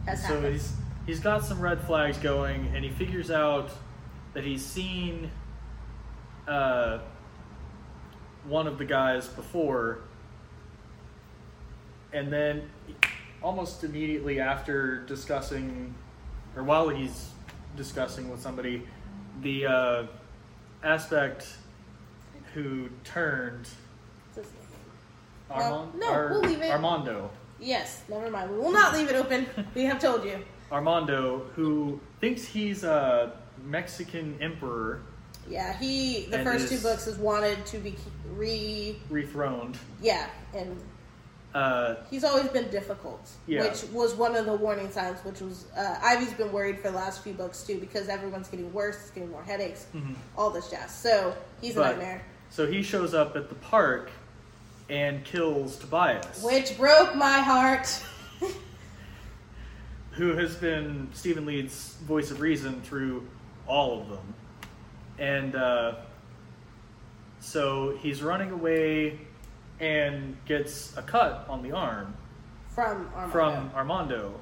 has 0.05 0.21
So 0.21 0.35
happened. 0.35 0.53
he's 0.53 0.73
he's 1.05 1.19
got 1.19 1.43
some 1.43 1.59
red 1.59 1.81
flags 1.81 2.17
going, 2.17 2.71
and 2.73 2.83
he 2.83 2.89
figures 2.91 3.29
out 3.29 3.71
that 4.33 4.43
he's 4.43 4.65
seen 4.65 5.29
uh, 6.47 6.99
one 8.49 8.67
of 8.67 8.77
the 8.77 8.85
guys 8.85 9.27
before, 9.27 9.99
and 12.11 12.33
then 12.33 12.69
almost 13.41 13.83
immediately 13.83 14.39
after 14.39 14.97
discussing, 15.05 15.93
or 16.55 16.63
while 16.63 16.89
he's 16.89 17.29
discussing 17.77 18.29
with 18.29 18.41
somebody, 18.41 18.83
the 19.41 19.65
uh, 19.65 20.03
aspect 20.83 21.47
who 22.53 22.89
turned? 23.03 23.67
Armand, 25.49 25.71
Well, 25.71 25.91
no, 25.97 26.27
we'll 26.31 26.41
leave 26.41 26.61
it. 26.61 26.71
Armando. 26.71 27.31
Yes, 27.59 28.03
never 28.09 28.29
mind. 28.29 28.51
We 28.51 28.57
will 28.57 28.71
not 28.71 28.93
leave 28.93 29.09
it 29.09 29.15
open. 29.15 29.45
we 29.75 29.83
have 29.85 29.99
told 29.99 30.23
you. 30.23 30.43
Armando, 30.71 31.39
who 31.55 31.99
thinks 32.21 32.45
he's 32.45 32.83
a 32.83 33.33
Mexican 33.63 34.37
emperor 34.41 35.01
Yeah, 35.49 35.77
he 35.77 36.25
the 36.29 36.37
And 36.37 36.45
first 36.47 36.69
two 36.69 36.77
books 36.79 37.07
is 37.07 37.17
wanted 37.17 37.65
to 37.67 37.77
be 37.79 37.95
re 38.35 38.95
rethroned. 39.11 39.75
yeah, 40.01 40.27
and 40.53 40.79
Uh, 41.53 41.95
he's 42.11 42.23
always 42.23 42.47
been 42.49 42.69
difficult, 42.69 43.27
Yeah. 43.47 43.63
which 43.63 43.83
was 43.91 44.13
one 44.13 44.35
of 44.35 44.45
the 44.45 44.53
warning 44.53 44.91
signs. 44.91 45.19
Which 45.25 45.41
was 45.41 45.65
uh, 45.75 45.95
Ivy's 46.03 46.33
been 46.33 46.51
worried 46.51 46.77
for 46.79 46.91
the 46.91 46.97
last 46.97 47.23
few 47.23 47.33
books 47.33 47.63
too 47.63 47.79
because 47.79 48.07
everyone's 48.07 48.47
getting 48.47 48.71
worse, 48.71 48.97
it's 48.97 49.09
getting 49.09 49.31
more 49.31 49.43
headaches, 49.43 49.87
all 50.37 50.51
this 50.51 50.69
jazz. 50.69 50.91
So 50.93 51.35
he's 51.61 51.75
a 51.75 51.79
nightmare, 51.79 52.21
So 52.51 52.67
he 52.67 52.83
shows 52.83 53.15
up 53.15 53.35
at 53.35 53.49
the 53.49 53.55
park 53.55 54.11
and 54.89 55.23
kills 55.23 55.77
Tobias, 55.77 56.43
which 56.43 56.77
broke 56.77 57.15
my 57.15 57.39
heart. 57.39 57.87
who 60.11 60.35
has 60.35 60.55
been 60.55 61.07
Stephen 61.13 61.45
Leeds' 61.45 61.95
voice 62.05 62.29
of 62.31 62.41
reason 62.41 62.81
through 62.81 63.25
all 63.67 64.01
of 64.01 64.09
them. 64.09 64.33
And 65.19 65.55
uh, 65.55 65.95
so 67.39 67.97
he's 67.97 68.23
running 68.23 68.51
away 68.51 69.19
and 69.79 70.35
gets 70.45 70.95
a 70.97 71.01
cut 71.01 71.45
on 71.49 71.61
the 71.61 71.71
arm 71.73 72.15
From 72.73 73.09
Armando. 73.15 73.31
from 73.31 73.71
Armando, 73.75 74.33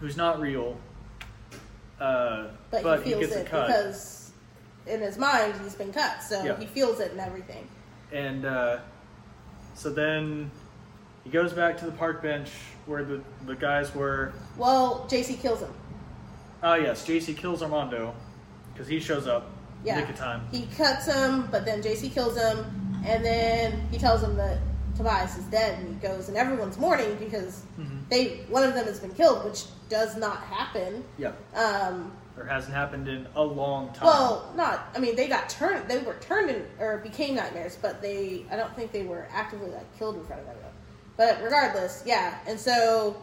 who's 0.00 0.16
not 0.16 0.40
real. 0.40 0.78
Uh, 2.00 2.48
but, 2.70 2.82
but 2.82 3.02
he 3.04 3.10
feels 3.10 3.20
gets 3.22 3.36
it 3.36 3.46
a 3.46 3.50
cut. 3.50 3.66
because 3.68 4.30
in 4.86 5.00
his 5.00 5.16
mind 5.18 5.54
he's 5.62 5.74
been 5.74 5.92
cut, 5.92 6.22
so 6.22 6.42
Yeah. 6.42 6.58
he 6.58 6.66
feels 6.66 7.00
it 7.00 7.12
and 7.12 7.20
everything. 7.20 7.66
And 8.12 8.44
uh, 8.44 8.78
so 9.74 9.90
then 9.90 10.50
he 11.24 11.30
goes 11.30 11.52
back 11.52 11.76
to 11.78 11.86
the 11.86 11.92
park 11.92 12.22
bench 12.22 12.50
where 12.86 13.04
the, 13.04 13.20
the 13.46 13.54
guys 13.56 13.94
were. 13.94 14.32
Well, 14.56 15.06
JC 15.10 15.40
kills 15.40 15.60
him. 15.60 15.72
Oh, 16.62 16.74
yes, 16.74 17.06
JC 17.06 17.36
kills 17.36 17.62
Armando 17.62 18.14
because 18.72 18.88
he 18.88 19.00
shows 19.00 19.26
up 19.26 19.50
Yeah. 19.84 20.00
nick 20.00 20.08
of 20.10 20.16
time. 20.16 20.46
He 20.50 20.66
cuts 20.76 21.06
him, 21.06 21.48
but 21.50 21.64
then 21.64 21.82
JC 21.82 22.12
kills 22.12 22.36
him, 22.36 23.02
and 23.06 23.24
then 23.24 23.86
he 23.90 23.98
tells 23.98 24.22
him 24.22 24.36
that 24.36 24.58
Tobias 24.96 25.36
is 25.36 25.44
dead, 25.44 25.78
and 25.78 25.88
he 25.88 25.94
goes, 26.08 26.28
and 26.28 26.36
everyone's 26.36 26.78
mourning 26.78 27.14
because 27.16 27.62
Mm-hmm. 27.78 27.98
they 28.08 28.24
one 28.48 28.62
of 28.62 28.72
them 28.74 28.86
has 28.86 28.98
been 29.00 29.12
killed, 29.12 29.44
which 29.44 29.64
does 29.90 30.16
not 30.16 30.38
happen. 30.44 31.04
Yeah. 31.18 31.32
Um, 31.54 32.10
Or 32.38 32.44
hasn't 32.46 32.74
happened 32.74 33.06
in 33.08 33.26
a 33.36 33.42
long 33.44 33.92
time. 33.92 34.06
well, 34.06 34.52
not. 34.56 34.88
I 34.94 34.98
mean, 34.98 35.14
they 35.16 35.28
got 35.28 35.48
turned. 35.50 35.88
They 35.88 35.98
were 35.98 36.14
turned 36.20 36.50
in, 36.50 36.64
or 36.80 36.98
became 36.98 37.34
nightmares, 37.36 37.76
but 37.80 38.00
they. 38.02 38.44
I 38.50 38.56
don't 38.56 38.74
think 38.74 38.92
they 38.92 39.04
were 39.04 39.26
actively 39.30 39.70
like 39.70 39.98
killed 39.98 40.16
in 40.16 40.24
front 40.24 40.40
of 40.42 40.48
everyone. 40.48 40.72
But 41.18 41.42
regardless, 41.42 42.02
yeah. 42.06 42.38
And 42.46 42.58
so 42.58 43.16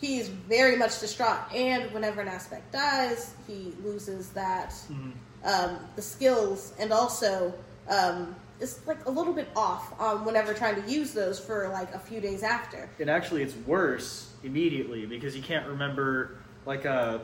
he's 0.00 0.28
very 0.28 0.76
much 0.76 0.98
distraught. 1.00 1.52
And 1.54 1.90
whenever 1.92 2.20
an 2.20 2.28
aspect 2.28 2.72
dies, 2.72 3.34
he 3.46 3.72
loses 3.84 4.30
that 4.30 4.70
Mhm. 4.90 5.12
Um, 5.44 5.78
the 5.96 6.02
skills, 6.02 6.72
and 6.78 6.92
also 6.92 7.54
um, 7.88 8.34
it's 8.60 8.86
like 8.86 9.04
a 9.06 9.10
little 9.10 9.32
bit 9.32 9.48
off 9.54 9.98
um, 10.00 10.24
whenever 10.24 10.54
trying 10.54 10.82
to 10.82 10.90
use 10.90 11.12
those 11.12 11.38
for 11.38 11.68
like 11.68 11.92
a 11.94 11.98
few 11.98 12.20
days 12.20 12.42
after. 12.42 12.88
And 12.98 13.10
actually, 13.10 13.42
it's 13.42 13.56
worse 13.66 14.32
immediately 14.42 15.06
because 15.06 15.34
he 15.34 15.40
can't 15.40 15.66
remember. 15.66 16.38
Like, 16.66 16.86
uh, 16.86 17.18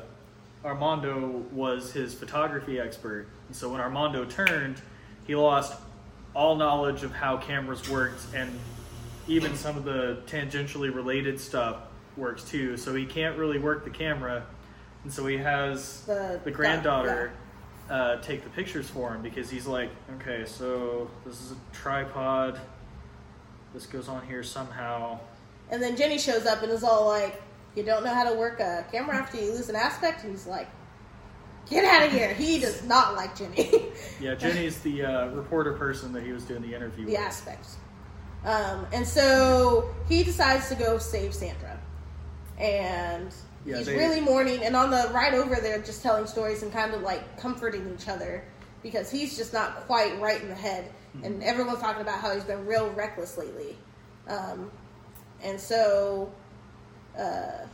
Armando 0.64 1.42
was 1.52 1.92
his 1.92 2.14
photography 2.14 2.78
expert. 2.78 3.26
And 3.48 3.56
so 3.56 3.70
when 3.70 3.80
Armando 3.80 4.24
turned, 4.24 4.80
he 5.26 5.34
lost 5.34 5.80
all 6.34 6.56
knowledge 6.56 7.02
of 7.02 7.12
how 7.12 7.38
cameras 7.38 7.88
worked 7.88 8.22
and 8.34 8.50
even 9.26 9.56
some 9.56 9.76
of 9.76 9.84
the 9.84 10.18
tangentially 10.26 10.94
related 10.94 11.40
stuff 11.40 11.76
works 12.16 12.44
too. 12.44 12.76
So 12.76 12.94
he 12.94 13.06
can't 13.06 13.38
really 13.38 13.58
work 13.58 13.84
the 13.84 13.90
camera. 13.90 14.44
And 15.04 15.12
so 15.12 15.26
he 15.26 15.38
has 15.38 16.02
The- 16.02 16.40
the 16.44 16.50
granddaughter 16.50 17.32
uh, 17.91 18.16
take 18.22 18.45
the 18.45 18.51
pictures 18.51 18.88
for 18.88 19.12
him 19.14 19.20
because 19.20 19.51
he's 19.51 19.66
like, 19.66 19.91
okay, 20.16 20.45
so 20.47 21.11
this 21.26 21.41
is 21.43 21.53
a 21.53 21.57
tripod. 21.74 22.59
This 23.74 23.86
goes 23.86 24.09
on 24.09 24.26
here 24.26 24.43
somehow. 24.43 25.18
And 25.70 25.82
then 25.82 25.97
Jenny 25.97 26.18
shows 26.18 26.47
up 26.47 26.62
and 26.62 26.72
is 26.72 26.82
all 26.82 27.07
like, 27.07 27.41
"You 27.76 27.82
don't 27.84 28.03
know 28.05 28.12
how 28.14 28.28
to 28.28 28.36
work 28.36 28.59
a 28.61 28.84
camera 28.91 29.16
after 29.16 29.36
you 29.38 29.53
lose 29.53 29.68
an 29.68 29.76
aspect." 29.76 30.22
And 30.24 30.32
he's 30.32 30.47
like, 30.47 30.68
"Get 31.68 31.84
out 31.84 32.07
of 32.07 32.12
here!" 32.12 32.34
He 32.34 32.59
does 32.59 32.82
not 32.84 33.14
like 33.14 33.36
Jenny. 33.36 33.70
Yeah, 34.20 34.34
Jenny's 34.34 34.80
the 34.80 35.05
uh, 35.05 35.28
reporter 35.28 35.72
person 35.74 36.12
that 36.12 36.22
he 36.24 36.32
was 36.32 36.45
doing 36.45 36.61
the 36.62 36.74
interview 36.74 37.07
the 37.07 37.12
with. 37.12 37.20
aspect. 37.20 37.66
Um, 38.45 38.86
and 38.93 39.07
so 39.07 39.95
he 40.09 40.22
decides 40.24 40.68
to 40.68 40.74
go 40.74 40.99
save 40.99 41.32
Sandra, 41.34 41.78
and 42.59 43.32
Yeah, 43.64 43.78
he's 43.78 43.86
they- 43.86 43.96
really 43.96 44.20
mourning. 44.20 44.62
And 44.62 44.74
on 44.76 44.90
the 44.90 45.11
ride 45.12 45.34
over 45.34 45.56
there, 45.56 45.78
just 45.80 46.02
telling 46.02 46.26
stories 46.26 46.62
and 46.62 46.72
kind 46.72 46.94
of 46.94 47.02
like 47.02 47.38
comforting 47.38 47.92
each 47.94 48.08
other 48.08 48.44
because 48.82 49.11
he's 49.11 49.36
just 49.36 49.52
not 49.52 49.86
quite 49.86 50.18
right 50.20 50.40
in 50.40 50.48
the 50.48 50.54
head. 50.54 50.90
Mm-hmm. 51.16 51.26
And 51.26 51.42
everyone's 51.42 51.80
talking 51.80 52.02
about 52.02 52.20
how 52.20 52.34
he's 52.34 52.44
been 52.44 52.66
real 52.66 52.90
reckless 52.90 53.36
lately. 53.36 53.76
Um, 54.28 54.70
and 55.42 55.61
so 55.61 56.32
uh, 57.18 57.66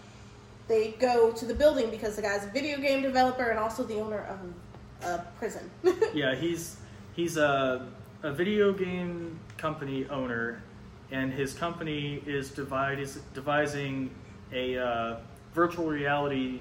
they 0.68 0.93
go 0.99 1.30
to 1.32 1.45
the 1.45 1.55
building 1.55 1.91
because 1.91 2.16
the 2.16 2.22
guy's 2.22 2.45
a 2.45 2.49
video 2.49 2.78
game 2.78 3.03
developer 3.03 3.45
and 3.45 3.59
also 3.59 3.84
the 3.84 4.01
owner 4.01 4.26
of 4.30 5.09
a 5.09 5.24
prison. 5.39 5.70
Yeah, 6.14 6.34
he's 6.34 6.78
he's 7.14 7.37
a, 7.37 7.87
a 8.22 8.32
video 8.32 8.72
game 8.72 9.39
company 9.59 10.07
owner, 10.09 10.62
and 11.11 11.32
his 11.32 11.53
company 11.55 12.22
is 12.26 12.51
devis- 12.51 13.20
devising 13.34 14.11
a 14.53 14.78
uh, 14.78 15.16
virtual 15.57 15.87
reality 15.87 16.61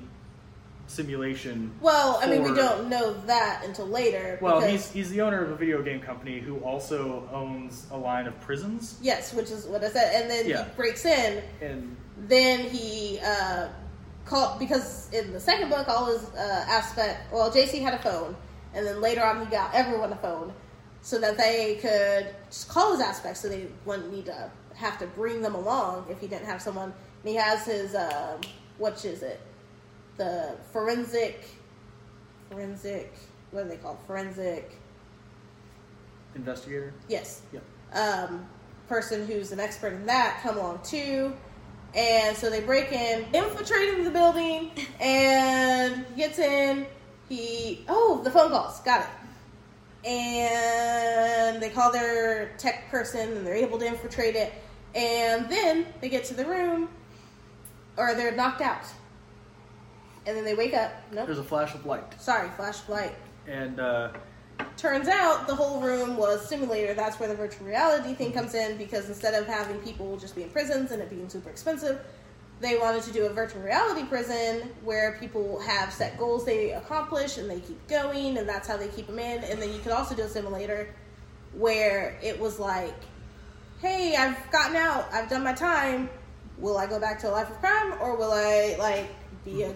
simulation. 0.87 1.71
Well, 1.81 2.17
I 2.21 2.27
mean, 2.29 2.43
we 2.43 2.53
don't 2.53 2.89
know 2.89 3.13
that 3.25 3.63
until 3.65 3.87
later. 3.87 4.39
Well, 4.41 4.61
because, 4.61 4.71
he's 4.71 4.91
he's 4.91 5.09
the 5.09 5.21
owner 5.21 5.43
of 5.43 5.51
a 5.51 5.55
video 5.55 5.83
game 5.83 5.99
company 5.99 6.39
who 6.39 6.57
also 6.59 7.27
owns 7.31 7.85
a 7.91 7.97
line 7.97 8.25
of 8.25 8.39
prisons, 8.39 8.97
yes, 9.01 9.33
which 9.33 9.51
is 9.51 9.65
what 9.65 9.83
I 9.83 9.89
said, 9.89 10.21
and 10.21 10.31
then 10.31 10.47
Yeah. 10.47 10.63
he 10.63 10.69
breaks 10.75 11.05
in. 11.05 11.43
and 11.61 11.97
Then 12.27 12.59
he 12.69 13.19
uh, 13.23 13.67
called 14.25 14.59
because 14.59 15.09
in 15.11 15.33
the 15.33 15.39
second 15.39 15.69
book, 15.69 15.87
all 15.89 16.05
his 16.05 16.23
uh, 16.29 16.65
aspect. 16.67 17.33
Well, 17.33 17.51
JC 17.51 17.81
had 17.81 17.95
a 17.95 17.99
phone, 17.99 18.35
and 18.73 18.85
then 18.87 19.01
later 19.01 19.23
on, 19.25 19.43
he 19.45 19.51
got 19.51 19.73
everyone 19.73 20.13
a 20.13 20.17
phone, 20.17 20.53
so 21.01 21.19
that 21.19 21.35
they 21.37 21.79
could 21.81 22.33
just 22.49 22.69
call 22.69 22.91
his 22.93 23.01
aspects, 23.01 23.41
so 23.41 23.49
they 23.49 23.67
wouldn't 23.85 24.11
need 24.13 24.25
to 24.27 24.49
have 24.75 24.97
to 24.99 25.07
bring 25.07 25.41
them 25.41 25.55
along 25.55 26.05
if 26.09 26.19
he 26.21 26.27
didn't 26.27 26.45
have 26.45 26.61
someone. 26.61 26.93
And 27.23 27.29
he 27.29 27.35
has 27.35 27.65
his 27.65 27.95
uh, 27.95 28.37
what 28.77 29.03
is 29.05 29.23
it? 29.23 29.39
The 30.17 30.55
forensic, 30.71 31.45
forensic. 32.49 33.13
What 33.51 33.65
are 33.65 33.67
they 33.67 33.77
called? 33.77 33.97
Forensic. 34.07 34.77
investigator. 36.35 36.93
Yes. 37.07 37.41
Yep. 37.53 37.63
um, 37.93 38.45
person 38.87 39.25
who's 39.25 39.51
an 39.51 39.59
expert 39.59 39.93
in 39.93 40.05
that 40.05 40.39
come 40.43 40.57
along 40.57 40.79
too. 40.83 41.33
And 41.95 42.35
so 42.35 42.49
they 42.49 42.59
break 42.59 42.91
in, 42.91 43.25
infiltrating 43.33 44.03
the 44.03 44.11
building, 44.11 44.71
and 44.99 46.05
he 46.13 46.21
gets 46.21 46.39
in. 46.39 46.85
He 47.29 47.83
oh 47.87 48.21
the 48.23 48.29
phone 48.31 48.49
calls, 48.49 48.79
got 48.81 49.01
it. 49.01 50.07
And 50.07 51.61
they 51.61 51.69
call 51.69 51.91
their 51.91 52.49
tech 52.57 52.91
person, 52.91 53.37
and 53.37 53.47
they're 53.47 53.55
able 53.55 53.79
to 53.79 53.87
infiltrate 53.87 54.35
it. 54.35 54.53
And 54.93 55.49
then 55.49 55.87
they 55.99 56.09
get 56.09 56.25
to 56.25 56.33
the 56.35 56.45
room, 56.45 56.89
or 57.97 58.13
they're 58.15 58.35
knocked 58.35 58.61
out. 58.61 58.83
And 60.27 60.35
then 60.35 60.43
they 60.43 60.55
wake 60.55 60.73
up. 60.73 60.91
Nope. 61.11 61.27
There's 61.27 61.39
a 61.39 61.43
flash 61.43 61.73
of 61.75 61.85
light, 61.85 62.19
Sorry, 62.21 62.49
flash 62.57 62.79
of 62.79 62.89
light. 62.89 63.15
and 63.47 63.79
uh, 63.79 64.09
Turns 64.77 65.07
out 65.07 65.47
the 65.47 65.53
whole 65.55 65.81
room 65.81 66.17
was 66.17 66.47
simulator. 66.47 66.93
That's 66.93 67.19
where 67.19 67.29
the 67.29 67.35
virtual 67.35 67.67
reality 67.67 68.13
thing 68.13 68.31
comes 68.31 68.55
in 68.55 68.77
because 68.77 69.07
instead 69.07 69.33
of 69.33 69.45
having 69.47 69.77
people 69.79 70.17
just 70.17 70.35
be 70.35 70.43
in 70.43 70.49
prisons 70.49 70.91
and 70.91 71.01
it 71.01 71.09
being 71.09 71.29
super 71.29 71.49
expensive, 71.49 71.99
they 72.61 72.77
wanted 72.77 73.03
to 73.03 73.11
do 73.11 73.25
a 73.25 73.29
virtual 73.29 73.61
reality 73.61 74.03
prison 74.05 74.69
where 74.83 75.17
people 75.19 75.59
have 75.59 75.91
set 75.93 76.17
goals 76.17 76.45
they 76.45 76.71
accomplish 76.71 77.37
and 77.37 77.49
they 77.49 77.59
keep 77.59 77.85
going, 77.87 78.37
and 78.37 78.47
that's 78.47 78.67
how 78.67 78.77
they 78.77 78.87
keep 78.87 79.07
them 79.07 79.19
in. 79.19 79.43
And 79.43 79.61
then 79.61 79.71
you 79.73 79.79
could 79.79 79.91
also 79.91 80.15
do 80.15 80.23
a 80.23 80.27
simulator 80.29 80.87
where 81.53 82.17
it 82.23 82.39
was 82.39 82.57
like, 82.59 82.95
hey, 83.81 84.15
I've 84.15 84.49
gotten 84.51 84.75
out, 84.77 85.05
I've 85.13 85.29
done 85.29 85.43
my 85.43 85.53
time. 85.53 86.09
Will 86.57 86.77
I 86.77 86.85
go 86.87 86.99
back 86.99 87.19
to 87.19 87.29
a 87.29 87.31
life 87.31 87.49
of 87.49 87.59
crime 87.59 87.93
or 88.01 88.15
will 88.15 88.31
I 88.31 88.75
like 88.79 89.07
be 89.43 89.63
a 89.63 89.75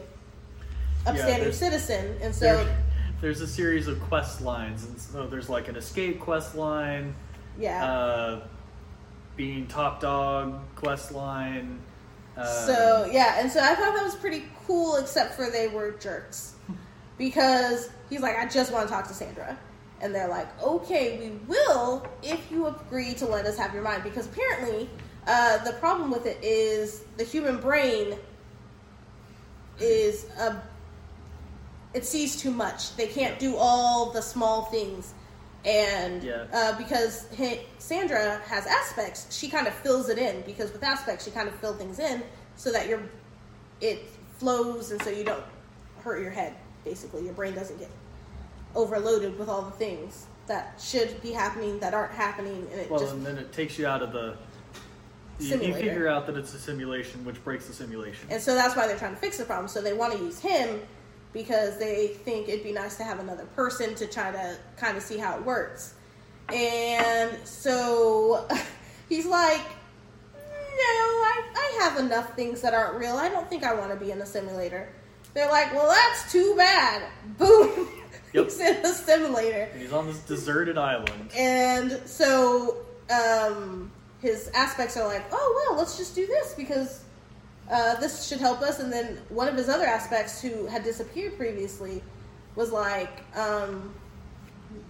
upstanding 1.05 1.39
there's- 1.43 1.57
citizen? 1.57 2.17
And 2.21 2.33
so. 2.33 2.45
there- 2.63 2.77
there's 3.21 3.41
a 3.41 3.47
series 3.47 3.87
of 3.87 3.99
quest 4.03 4.39
lines, 4.39 4.85
and 4.85 4.97
so 4.99 5.27
there's 5.27 5.49
like 5.49 5.67
an 5.67 5.75
escape 5.75 6.21
quest 6.21 6.55
line, 6.55 7.13
yeah. 7.57 7.83
uh, 7.83 8.41
being 9.35 9.67
top 9.67 9.99
dog 9.99 10.57
quest 10.75 11.11
line. 11.11 11.81
Uh, 12.37 12.45
So 12.45 13.09
yeah, 13.11 13.39
and 13.41 13.51
so 13.51 13.59
I 13.59 13.75
thought 13.75 13.93
that 13.93 14.03
was 14.05 14.15
pretty 14.15 14.45
cool, 14.65 14.95
except 14.95 15.33
for 15.35 15.49
they 15.49 15.67
were 15.67 15.91
jerks 15.99 16.53
because 17.17 17.89
he's 18.09 18.21
like, 18.21 18.37
I 18.37 18.45
just 18.47 18.71
want 18.71 18.87
to 18.87 18.93
talk 18.93 19.05
to 19.09 19.13
Sandra, 19.13 19.57
and 19.99 20.15
they're 20.15 20.29
like, 20.29 20.47
Okay, 20.63 21.19
we 21.19 21.31
will 21.53 22.07
if 22.23 22.49
you 22.49 22.67
agree 22.67 23.13
to 23.15 23.25
let 23.25 23.45
us 23.45 23.57
have 23.57 23.73
your 23.73 23.83
mind, 23.83 24.03
because 24.03 24.27
apparently 24.27 24.89
uh, 25.29 25.63
the 25.63 25.73
problem 25.73 26.09
with 26.09 26.25
it 26.25 26.39
is 26.43 27.03
the 27.17 27.23
human 27.23 27.57
brain 27.57 28.17
is 29.79 30.25
a 30.39 30.61
it 31.93 32.05
sees 32.05 32.35
too 32.35 32.51
much. 32.51 32.95
They 32.95 33.07
can't 33.07 33.39
do 33.39 33.55
all 33.55 34.11
the 34.11 34.21
small 34.21 34.63
things. 34.65 35.13
And 35.65 36.23
Yeah. 36.23 36.45
uh, 36.53 36.77
because 36.77 37.27
hi 37.37 37.59
Sandra 37.77 38.39
has 38.47 38.65
aspects, 38.65 39.27
she 39.35 39.49
kind 39.49 39.67
of 39.67 39.73
fills 39.75 40.09
it 40.09 40.17
in. 40.17 40.41
Because 40.41 40.71
with 40.73 40.83
aspects, 40.83 41.25
she 41.25 41.31
kind 41.31 41.47
of 41.47 41.55
fill 41.55 41.73
things 41.73 41.99
in 41.99 42.23
so 42.55 42.71
that 42.71 42.87
your 42.87 43.01
it 43.81 44.05
flows, 44.39 44.91
and 44.91 45.01
so 45.03 45.09
you 45.09 45.23
don't 45.23 45.43
hurt 46.03 46.21
your 46.21 46.31
head. 46.31 46.53
Basically, 46.83 47.23
your 47.23 47.33
brain 47.33 47.53
doesn't 47.53 47.77
get 47.77 47.91
overloaded 48.75 49.37
with 49.37 49.47
all 49.47 49.61
the 49.61 49.71
things 49.71 50.25
that 50.47 50.79
should 50.81 51.21
be 51.21 51.31
happening 51.31 51.79
that 51.79 51.93
aren't 51.93 52.13
happening, 52.13 52.67
and 52.71 52.81
it 52.81 52.89
well, 52.89 52.99
just 52.99 53.13
and 53.13 53.25
then 53.25 53.37
it 53.37 53.51
takes 53.51 53.77
you 53.77 53.85
out 53.85 54.01
of 54.01 54.11
the. 54.11 54.35
You, 55.39 55.57
you 55.61 55.73
figure 55.73 56.07
out 56.07 56.25
that 56.27 56.35
it's 56.35 56.53
a 56.53 56.59
simulation, 56.59 57.23
which 57.23 57.41
breaks 57.43 57.67
the 57.67 57.73
simulation. 57.73 58.27
And 58.29 58.41
so 58.41 58.55
that's 58.55 58.75
why 58.75 58.87
they're 58.87 58.97
trying 58.97 59.15
to 59.15 59.21
fix 59.21 59.37
the 59.37 59.45
problem. 59.45 59.67
So 59.67 59.81
they 59.81 59.93
want 59.93 60.13
to 60.13 60.19
use 60.19 60.39
him 60.39 60.81
because 61.33 61.77
they 61.77 62.07
think 62.07 62.49
it'd 62.49 62.63
be 62.63 62.71
nice 62.71 62.97
to 62.97 63.03
have 63.03 63.19
another 63.19 63.45
person 63.55 63.95
to 63.95 64.07
try 64.07 64.31
to 64.31 64.57
kind 64.77 64.97
of 64.97 65.03
see 65.03 65.17
how 65.17 65.37
it 65.37 65.45
works. 65.45 65.93
And 66.53 67.37
so 67.45 68.47
he's 69.09 69.25
like, 69.25 69.61
No, 70.33 70.39
I, 70.41 71.43
I 71.55 71.83
have 71.83 71.99
enough 71.99 72.35
things 72.35 72.61
that 72.61 72.73
aren't 72.73 72.95
real. 72.99 73.15
I 73.15 73.29
don't 73.29 73.49
think 73.49 73.63
I 73.63 73.73
want 73.73 73.91
to 73.91 73.97
be 73.97 74.11
in 74.11 74.21
a 74.21 74.25
simulator. 74.25 74.89
They're 75.33 75.49
like, 75.49 75.73
Well, 75.73 75.87
that's 75.87 76.31
too 76.31 76.55
bad. 76.57 77.03
Boom. 77.37 77.87
Yep. 78.33 78.45
he's 78.45 78.59
in 78.59 78.81
the 78.83 78.93
simulator. 78.93 79.69
and 79.71 79.81
he's 79.81 79.93
on 79.93 80.05
this 80.05 80.19
deserted 80.19 80.77
island. 80.77 81.31
And 81.35 81.99
so 82.05 82.77
um, 83.09 83.91
his 84.21 84.49
aspects 84.53 84.97
are 84.97 85.07
like, 85.07 85.23
oh, 85.31 85.63
well, 85.67 85.77
let's 85.77 85.97
just 85.97 86.15
do 86.15 86.25
this 86.27 86.53
because 86.53 87.03
uh, 87.71 87.99
this 87.99 88.27
should 88.27 88.39
help 88.39 88.61
us. 88.61 88.79
And 88.79 88.91
then 88.91 89.19
one 89.29 89.47
of 89.47 89.55
his 89.55 89.69
other 89.69 89.85
aspects, 89.85 90.41
who 90.41 90.65
had 90.65 90.83
disappeared 90.83 91.37
previously, 91.37 92.03
was 92.55 92.71
like, 92.71 93.23
um, 93.37 93.93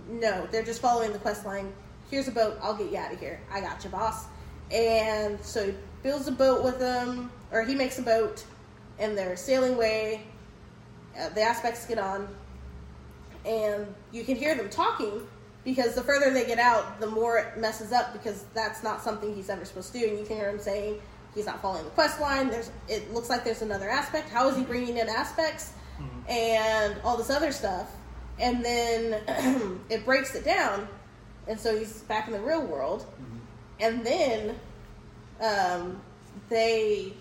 no, 0.10 0.48
they're 0.52 0.64
just 0.64 0.82
following 0.82 1.14
the 1.14 1.20
quest 1.20 1.46
line. 1.46 1.72
Here's 2.10 2.28
a 2.28 2.32
boat. 2.32 2.58
I'll 2.62 2.76
get 2.76 2.92
you 2.92 2.98
out 2.98 3.14
of 3.14 3.20
here. 3.20 3.40
I 3.52 3.62
got 3.62 3.84
you, 3.84 3.90
boss. 3.92 4.26
And 4.72 5.40
so 5.44 5.68
he 5.68 5.74
builds 6.02 6.28
a 6.28 6.32
boat 6.32 6.64
with 6.64 6.80
them, 6.80 7.32
or 7.52 7.64
he 7.64 7.76
makes 7.76 8.00
a 8.00 8.02
boat, 8.02 8.44
and 8.98 9.18
they're 9.18 9.36
sailing 9.36 9.76
away. 9.76 10.24
Uh, 11.20 11.30
the 11.30 11.42
aspects 11.42 11.86
get 11.86 12.00
on, 12.00 12.28
and 13.46 13.88
you 14.12 14.24
can 14.24 14.36
hear 14.36 14.56
them 14.56 14.70
talking 14.70 15.22
because 15.64 15.95
the 15.95 16.01
further 16.01 16.32
they 16.32 16.45
get 16.45 16.60
out, 16.60 16.99
the 16.99 17.07
more 17.07 17.38
it 17.38 17.57
messes 17.57 17.91
up 17.91 18.14
because 18.14 18.45
that's 18.53 18.84
not 18.84 19.01
something 19.01 19.34
he's 19.36 19.49
ever 19.49 19.66
supposed 19.66 19.91
to 19.93 19.99
do. 19.99 20.07
And 20.07 20.20
you 20.20 20.26
can 20.26 20.38
hear 20.38 20.49
him 20.49 20.60
saying 20.60 21.01
he's 21.36 21.45
not 21.45 21.62
following 21.62 21.84
the 21.84 21.91
quest 21.91 22.20
line. 22.20 22.49
There's 22.49 22.72
it 22.88 23.14
looks 23.14 23.30
like 23.30 23.43
there's 23.43 23.62
another 23.62 23.89
aspect. 23.89 24.30
How 24.30 24.47
is 24.49 24.55
he 24.55 24.64
bringing 24.64 24.97
in 24.97 25.10
aspects 25.10 25.74
and 26.28 26.95
all 27.03 27.18
this 27.18 27.30
other 27.30 27.51
stuff? 27.51 27.91
And 28.39 28.64
then 28.64 29.82
it 29.89 30.05
breaks 30.05 30.34
it 30.36 30.45
down, 30.45 30.88
and 31.47 31.60
so 31.60 31.78
he's 31.78 32.01
back 32.03 32.28
in 32.28 32.34
the 32.34 32.39
real 32.39 32.66
world. 32.66 33.05
And 33.82 34.05
then 34.05 34.60
um, 35.41 36.01
they 36.49 37.14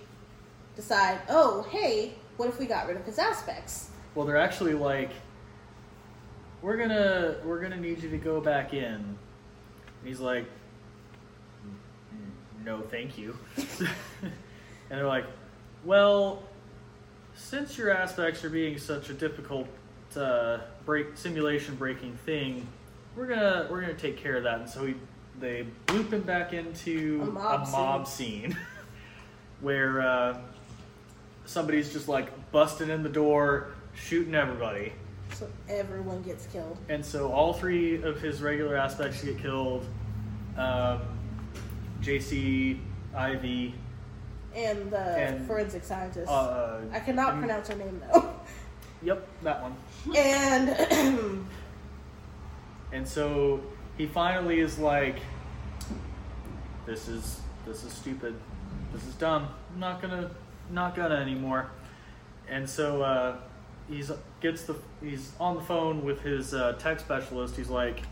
decide, 0.76 1.20
oh 1.28 1.66
hey, 1.70 2.14
what 2.36 2.48
if 2.48 2.58
we 2.58 2.66
got 2.66 2.86
rid 2.86 2.96
of 2.96 3.04
his 3.04 3.18
aspects? 3.18 3.90
Well, 4.14 4.26
they're 4.26 4.36
actually 4.36 4.74
like, 4.74 5.10
we're 6.62 6.76
gonna 6.76 7.36
we're 7.44 7.60
gonna 7.60 7.76
need 7.76 8.02
you 8.02 8.10
to 8.10 8.18
go 8.18 8.40
back 8.40 8.74
in. 8.74 8.84
And 8.84 9.16
he's 10.04 10.20
like, 10.20 10.44
no, 12.64 12.80
thank 12.82 13.16
you. 13.16 13.36
and 13.80 13.88
they're 14.88 15.06
like, 15.06 15.24
well, 15.84 16.42
since 17.34 17.78
your 17.78 17.90
aspects 17.90 18.44
are 18.44 18.50
being 18.50 18.78
such 18.78 19.10
a 19.10 19.14
difficult 19.14 19.68
uh, 20.16 20.58
break 20.84 21.16
simulation 21.16 21.74
breaking 21.76 22.16
thing, 22.26 22.66
we're 23.16 23.26
gonna 23.26 23.66
we're 23.70 23.80
gonna 23.80 23.94
take 23.94 24.16
care 24.16 24.36
of 24.36 24.42
that. 24.44 24.60
And 24.60 24.68
so 24.68 24.86
he, 24.86 24.94
they 25.40 25.66
loop 25.92 26.12
him 26.12 26.22
back 26.22 26.52
into 26.52 27.20
A 27.22 27.26
mob 27.26 27.68
mob 27.70 28.06
scene, 28.06 28.56
where 29.60 30.00
uh, 30.00 30.38
somebody's 31.46 31.92
just 31.92 32.08
like 32.08 32.28
busting 32.50 32.90
in 32.90 33.02
the 33.02 33.08
door, 33.08 33.68
shooting 33.94 34.34
everybody. 34.34 34.92
So 35.32 35.48
everyone 35.68 36.22
gets 36.22 36.46
killed. 36.46 36.76
And 36.88 37.04
so 37.04 37.30
all 37.32 37.52
three 37.52 38.02
of 38.02 38.20
his 38.20 38.40
regular 38.42 38.76
aspects 38.76 39.22
get 39.22 39.38
killed. 39.38 39.86
Um, 40.56 41.00
JC, 42.00 42.78
Ivy, 43.14 43.74
and 44.54 44.90
the 44.90 44.98
And, 44.98 45.46
forensic 45.46 45.84
scientist. 45.84 46.30
uh, 46.30 46.80
I 46.92 47.00
cannot 47.00 47.34
and- 47.34 47.38
pronounce 47.40 47.68
her 47.68 47.76
name 47.76 48.00
though. 48.12 48.34
Yep, 49.00 49.28
that 49.44 49.62
one. 49.62 49.76
and 50.16 51.46
And 52.92 53.06
so 53.06 53.60
he 53.96 54.06
finally 54.06 54.58
is 54.58 54.78
like, 54.78 55.20
"This 56.86 57.06
is 57.06 57.40
this 57.66 57.84
is 57.84 57.92
stupid. 57.92 58.34
This 58.92 59.06
is 59.06 59.14
dumb. 59.14 59.48
I'm 59.72 59.78
not 59.78 60.00
gonna 60.02 60.30
not 60.70 60.96
gonna 60.96 61.14
anymore." 61.16 61.68
And 62.48 62.68
so 62.68 63.02
uh, 63.02 63.36
he's 63.88 64.10
gets 64.40 64.62
the 64.62 64.76
he's 65.02 65.32
on 65.40 65.56
the 65.56 65.62
phone 65.62 66.04
with 66.04 66.20
his 66.22 66.54
uh, 66.54 66.72
tech 66.78 67.00
specialist. 67.00 67.56
He's 67.56 67.68
like, 67.70 68.02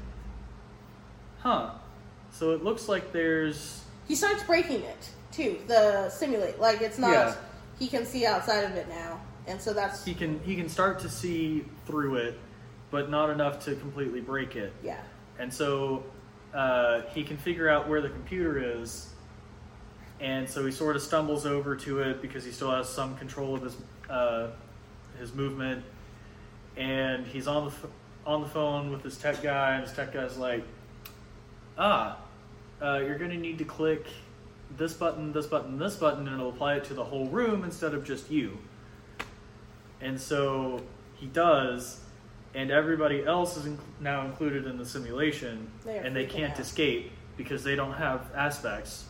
"Huh? 1.38 1.70
So 2.30 2.52
it 2.52 2.62
looks 2.64 2.88
like 2.88 3.12
there's 3.12 3.84
he 4.08 4.14
starts 4.14 4.42
breaking 4.42 4.82
it 4.82 5.10
too. 5.32 5.58
The 5.66 6.08
simulate, 6.10 6.58
like 6.60 6.80
it's 6.80 6.98
not. 6.98 7.10
Yeah. 7.10 7.34
He 7.78 7.88
can 7.88 8.06
see 8.06 8.24
outside 8.24 8.64
of 8.64 8.72
it 8.72 8.88
now, 8.88 9.20
and 9.46 9.60
so 9.60 9.74
that's 9.74 10.04
He 10.04 10.14
can 10.14 10.40
he 10.40 10.56
can 10.56 10.68
start 10.68 10.98
to 11.00 11.08
see 11.10 11.64
through 11.86 12.16
it, 12.16 12.38
but 12.90 13.10
not 13.10 13.30
enough 13.30 13.64
to 13.66 13.74
completely 13.76 14.20
break 14.20 14.56
it. 14.56 14.72
yeah. 14.82 15.00
And 15.38 15.52
so 15.52 16.02
uh, 16.54 17.02
he 17.12 17.22
can 17.22 17.36
figure 17.36 17.68
out 17.68 17.86
where 17.88 18.00
the 18.00 18.08
computer 18.08 18.58
is. 18.80 19.10
And 20.18 20.48
so 20.48 20.64
he 20.64 20.72
sort 20.72 20.96
of 20.96 21.02
stumbles 21.02 21.44
over 21.44 21.76
to 21.76 21.98
it 22.00 22.22
because 22.22 22.42
he 22.42 22.50
still 22.50 22.70
has 22.70 22.88
some 22.88 23.14
control 23.18 23.54
of 23.54 23.62
his 23.62 23.76
uh, 24.08 24.46
his 25.18 25.32
movement. 25.34 25.84
And 26.76 27.26
he's 27.26 27.46
on 27.46 27.66
the 27.66 27.70
ph- 27.70 27.92
on 28.26 28.42
the 28.42 28.48
phone 28.48 28.90
with 28.90 29.02
his 29.02 29.16
tech 29.16 29.42
guy, 29.42 29.74
and 29.76 29.84
his 29.86 29.92
tech 29.96 30.12
guy's 30.12 30.36
like, 30.36 30.64
"Ah, 31.78 32.18
uh, 32.82 33.00
you're 33.04 33.18
to 33.18 33.36
need 33.36 33.58
to 33.58 33.64
click 33.64 34.06
this 34.76 34.92
button, 34.94 35.32
this 35.32 35.46
button, 35.46 35.78
this 35.78 35.96
button, 35.96 36.26
and 36.26 36.34
it'll 36.40 36.50
apply 36.50 36.74
it 36.74 36.84
to 36.84 36.94
the 36.94 37.04
whole 37.04 37.26
room 37.28 37.64
instead 37.64 37.94
of 37.94 38.04
just 38.04 38.30
you." 38.30 38.58
And 40.00 40.20
so 40.20 40.82
he 41.14 41.26
does, 41.26 42.00
and 42.54 42.70
everybody 42.70 43.24
else 43.24 43.56
is 43.56 43.68
now 44.00 44.26
included 44.26 44.66
in 44.66 44.76
the 44.76 44.84
simulation, 44.84 45.70
They 45.84 45.98
and 45.98 46.14
they 46.14 46.26
can't 46.26 46.52
out. 46.54 46.60
escape 46.60 47.12
because 47.36 47.64
they 47.64 47.74
don't 47.76 47.94
have 47.94 48.28
aspects. 48.34 49.04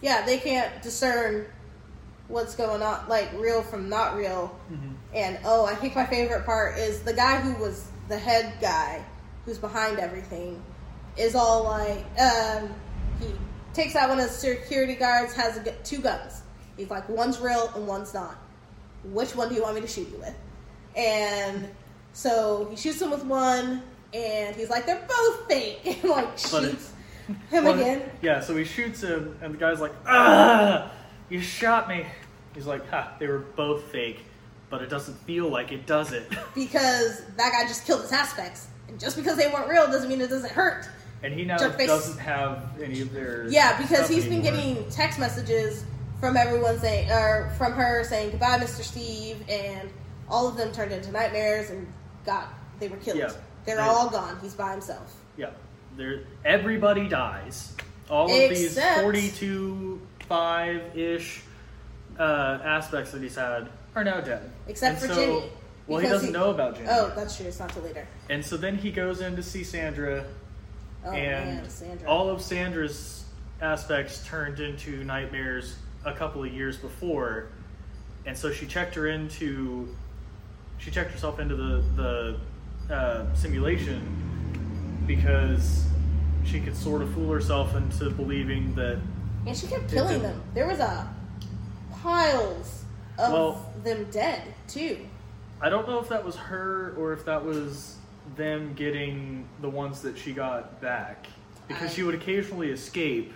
Yeah, 0.00 0.24
they 0.24 0.38
can't 0.38 0.80
discern 0.80 1.46
what's 2.28 2.54
going 2.54 2.82
on, 2.82 3.08
like 3.08 3.30
real 3.34 3.62
from 3.62 3.88
not 3.88 4.16
real. 4.16 4.58
And 5.14 5.38
oh, 5.44 5.64
I 5.64 5.74
think 5.74 5.96
my 5.96 6.04
favorite 6.06 6.44
part 6.44 6.76
is 6.78 7.00
the 7.02 7.14
guy 7.14 7.40
who 7.40 7.60
was 7.62 7.88
the 8.08 8.18
head 8.18 8.54
guy, 8.60 9.02
who's 9.44 9.58
behind 9.58 9.98
everything, 9.98 10.62
is 11.16 11.34
all 11.34 11.64
like, 11.64 12.04
um, 12.20 12.70
he 13.20 13.26
takes 13.72 13.96
out 13.96 14.10
one 14.10 14.18
of 14.20 14.26
the 14.26 14.30
security 14.30 14.94
guards, 14.94 15.32
has 15.34 15.56
a, 15.56 15.72
two 15.84 15.98
guns. 15.98 16.42
He's 16.76 16.90
like, 16.90 17.08
one's 17.08 17.40
real 17.40 17.72
and 17.74 17.86
one's 17.86 18.12
not. 18.14 18.36
Which 19.04 19.34
one 19.34 19.48
do 19.48 19.54
you 19.54 19.62
want 19.62 19.74
me 19.76 19.80
to 19.80 19.86
shoot 19.86 20.08
you 20.10 20.18
with? 20.18 20.34
And 20.96 21.68
so 22.12 22.68
he 22.70 22.76
shoots 22.76 23.00
him 23.00 23.10
with 23.10 23.24
one, 23.24 23.82
and 24.12 24.54
he's 24.56 24.70
like, 24.70 24.86
they're 24.86 25.06
both 25.08 25.48
fake. 25.48 25.80
And 26.02 26.10
like 26.10 26.38
shoots 26.38 26.92
him 27.50 27.64
Well, 27.64 27.74
again. 27.74 28.10
Yeah, 28.22 28.40
so 28.40 28.56
he 28.56 28.64
shoots 28.64 29.02
him, 29.02 29.36
and 29.42 29.54
the 29.54 29.58
guy's 29.58 29.80
like, 29.80 29.92
"Ah, 30.06 30.90
you 31.28 31.40
shot 31.40 31.88
me." 31.88 32.06
He's 32.58 32.66
like, 32.66 32.88
"Ha, 32.90 33.12
they 33.20 33.28
were 33.28 33.38
both 33.38 33.84
fake, 33.92 34.18
but 34.68 34.82
it 34.82 34.90
doesn't 34.90 35.14
feel 35.18 35.48
like 35.48 35.70
it, 35.70 35.86
does 35.86 36.10
it?" 36.12 36.28
because 36.56 37.22
that 37.36 37.52
guy 37.52 37.62
just 37.68 37.86
killed 37.86 38.02
his 38.02 38.10
aspects. 38.10 38.66
And 38.88 38.98
just 38.98 39.16
because 39.16 39.36
they 39.36 39.46
weren't 39.46 39.68
real 39.68 39.86
doesn't 39.86 40.08
mean 40.08 40.20
it 40.20 40.28
doesn't 40.28 40.50
hurt. 40.50 40.88
And 41.22 41.32
he 41.32 41.44
now 41.44 41.56
Jerkface. 41.56 41.86
doesn't 41.86 42.18
have 42.18 42.64
any 42.82 43.00
of 43.00 43.12
their 43.12 43.46
Yeah, 43.48 43.80
because 43.80 44.08
he's 44.08 44.24
been 44.24 44.44
anymore. 44.44 44.52
getting 44.74 44.90
text 44.90 45.20
messages 45.20 45.84
from 46.18 46.36
everyone 46.36 46.80
saying, 46.80 47.08
or 47.12 47.52
from 47.58 47.74
her 47.74 48.02
saying 48.02 48.30
goodbye, 48.30 48.58
Mr. 48.58 48.82
Steve, 48.82 49.36
and 49.48 49.88
all 50.28 50.48
of 50.48 50.56
them 50.56 50.72
turned 50.72 50.90
into 50.90 51.12
nightmares 51.12 51.70
and 51.70 51.86
got 52.26 52.48
they 52.80 52.88
were 52.88 52.96
killed. 52.96 53.18
Yeah. 53.18 53.30
They're 53.66 53.76
They- 53.76 53.82
all 53.82 54.10
gone. 54.10 54.36
He's 54.42 54.54
by 54.54 54.72
himself. 54.72 55.14
Yeah, 55.36 55.50
there. 55.96 56.22
Everybody 56.44 57.08
dies. 57.08 57.72
All 58.10 58.24
of 58.24 58.50
these 58.50 58.76
forty-two, 59.00 60.00
five-ish 60.28 61.42
uh, 62.18 62.58
aspects 62.64 63.12
that 63.12 63.22
he's 63.22 63.36
had 63.36 63.68
are 63.94 64.04
now 64.04 64.20
dead. 64.20 64.50
Except 64.66 65.00
And 65.00 65.08
for 65.08 65.14
so- 65.14 65.20
Jenny, 65.40 65.52
Well, 65.86 66.00
he 66.00 66.08
doesn't 66.08 66.28
he- 66.28 66.32
know 66.32 66.50
about 66.50 66.74
Jenny. 66.76 66.88
Oh, 66.90 67.12
that's 67.16 67.36
true. 67.36 67.46
It's 67.46 67.58
not 67.58 67.70
till 67.70 67.82
later. 67.82 68.06
And 68.28 68.44
so 68.44 68.56
then 68.56 68.76
he 68.76 68.90
goes 68.90 69.20
in 69.20 69.36
to 69.36 69.42
see 69.42 69.64
Sandra, 69.64 70.24
Oh 71.04 71.10
and 71.12 71.56
man, 71.60 71.70
Sandra. 71.70 72.08
all 72.08 72.28
of 72.28 72.42
Sandra's 72.42 73.24
aspects 73.62 74.24
turned 74.26 74.60
into 74.60 75.02
nightmares 75.04 75.76
a 76.04 76.12
couple 76.12 76.44
of 76.44 76.52
years 76.52 76.76
before, 76.76 77.46
and 78.26 78.36
so 78.36 78.52
she 78.52 78.66
checked 78.66 78.94
her 78.96 79.06
into, 79.08 79.94
she 80.78 80.90
checked 80.90 81.12
herself 81.12 81.38
into 81.40 81.56
the 81.56 81.82
the 82.88 82.94
uh, 82.94 83.34
simulation 83.34 84.00
because 85.06 85.84
she 86.44 86.60
could 86.60 86.76
sort 86.76 87.02
of 87.02 87.12
fool 87.14 87.32
herself 87.32 87.74
into 87.74 88.10
believing 88.10 88.74
that 88.74 88.98
and 89.46 89.56
she 89.56 89.66
kept 89.66 89.90
killing 89.90 90.20
them. 90.22 90.40
There 90.54 90.66
was 90.66 90.78
a 90.80 91.08
piles 92.02 92.84
of 93.18 93.32
Well- 93.32 93.72
them 93.82 94.06
dead 94.10 94.42
too. 94.66 94.98
I 95.60 95.68
don't 95.68 95.88
know 95.88 95.98
if 95.98 96.08
that 96.08 96.24
was 96.24 96.36
her 96.36 96.94
or 96.96 97.12
if 97.12 97.24
that 97.24 97.44
was 97.44 97.96
them 98.36 98.74
getting 98.74 99.48
the 99.60 99.68
ones 99.68 100.02
that 100.02 100.16
she 100.16 100.32
got 100.32 100.80
back 100.80 101.26
because 101.66 101.90
I- 101.90 101.94
she 101.94 102.02
would 102.02 102.14
occasionally 102.14 102.70
escape, 102.70 103.32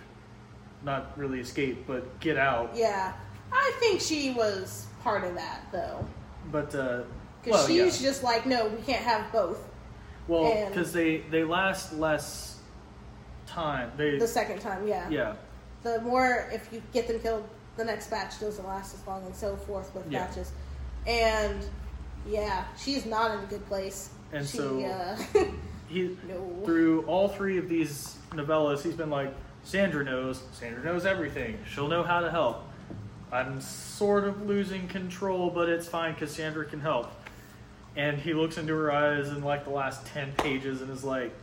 not 0.83 1.17
really 1.17 1.39
escape, 1.39 1.85
but 1.87 2.19
get 2.19 2.37
out. 2.37 2.71
Yeah, 2.75 3.13
I 3.51 3.71
think 3.79 3.99
she 4.01 4.31
was 4.31 4.87
part 5.03 5.23
of 5.23 5.35
that 5.35 5.61
though. 5.71 6.05
But 6.51 6.73
uh, 6.75 7.01
Because 7.43 7.59
well, 7.59 7.67
she 7.67 7.77
yeah. 7.79 7.85
was 7.85 8.01
just 8.01 8.23
like, 8.23 8.45
no, 8.45 8.67
we 8.67 8.81
can't 8.83 9.03
have 9.03 9.31
both. 9.33 9.59
well, 10.29 10.67
because 10.69 10.93
they 10.93 11.17
they 11.29 11.43
last 11.43 11.93
less 11.93 12.59
time. 13.45 13.91
They 13.97 14.17
The 14.17 14.27
second 14.27 14.59
time, 14.59 14.87
yeah. 14.87 15.09
yeah 15.09 15.33
The 15.83 15.99
more, 16.01 16.47
if 16.53 16.71
you 16.71 16.81
get 16.93 17.07
them 17.09 17.19
killed, 17.19 17.43
the 17.77 17.83
next 17.85 18.09
batch 18.09 18.39
doesn't 18.39 18.65
last 18.67 18.93
as 18.93 19.05
long, 19.07 19.25
and 19.25 19.35
so 19.35 19.55
forth 19.55 19.93
with 19.95 20.09
Yeah. 20.11 20.25
batches. 20.27 20.51
And 21.07 21.65
yeah, 22.27 22.65
she's 22.77 23.05
not 23.05 23.37
in 23.37 23.43
a 23.43 23.47
good 23.47 23.65
place. 23.67 24.09
And 24.31 24.45
she, 24.47 24.57
so- 24.57 24.83
uh, 24.83 25.17
he 25.87 26.17
No. 26.27 26.61
through 26.65 27.03
all 27.05 27.27
three 27.29 27.57
of 27.57 27.67
these 27.69 28.15
novellas, 28.31 28.81
he's 28.81 28.95
been 28.95 29.09
like, 29.09 29.33
Sandra 29.63 30.03
knows. 30.03 30.41
Sandra 30.51 30.83
knows 30.83 31.05
everything. 31.05 31.57
She'll 31.73 31.87
know 31.87 32.03
how 32.03 32.19
to 32.19 32.29
help. 32.29 32.63
I'm 33.31 33.61
sort 33.61 34.25
of 34.25 34.45
losing 34.45 34.87
control, 34.87 35.49
but 35.49 35.69
it's 35.69 35.87
fine 35.87 36.13
because 36.13 36.31
Sandra 36.35 36.65
can 36.65 36.79
help. 36.81 37.11
And 37.95 38.17
he 38.17 38.33
looks 38.33 38.57
into 38.57 38.73
her 38.73 38.91
eyes 38.91 39.29
in 39.29 39.43
like 39.43 39.63
the 39.63 39.69
last 39.71 40.05
ten 40.07 40.31
pages 40.33 40.81
and 40.81 40.89
is 40.91 41.03
like, 41.03 41.33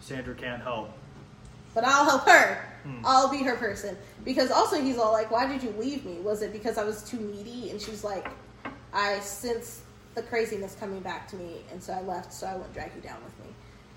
Sandra 0.00 0.34
can't 0.34 0.62
help. 0.62 0.90
But 1.74 1.84
I'll 1.84 2.04
help 2.04 2.26
her. 2.28 2.64
Hmm. 2.84 3.02
I'll 3.04 3.30
be 3.30 3.42
her 3.44 3.56
person. 3.56 3.96
Because 4.24 4.50
also 4.50 4.80
he's 4.80 4.98
all 4.98 5.12
like, 5.12 5.30
why 5.30 5.46
did 5.46 5.62
you 5.62 5.70
leave 5.78 6.04
me? 6.04 6.18
Was 6.20 6.42
it 6.42 6.52
because 6.52 6.78
I 6.78 6.84
was 6.84 7.02
too 7.02 7.18
needy? 7.18 7.70
And 7.70 7.80
she's 7.80 8.04
like, 8.04 8.28
I 8.92 9.18
sense 9.20 9.82
the 10.14 10.22
craziness 10.22 10.76
coming 10.78 11.00
back 11.00 11.26
to 11.28 11.36
me, 11.36 11.62
and 11.70 11.82
so 11.82 11.94
I 11.94 12.02
left, 12.02 12.32
so 12.32 12.46
I 12.46 12.54
wouldn't 12.54 12.74
drag 12.74 12.92
you 12.94 13.00
down 13.00 13.16
with 13.24 13.46
me. 13.46 13.54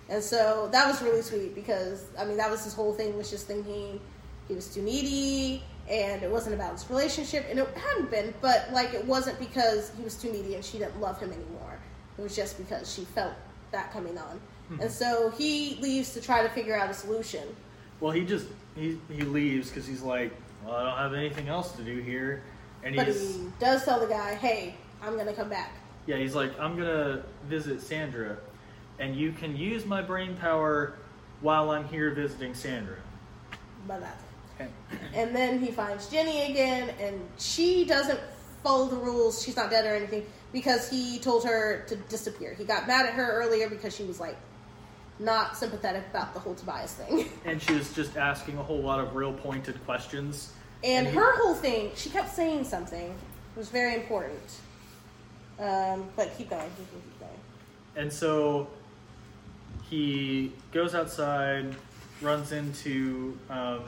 And 0.07 0.23
so 0.23 0.69
that 0.71 0.87
was 0.87 1.01
really 1.01 1.21
sweet 1.21 1.55
because, 1.55 2.05
I 2.17 2.25
mean, 2.25 2.37
that 2.37 2.49
was 2.49 2.63
his 2.63 2.73
whole 2.73 2.93
thing, 2.93 3.17
was 3.17 3.29
just 3.29 3.47
thinking 3.47 3.99
he 4.47 4.53
was 4.53 4.73
too 4.73 4.81
needy, 4.81 5.63
and 5.89 6.23
it 6.23 6.31
wasn't 6.31 6.55
about 6.55 6.73
his 6.73 6.89
relationship, 6.89 7.45
and 7.49 7.59
it 7.59 7.67
hadn't 7.75 8.09
been, 8.11 8.33
but 8.39 8.69
like 8.71 8.93
it 8.93 9.03
wasn't 9.05 9.37
because 9.39 9.91
he 9.97 10.03
was 10.03 10.15
too 10.15 10.31
needy 10.31 10.55
and 10.55 10.63
she 10.63 10.77
didn't 10.77 10.99
love 11.01 11.19
him 11.19 11.31
anymore. 11.31 11.77
It 12.17 12.21
was 12.21 12.35
just 12.35 12.57
because 12.57 12.93
she 12.93 13.03
felt 13.03 13.33
that 13.71 13.91
coming 13.91 14.17
on. 14.17 14.39
And 14.79 14.91
so 14.91 15.29
he 15.37 15.77
leaves 15.79 16.13
to 16.13 16.21
try 16.21 16.41
to 16.41 16.49
figure 16.49 16.75
out 16.75 16.89
a 16.89 16.93
solution. 16.93 17.43
Well, 17.99 18.11
he 18.11 18.25
just 18.25 18.47
he 18.75 18.97
he 19.09 19.21
leaves 19.23 19.69
because 19.69 19.85
he's 19.87 20.01
like, 20.01 20.31
well, 20.65 20.75
I 20.75 20.83
don't 20.83 20.97
have 20.97 21.13
anything 21.13 21.47
else 21.47 21.71
to 21.73 21.83
do 21.83 21.99
here, 21.99 22.43
and 22.83 22.95
But 22.95 23.07
he's 23.07 23.35
he 23.35 23.47
does 23.59 23.85
tell 23.85 23.99
the 23.99 24.07
guy, 24.07 24.35
hey, 24.35 24.75
I'm 25.01 25.13
going 25.13 25.27
to 25.27 25.33
come 25.33 25.49
back. 25.49 25.71
yeah, 26.07 26.17
he's 26.17 26.35
like, 26.35 26.57
I'm 26.59 26.75
gonna 26.75 27.23
visit 27.47 27.81
Sandra, 27.81 28.37
and 28.99 29.15
you 29.15 29.31
can 29.31 29.55
use 29.55 29.85
my 29.85 30.01
brain 30.01 30.35
power 30.37 30.95
while 31.41 31.69
I'm 31.71 31.85
here 31.87 32.11
visiting 32.11 32.53
Sandra. 32.53 32.97
But 33.87 34.03
And, 34.59 34.69
And 35.13 35.35
then 35.35 35.59
he 35.59 35.71
finds 35.71 36.07
Jenny 36.07 36.51
again, 36.51 36.89
and 36.99 37.19
she 37.37 37.85
doesn't 37.85 38.19
follow 38.63 38.87
the 38.87 38.95
rules. 38.95 39.43
She's 39.43 39.55
not 39.55 39.69
dead 39.69 39.85
or 39.85 39.95
anything 39.95 40.25
because 40.51 40.89
he 40.89 41.19
told 41.19 41.45
her 41.45 41.83
to 41.87 41.95
disappear. 41.95 42.53
He 42.55 42.63
got 42.63 42.87
mad 42.87 43.05
at 43.05 43.13
her 43.13 43.31
earlier 43.31 43.69
because 43.69 43.95
she 43.95 44.03
was 44.03 44.19
like 44.19 44.37
not 45.19 45.55
sympathetic 45.57 46.03
about 46.09 46.33
the 46.33 46.39
whole 46.39 46.55
Tobias 46.55 46.93
thing. 46.93 47.29
and 47.45 47.61
she 47.61 47.73
was 47.73 47.93
just 47.93 48.17
asking 48.17 48.57
a 48.57 48.63
whole 48.63 48.81
lot 48.81 48.99
of 48.99 49.15
real 49.15 49.33
pointed 49.33 49.83
questions. 49.85 50.51
And, 50.83 51.07
And 51.07 51.07
he- 51.07 51.13
her 51.15 51.35
whole 51.41 51.55
thing, 51.55 51.91
she 51.95 52.09
kept 52.09 52.33
saying 52.33 52.65
something. 52.65 53.09
It 53.09 53.57
was 53.57 53.69
very 53.69 53.95
important. 53.95 54.39
Um, 55.59 56.09
but 56.15 56.37
keep 56.37 56.49
going. 56.49 56.69
Keep 56.77 56.91
going, 56.91 57.03
keep 57.03 57.19
going. 57.19 57.31
And 57.95 58.11
so 58.11 58.67
he 59.89 60.51
goes 60.73 60.93
outside, 60.93 61.73
runs 62.21 62.51
into 62.51 63.37
um, 63.49 63.83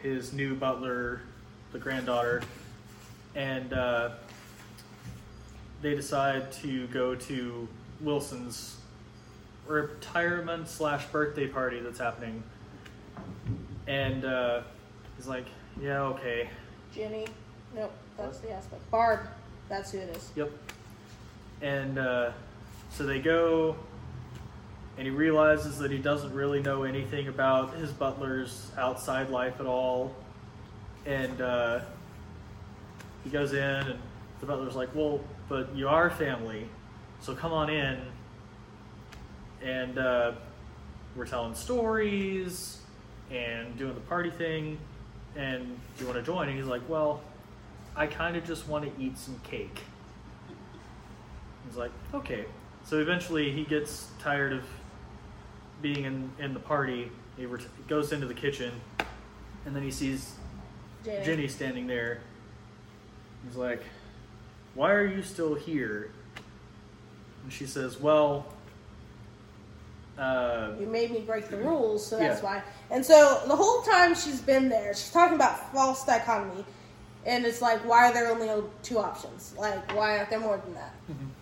his 0.00 0.32
new 0.32 0.54
butler, 0.54 1.22
the 1.72 1.78
granddaughter, 1.78 2.42
and 3.34 3.72
uh, 3.72 4.10
they 5.80 5.94
decide 5.96 6.52
to 6.52 6.86
go 6.88 7.14
to 7.16 7.66
Wilson's 8.00 8.76
retirement 9.72 10.68
slash 10.68 11.06
birthday 11.06 11.46
party 11.46 11.80
that's 11.80 11.98
happening. 11.98 12.42
And 13.86 14.24
uh, 14.24 14.62
he's 15.16 15.26
like, 15.26 15.46
"Yeah, 15.80 16.02
okay, 16.02 16.48
Jenny. 16.94 17.26
Nope, 17.74 17.92
that's 18.16 18.38
the 18.38 18.52
aspect. 18.52 18.88
Barb. 18.90 19.20
That's 19.68 19.90
who 19.90 19.98
it 19.98 20.14
is. 20.14 20.30
Yep. 20.36 20.50
And 21.62 21.98
uh, 21.98 22.32
so 22.90 23.06
they 23.06 23.20
go, 23.20 23.76
and 24.98 25.06
he 25.06 25.10
realizes 25.10 25.78
that 25.78 25.90
he 25.90 25.98
doesn't 25.98 26.34
really 26.34 26.60
know 26.60 26.82
anything 26.82 27.28
about 27.28 27.74
his 27.74 27.90
butler's 27.90 28.70
outside 28.76 29.30
life 29.30 29.58
at 29.60 29.66
all. 29.66 30.14
And 31.06 31.40
uh, 31.40 31.80
he 33.24 33.30
goes 33.30 33.54
in, 33.54 33.58
and 33.58 33.98
the 34.40 34.46
butler's 34.46 34.76
like, 34.76 34.94
"Well, 34.94 35.20
but 35.48 35.74
you 35.74 35.88
are 35.88 36.10
family, 36.10 36.68
so 37.20 37.34
come 37.34 37.52
on 37.52 37.70
in." 37.70 37.98
And 39.62 39.98
uh, 39.98 40.32
we're 41.16 41.26
telling 41.26 41.54
stories 41.54 42.78
and 43.30 43.76
doing 43.78 43.94
the 43.94 44.00
party 44.00 44.30
thing. 44.30 44.78
And 45.36 45.78
do 45.96 46.04
you 46.04 46.06
want 46.10 46.18
to 46.18 46.22
join? 46.24 46.48
And 46.48 46.56
he's 46.56 46.66
like, 46.66 46.82
"Well, 46.88 47.22
I 47.96 48.06
kind 48.06 48.36
of 48.36 48.44
just 48.44 48.68
want 48.68 48.84
to 48.84 49.02
eat 49.02 49.16
some 49.16 49.38
cake." 49.44 49.80
He's 51.66 51.76
like, 51.76 51.92
"Okay." 52.12 52.44
So 52.84 52.98
eventually, 52.98 53.50
he 53.52 53.64
gets 53.64 54.08
tired 54.18 54.52
of 54.52 54.64
being 55.80 56.04
in, 56.04 56.30
in 56.38 56.52
the 56.52 56.60
party. 56.60 57.10
He 57.36 57.46
ret- 57.46 57.66
goes 57.88 58.12
into 58.12 58.26
the 58.26 58.34
kitchen, 58.34 58.72
and 59.64 59.74
then 59.74 59.82
he 59.82 59.90
sees 59.90 60.34
Jenny. 61.04 61.24
Jenny 61.24 61.48
standing 61.48 61.86
there. 61.86 62.20
He's 63.44 63.56
like, 63.56 63.82
Why 64.74 64.92
are 64.92 65.06
you 65.06 65.22
still 65.22 65.54
here? 65.54 66.10
And 67.42 67.52
she 67.52 67.66
says, 67.66 68.00
Well, 68.00 68.46
uh, 70.18 70.72
You 70.78 70.86
made 70.86 71.10
me 71.10 71.20
break 71.20 71.48
the 71.48 71.56
rules, 71.56 72.06
so 72.06 72.18
that's 72.18 72.40
Yeah. 72.42 72.46
why. 72.46 72.62
And 72.90 73.04
so 73.04 73.42
the 73.46 73.56
whole 73.56 73.82
time 73.82 74.14
she's 74.14 74.40
been 74.40 74.68
there, 74.68 74.92
she's 74.94 75.10
talking 75.10 75.34
about 75.36 75.72
false 75.72 76.04
dichotomy, 76.04 76.64
and 77.24 77.44
it's 77.46 77.62
like, 77.62 77.80
why 77.88 78.10
are 78.10 78.12
there 78.12 78.28
only 78.30 78.50
two 78.82 78.98
options? 78.98 79.54
Like, 79.56 79.94
why 79.96 80.18
aren't 80.18 80.30
there 80.30 80.40
more 80.40 80.58
than 80.58 80.74
that? 80.74 80.94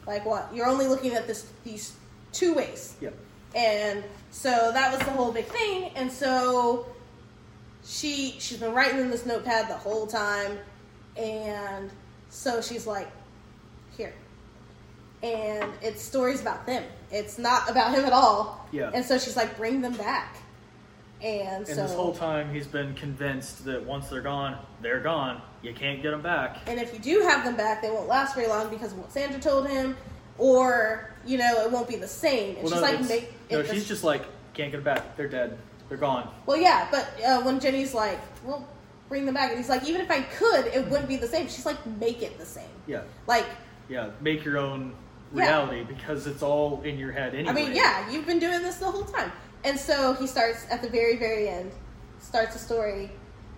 Like, 0.06 0.24
what? 0.24 0.50
You're 0.54 0.66
only 0.66 0.86
looking 0.86 1.14
at 1.14 1.26
this 1.26 1.46
these 1.64 1.92
two 2.32 2.54
ways. 2.54 2.94
yeah. 3.00 3.10
And 3.54 4.04
so 4.30 4.70
that 4.72 4.92
was 4.92 5.00
the 5.00 5.10
whole 5.10 5.32
big 5.32 5.46
thing. 5.46 5.90
And 5.96 6.10
so 6.12 6.86
she 7.84 8.36
she's 8.38 8.58
been 8.58 8.72
writing 8.72 9.00
in 9.00 9.10
this 9.10 9.26
notepad 9.26 9.68
the 9.68 9.74
whole 9.76 10.06
time, 10.06 10.58
and 11.16 11.90
so 12.28 12.60
she's 12.60 12.86
like, 12.86 13.08
here. 13.96 14.14
And 15.22 15.70
it's 15.82 16.02
stories 16.02 16.40
about 16.40 16.66
them. 16.66 16.84
It's 17.10 17.38
not 17.38 17.70
about 17.70 17.94
him 17.94 18.04
at 18.04 18.12
all. 18.12 18.66
Yeah. 18.72 18.90
And 18.94 19.04
so 19.04 19.18
she's 19.18 19.36
like, 19.36 19.56
bring 19.56 19.80
them 19.82 19.94
back. 19.94 20.36
And, 21.22 21.58
And 21.58 21.66
so 21.66 21.74
this 21.82 21.92
whole 21.92 22.14
time, 22.14 22.52
he's 22.52 22.66
been 22.66 22.94
convinced 22.94 23.64
that 23.66 23.84
once 23.84 24.08
they're 24.08 24.22
gone, 24.22 24.58
they're 24.80 25.00
gone. 25.00 25.42
You 25.62 25.74
can't 25.74 26.00
get 26.02 26.12
them 26.12 26.22
back. 26.22 26.56
And 26.66 26.80
if 26.80 26.94
you 26.94 26.98
do 26.98 27.20
have 27.20 27.44
them 27.44 27.56
back, 27.56 27.82
they 27.82 27.90
won't 27.90 28.08
last 28.08 28.34
very 28.34 28.48
long 28.48 28.70
because 28.70 28.92
of 28.92 28.98
what 28.98 29.12
Sandra 29.12 29.38
told 29.38 29.68
him, 29.68 29.96
or 30.38 31.10
you 31.26 31.36
know, 31.36 31.62
it 31.62 31.70
won't 31.70 31.88
be 31.88 31.96
the 31.96 32.08
same. 32.08 32.54
And 32.56 32.64
Well, 32.64 32.72
she's 32.72 32.80
no, 32.80 32.80
like, 32.80 33.08
make 33.08 33.34
no, 33.50 33.62
she's 33.62 33.86
just 33.86 34.02
like, 34.02 34.22
Can't 34.54 34.70
get 34.72 34.82
them 34.82 34.84
back. 34.84 35.16
They're 35.18 35.28
dead. 35.28 35.58
They're 35.90 35.98
gone. 35.98 36.32
Well, 36.46 36.56
yeah, 36.56 36.88
but 36.90 37.10
uh, 37.22 37.42
when 37.42 37.58
Jenny's 37.58 37.92
like, 37.94 38.20
"Well, 38.44 38.66
bring 39.08 39.26
them 39.26 39.34
back," 39.34 39.50
and 39.50 39.58
he's 39.58 39.68
like, 39.68 39.84
"Even 39.88 40.00
if 40.00 40.08
I 40.08 40.22
could, 40.22 40.66
it 40.68 40.88
wouldn't 40.88 41.08
be 41.08 41.16
the 41.16 41.26
same." 41.26 41.48
She's 41.48 41.66
like, 41.66 41.84
"Make 41.98 42.22
it 42.22 42.38
the 42.38 42.46
same." 42.46 42.68
Yeah. 42.86 43.02
Like, 43.26 43.44
Yeah. 43.88 44.10
Make 44.20 44.44
your 44.44 44.56
own 44.56 44.94
Yeah. 45.34 45.44
reality 45.44 45.84
because 45.84 46.26
it's 46.26 46.42
all 46.42 46.82
in 46.82 46.98
your 46.98 47.12
head 47.12 47.34
anyway. 47.34 47.50
I 47.50 47.54
mean, 47.54 47.74
yeah, 47.74 48.10
you've 48.10 48.26
been 48.26 48.38
doing 48.38 48.62
this 48.62 48.76
the 48.76 48.90
whole 48.90 49.04
time. 49.04 49.30
And 49.64 49.78
so 49.78 50.14
he 50.14 50.26
starts 50.26 50.66
at 50.70 50.82
the 50.82 50.88
very, 50.88 51.16
very 51.16 51.48
end, 51.48 51.72
starts 52.18 52.56
a 52.56 52.58
story, 52.58 53.10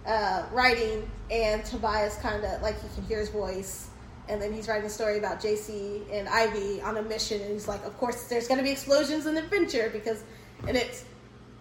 uh, 0.07 0.45
writing, 0.53 1.09
and 1.31 1.65
Tobias 1.65 2.17
kind 2.17 2.45
of 2.45 2.61
like 2.61 2.81
he 2.83 2.89
can 2.95 3.05
hear 3.05 3.21
his 3.21 3.29
voice. 3.29 3.89
And 4.29 4.41
then 4.41 4.53
he's 4.53 4.69
writing 4.69 4.87
a 4.87 4.91
story 4.91 5.19
about 5.19 5.41
JC 5.41 6.03
and 6.13 6.29
Ivy 6.29 6.81
on 6.83 6.97
a 6.97 7.03
mission, 7.03 7.41
and 7.41 7.53
he's 7.53 7.67
like, 7.69 7.85
"Of 7.85 7.97
course, 7.99 8.25
there's 8.25 8.47
going 8.47 8.59
to 8.59 8.65
be 8.65 8.71
explosions 8.71 9.27
and 9.27 9.37
adventure 9.37 9.91
because," 9.93 10.23
and 10.67 10.77
it's 10.77 11.05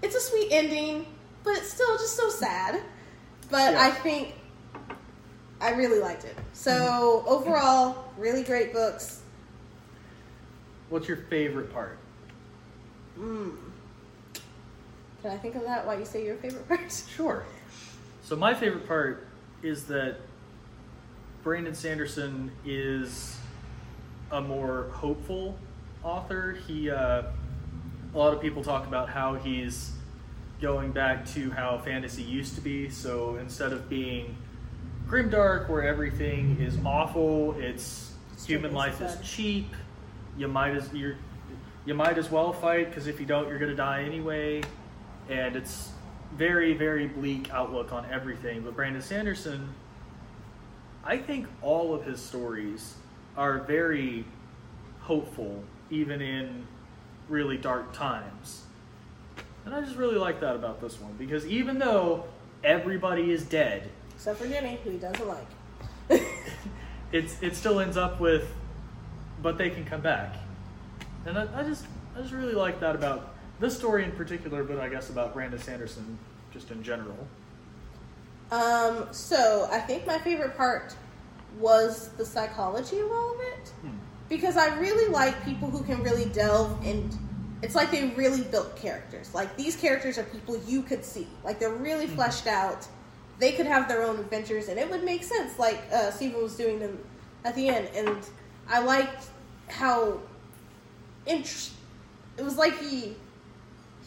it's 0.02 0.16
a 0.16 0.20
sweet 0.20 0.50
ending, 0.52 1.06
but 1.44 1.58
it's 1.58 1.72
still 1.72 1.98
just 1.98 2.16
so 2.16 2.30
sad. 2.30 2.82
But 3.50 3.74
Yeah. 3.74 3.88
I 3.88 3.92
think 3.92 4.36
I 5.60 5.72
really 5.72 6.00
liked 6.00 6.24
it. 6.24 6.36
So 6.54 7.24
overall, 7.28 8.06
really 8.18 8.44
great 8.44 8.74
books. 8.74 9.21
What's 10.92 11.08
your 11.08 11.18
favorite 11.18 11.74
part? 11.74 11.98
Mm. 13.18 13.56
Can 15.22 15.32
I 15.32 15.38
think 15.38 15.56
of 15.56 15.64
that? 15.64 15.88
while 15.88 15.98
you 15.98 16.04
say 16.04 16.26
your 16.26 16.36
favorite 16.36 16.68
part? 16.68 16.92
Sure. 17.16 17.46
So 18.24 18.36
my 18.36 18.54
favorite 18.54 18.86
part 18.88 19.26
is 19.64 19.86
that 19.86 20.18
Brandon 21.44 21.74
Sanderson 21.74 22.52
is 22.66 23.38
a 24.32 24.42
more 24.42 24.90
hopeful 24.92 25.58
author. 26.04 26.58
He, 26.68 26.92
uh, 26.92 27.24
a 28.14 28.18
lot 28.18 28.34
of 28.34 28.42
people 28.42 28.62
talk 28.62 28.86
about 28.86 29.08
how 29.08 29.36
he's 29.36 29.94
going 30.62 30.92
back 30.92 31.26
to 31.28 31.52
how 31.52 31.78
fantasy 31.78 32.22
used 32.22 32.56
to 32.56 32.62
be. 32.62 32.90
So 32.90 33.38
instead 33.38 33.72
of 33.72 33.90
being 33.90 34.36
grimdark, 35.08 35.70
where 35.70 35.84
everything 35.84 36.58
is 36.60 36.78
awful, 36.86 37.56
it's 37.58 38.12
human 38.46 38.74
life 38.74 39.00
is 39.02 39.18
cheap. 39.24 39.74
You 40.38 40.48
might 40.48 40.76
as 40.76 40.94
you 40.94 41.16
you 41.86 41.94
might 41.94 42.18
as 42.18 42.30
well 42.30 42.54
fight 42.54 42.90
because 42.90 43.08
if 43.08 43.20
you 43.20 43.26
don't, 43.26 43.48
you're 43.48 43.60
gonna 43.60 43.76
die 43.76 44.04
anyway. 44.04 44.62
And 45.30 45.56
it's 45.56 45.92
very 46.36 46.74
very 46.74 47.08
bleak 47.08 47.52
outlook 47.52 47.92
on 47.92 48.06
everything. 48.12 48.62
But 48.62 48.76
Brandon 48.76 49.02
Sanderson, 49.02 49.74
I 51.04 51.18
think 51.18 51.48
all 51.62 51.94
of 51.94 52.06
his 52.06 52.22
stories 52.22 52.96
are 53.38 53.60
very 53.60 54.26
hopeful, 55.02 55.64
even 55.90 56.22
in 56.22 56.68
really 57.30 57.58
dark 57.58 57.94
times. 57.94 58.64
And 59.66 59.76
I 59.76 59.82
just 59.82 59.96
really 59.96 60.18
like 60.18 60.40
that 60.42 60.56
about 60.56 60.82
this 60.82 61.00
one 61.00 61.14
because 61.20 61.46
even 61.46 61.78
though 61.78 62.26
everybody 62.64 63.32
is 63.32 63.44
dead, 63.44 63.90
Except 64.22 64.38
for 64.38 64.48
Jenny, 64.48 64.78
who 64.84 64.92
he 64.92 64.98
doesn't 65.00 65.28
like. 65.28 65.48
it's 67.12 67.42
it 67.42 67.56
still 67.56 67.80
ends 67.80 67.98
up 67.98 68.20
with, 68.20 68.54
but 69.42 69.58
they 69.58 69.70
can 69.70 69.86
come 69.86 70.02
back, 70.02 70.36
and 71.26 71.38
I, 71.38 71.48
I 71.60 71.64
just 71.64 71.86
I 72.16 72.22
just 72.22 72.34
really 72.34 72.54
like 72.54 72.80
that 72.80 72.96
about 72.96 73.36
this 73.60 73.78
story 73.78 74.04
in 74.04 74.12
particular, 74.12 74.64
but 74.64 74.80
I 74.80 74.90
guess 74.90 75.10
about 75.10 75.34
Brandon 75.34 75.60
Sanderson 75.60 76.18
just 76.52 76.72
in 76.72 76.84
general. 76.84 77.28
Um, 78.52 79.08
so 79.12 79.70
I 79.72 79.80
think 79.80 80.06
my 80.06 80.18
favorite 80.20 80.58
part 80.58 80.96
was 81.60 82.10
the 82.18 82.26
psychology 82.26 83.00
of 83.00 83.12
all 83.12 83.36
of 83.36 83.42
it. 83.42 83.70
Hmm. 83.82 83.90
Because 84.28 84.58
I 84.58 84.78
really 84.80 85.10
like 85.10 85.44
people 85.46 85.70
who 85.70 85.84
can 85.84 86.04
really 86.04 86.26
delve 86.26 86.86
in 86.86 87.10
it's 87.62 87.76
like 87.76 87.92
they 87.92 88.10
really 88.10 88.42
built 88.42 88.76
characters. 88.76 89.36
Like 89.36 89.56
these 89.56 89.76
characters 89.76 90.18
are 90.18 90.24
people 90.24 90.58
you 90.66 90.82
could 90.82 91.06
see. 91.06 91.28
Like 91.44 91.60
they're 91.60 91.70
really 91.76 92.08
fleshed 92.08 92.48
out. 92.48 92.88
They 93.38 93.52
could 93.52 93.68
have 93.68 93.88
their 93.88 94.02
own 94.04 94.20
adventures 94.20 94.68
and 94.68 94.80
it 94.80 94.90
would 94.90 95.04
make 95.04 95.24
sense 95.24 95.60
like 95.60 95.80
uh, 95.94 96.12
Stephen 96.12 96.42
was 96.42 96.56
doing 96.56 96.80
them 96.80 96.98
at 97.46 97.56
the 97.56 97.70
end 97.70 97.90
and 97.96 98.26
I 98.68 98.80
liked 98.80 99.26
how 99.68 100.20
int- 101.26 101.72
it 102.38 102.44
was 102.44 102.58
like 102.58 102.78
he 102.80 103.16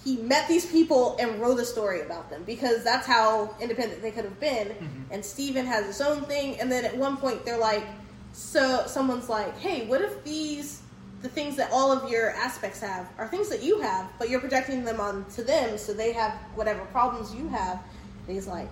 he 0.04 0.18
met 0.18 0.46
these 0.48 0.66
people 0.66 1.16
and 1.18 1.40
wrote 1.40 1.58
a 1.58 1.64
story 1.64 2.02
about 2.02 2.28
them 2.28 2.42
because 2.44 2.84
that's 2.84 3.06
how 3.06 3.54
independent 3.58 4.02
they 4.02 4.10
could 4.10 4.24
have 4.24 4.38
been. 4.38 4.68
Mm-hmm. 4.68 5.02
And 5.10 5.24
Stephen 5.24 5.64
has 5.64 5.86
his 5.86 6.00
own 6.02 6.22
thing. 6.24 6.60
And 6.60 6.70
then 6.70 6.84
at 6.84 6.94
one 6.94 7.16
point, 7.16 7.44
they're 7.46 7.58
like, 7.58 7.84
so 8.32 8.84
someone's 8.86 9.30
like, 9.30 9.56
hey, 9.58 9.86
what 9.86 10.02
if 10.02 10.22
these, 10.22 10.82
the 11.22 11.28
things 11.28 11.56
that 11.56 11.70
all 11.72 11.90
of 11.90 12.10
your 12.10 12.30
aspects 12.32 12.80
have, 12.80 13.08
are 13.16 13.26
things 13.28 13.48
that 13.48 13.62
you 13.62 13.80
have, 13.80 14.10
but 14.18 14.28
you're 14.28 14.40
projecting 14.40 14.84
them 14.84 15.00
onto 15.00 15.42
them 15.42 15.78
so 15.78 15.94
they 15.94 16.12
have 16.12 16.32
whatever 16.54 16.84
problems 16.86 17.34
you 17.34 17.48
have? 17.48 17.82
And 18.26 18.34
he's 18.34 18.46
like, 18.46 18.68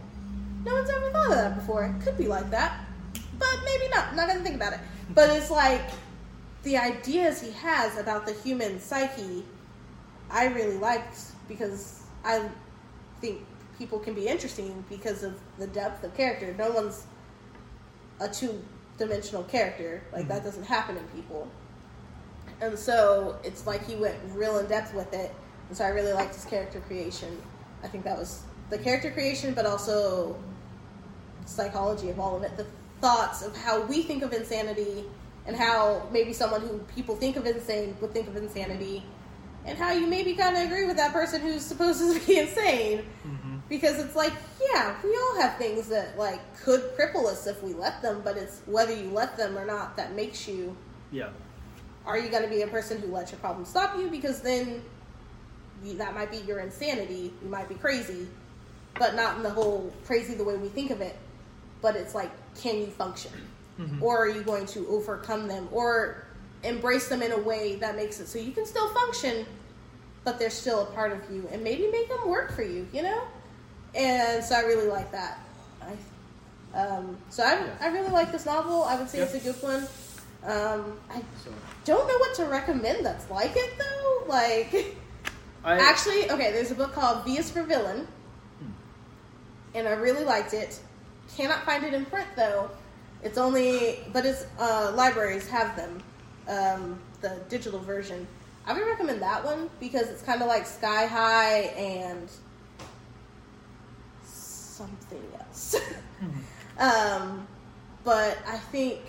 no 0.66 0.74
one's 0.74 0.90
ever 0.90 1.10
thought 1.12 1.30
of 1.30 1.36
that 1.36 1.54
before. 1.54 1.84
It 1.84 2.04
could 2.04 2.18
be 2.18 2.26
like 2.26 2.50
that, 2.50 2.78
but 3.38 3.58
maybe 3.64 3.88
not. 3.88 4.08
I'm 4.08 4.16
not 4.16 4.26
going 4.26 4.38
to 4.38 4.44
think 4.44 4.56
about 4.56 4.74
it. 4.74 4.80
But 5.14 5.30
it's 5.30 5.50
like 5.50 5.82
the 6.62 6.76
ideas 6.76 7.40
he 7.40 7.50
has 7.52 7.98
about 7.98 8.26
the 8.26 8.32
human 8.32 8.80
psyche 8.80 9.44
I 10.30 10.46
really 10.46 10.78
liked 10.78 11.18
because 11.46 12.02
I 12.24 12.48
think 13.20 13.44
people 13.78 13.98
can 13.98 14.14
be 14.14 14.28
interesting 14.28 14.84
because 14.88 15.22
of 15.22 15.34
the 15.58 15.66
depth 15.66 16.02
of 16.04 16.14
character. 16.16 16.54
No 16.58 16.70
one's 16.70 17.04
a 18.20 18.28
two 18.28 18.62
dimensional 18.96 19.44
character. 19.44 20.02
Like 20.12 20.28
that 20.28 20.38
mm-hmm. 20.38 20.46
doesn't 20.46 20.64
happen 20.64 20.96
in 20.96 21.04
people. 21.08 21.48
And 22.60 22.78
so 22.78 23.36
it's 23.44 23.66
like 23.66 23.84
he 23.86 23.96
went 23.96 24.16
real 24.34 24.58
in 24.58 24.66
depth 24.66 24.94
with 24.94 25.12
it. 25.12 25.34
And 25.68 25.76
so 25.76 25.84
I 25.84 25.88
really 25.88 26.12
liked 26.12 26.34
his 26.34 26.44
character 26.44 26.80
creation. 26.80 27.40
I 27.82 27.88
think 27.88 28.04
that 28.04 28.16
was 28.16 28.42
the 28.70 28.78
character 28.78 29.10
creation, 29.10 29.52
but 29.52 29.66
also 29.66 30.36
psychology 31.44 32.08
of 32.08 32.20
all 32.20 32.36
of 32.36 32.42
it. 32.42 32.56
The 32.56 32.66
thoughts 33.02 33.42
of 33.42 33.54
how 33.54 33.82
we 33.82 34.02
think 34.02 34.22
of 34.22 34.32
insanity 34.32 35.04
and 35.46 35.54
how 35.54 36.08
maybe 36.10 36.32
someone 36.32 36.62
who 36.62 36.78
people 36.94 37.16
think 37.16 37.36
of 37.36 37.44
insane 37.44 37.94
would 38.00 38.12
think 38.12 38.28
of 38.28 38.36
insanity 38.36 39.04
and 39.66 39.76
how 39.76 39.92
you 39.92 40.06
maybe 40.06 40.34
kind 40.34 40.56
of 40.56 40.62
agree 40.62 40.86
with 40.86 40.96
that 40.96 41.12
person 41.12 41.42
who's 41.42 41.62
supposed 41.62 42.00
to 42.00 42.26
be 42.26 42.38
insane 42.44 43.04
mm-hmm. 43.26 43.56
because 43.68 43.98
it's 43.98 44.16
like 44.16 44.32
yeah 44.72 44.96
we 45.04 45.14
all 45.14 45.40
have 45.40 45.58
things 45.58 45.88
that 45.88 46.16
like 46.16 46.40
could 46.62 46.80
cripple 46.96 47.26
us 47.26 47.46
if 47.46 47.62
we 47.62 47.74
let 47.74 48.00
them 48.00 48.22
but 48.24 48.38
it's 48.38 48.62
whether 48.66 48.94
you 48.94 49.10
let 49.10 49.36
them 49.36 49.58
or 49.58 49.66
not 49.66 49.96
that 49.96 50.14
makes 50.14 50.48
you 50.48 50.74
Yeah. 51.10 51.30
are 52.06 52.18
you 52.18 52.30
going 52.30 52.44
to 52.44 52.48
be 52.48 52.62
a 52.62 52.68
person 52.68 53.00
who 53.00 53.08
lets 53.08 53.32
your 53.32 53.40
problems 53.40 53.68
stop 53.68 53.98
you 53.98 54.08
because 54.08 54.40
then 54.40 54.82
you, 55.84 55.94
that 55.94 56.14
might 56.14 56.30
be 56.30 56.38
your 56.38 56.60
insanity. 56.60 57.32
You 57.42 57.48
might 57.48 57.68
be 57.68 57.74
crazy, 57.74 58.28
but 58.98 59.14
not 59.14 59.36
in 59.36 59.42
the 59.42 59.50
whole 59.50 59.92
crazy 60.06 60.34
the 60.34 60.44
way 60.44 60.56
we 60.56 60.68
think 60.68 60.90
of 60.90 61.00
it. 61.00 61.16
But 61.80 61.96
it's 61.96 62.14
like, 62.14 62.30
can 62.60 62.78
you 62.78 62.86
function? 62.86 63.32
Or 64.00 64.24
are 64.24 64.28
you 64.28 64.42
going 64.42 64.66
to 64.66 64.86
overcome 64.88 65.48
them 65.48 65.68
or 65.72 66.24
embrace 66.62 67.08
them 67.08 67.22
in 67.22 67.32
a 67.32 67.38
way 67.38 67.76
that 67.76 67.96
makes 67.96 68.20
it 68.20 68.28
so 68.28 68.38
you 68.38 68.52
can 68.52 68.66
still 68.66 68.88
function, 68.94 69.44
but 70.24 70.38
they're 70.38 70.50
still 70.50 70.82
a 70.82 70.86
part 70.86 71.12
of 71.12 71.18
you 71.30 71.48
and 71.50 71.64
maybe 71.64 71.90
make 71.90 72.08
them 72.08 72.28
work 72.28 72.54
for 72.54 72.62
you, 72.62 72.86
you 72.92 73.02
know? 73.02 73.22
And 73.94 74.44
so 74.44 74.54
I 74.54 74.60
really 74.60 74.86
like 74.86 75.10
that. 75.12 75.38
I, 75.80 76.78
um, 76.78 77.16
so 77.28 77.42
I, 77.42 77.66
I 77.80 77.88
really 77.88 78.10
like 78.10 78.30
this 78.32 78.46
novel. 78.46 78.84
I 78.84 78.96
would 78.96 79.08
say 79.08 79.18
it's 79.20 79.34
a 79.34 79.40
good 79.40 79.60
one. 79.62 79.86
Um, 80.44 80.98
I 81.10 81.22
don't 81.84 82.06
know 82.08 82.18
what 82.18 82.34
to 82.36 82.44
recommend 82.46 83.04
that's 83.04 83.30
like 83.30 83.52
it 83.54 83.78
though. 83.78 84.24
Like, 84.28 84.96
I 85.64 85.78
actually, 85.78 86.30
okay, 86.30 86.52
there's 86.52 86.70
a 86.70 86.74
book 86.74 86.92
called 86.92 87.24
V 87.24 87.38
is 87.38 87.50
for 87.50 87.62
Villain, 87.62 88.08
and 89.74 89.86
I 89.86 89.92
really 89.92 90.24
liked 90.24 90.54
it. 90.54 90.80
Cannot 91.36 91.64
find 91.64 91.84
it 91.84 91.94
in 91.94 92.04
print 92.04 92.28
though. 92.36 92.70
It's 93.22 93.38
only, 93.38 94.00
but 94.12 94.26
it's 94.26 94.46
uh, 94.58 94.92
libraries 94.94 95.48
have 95.48 95.76
them, 95.76 96.02
um, 96.48 97.00
the 97.20 97.40
digital 97.48 97.78
version. 97.78 98.26
I 98.66 98.72
would 98.72 98.86
recommend 98.86 99.22
that 99.22 99.44
one 99.44 99.70
because 99.80 100.08
it's 100.08 100.22
kind 100.22 100.42
of 100.42 100.48
like 100.48 100.66
Sky 100.66 101.06
High 101.06 101.72
and 101.76 102.28
something 104.24 105.22
else. 105.38 105.76
um, 106.78 107.46
but 108.04 108.38
I 108.46 108.58
think 108.58 109.00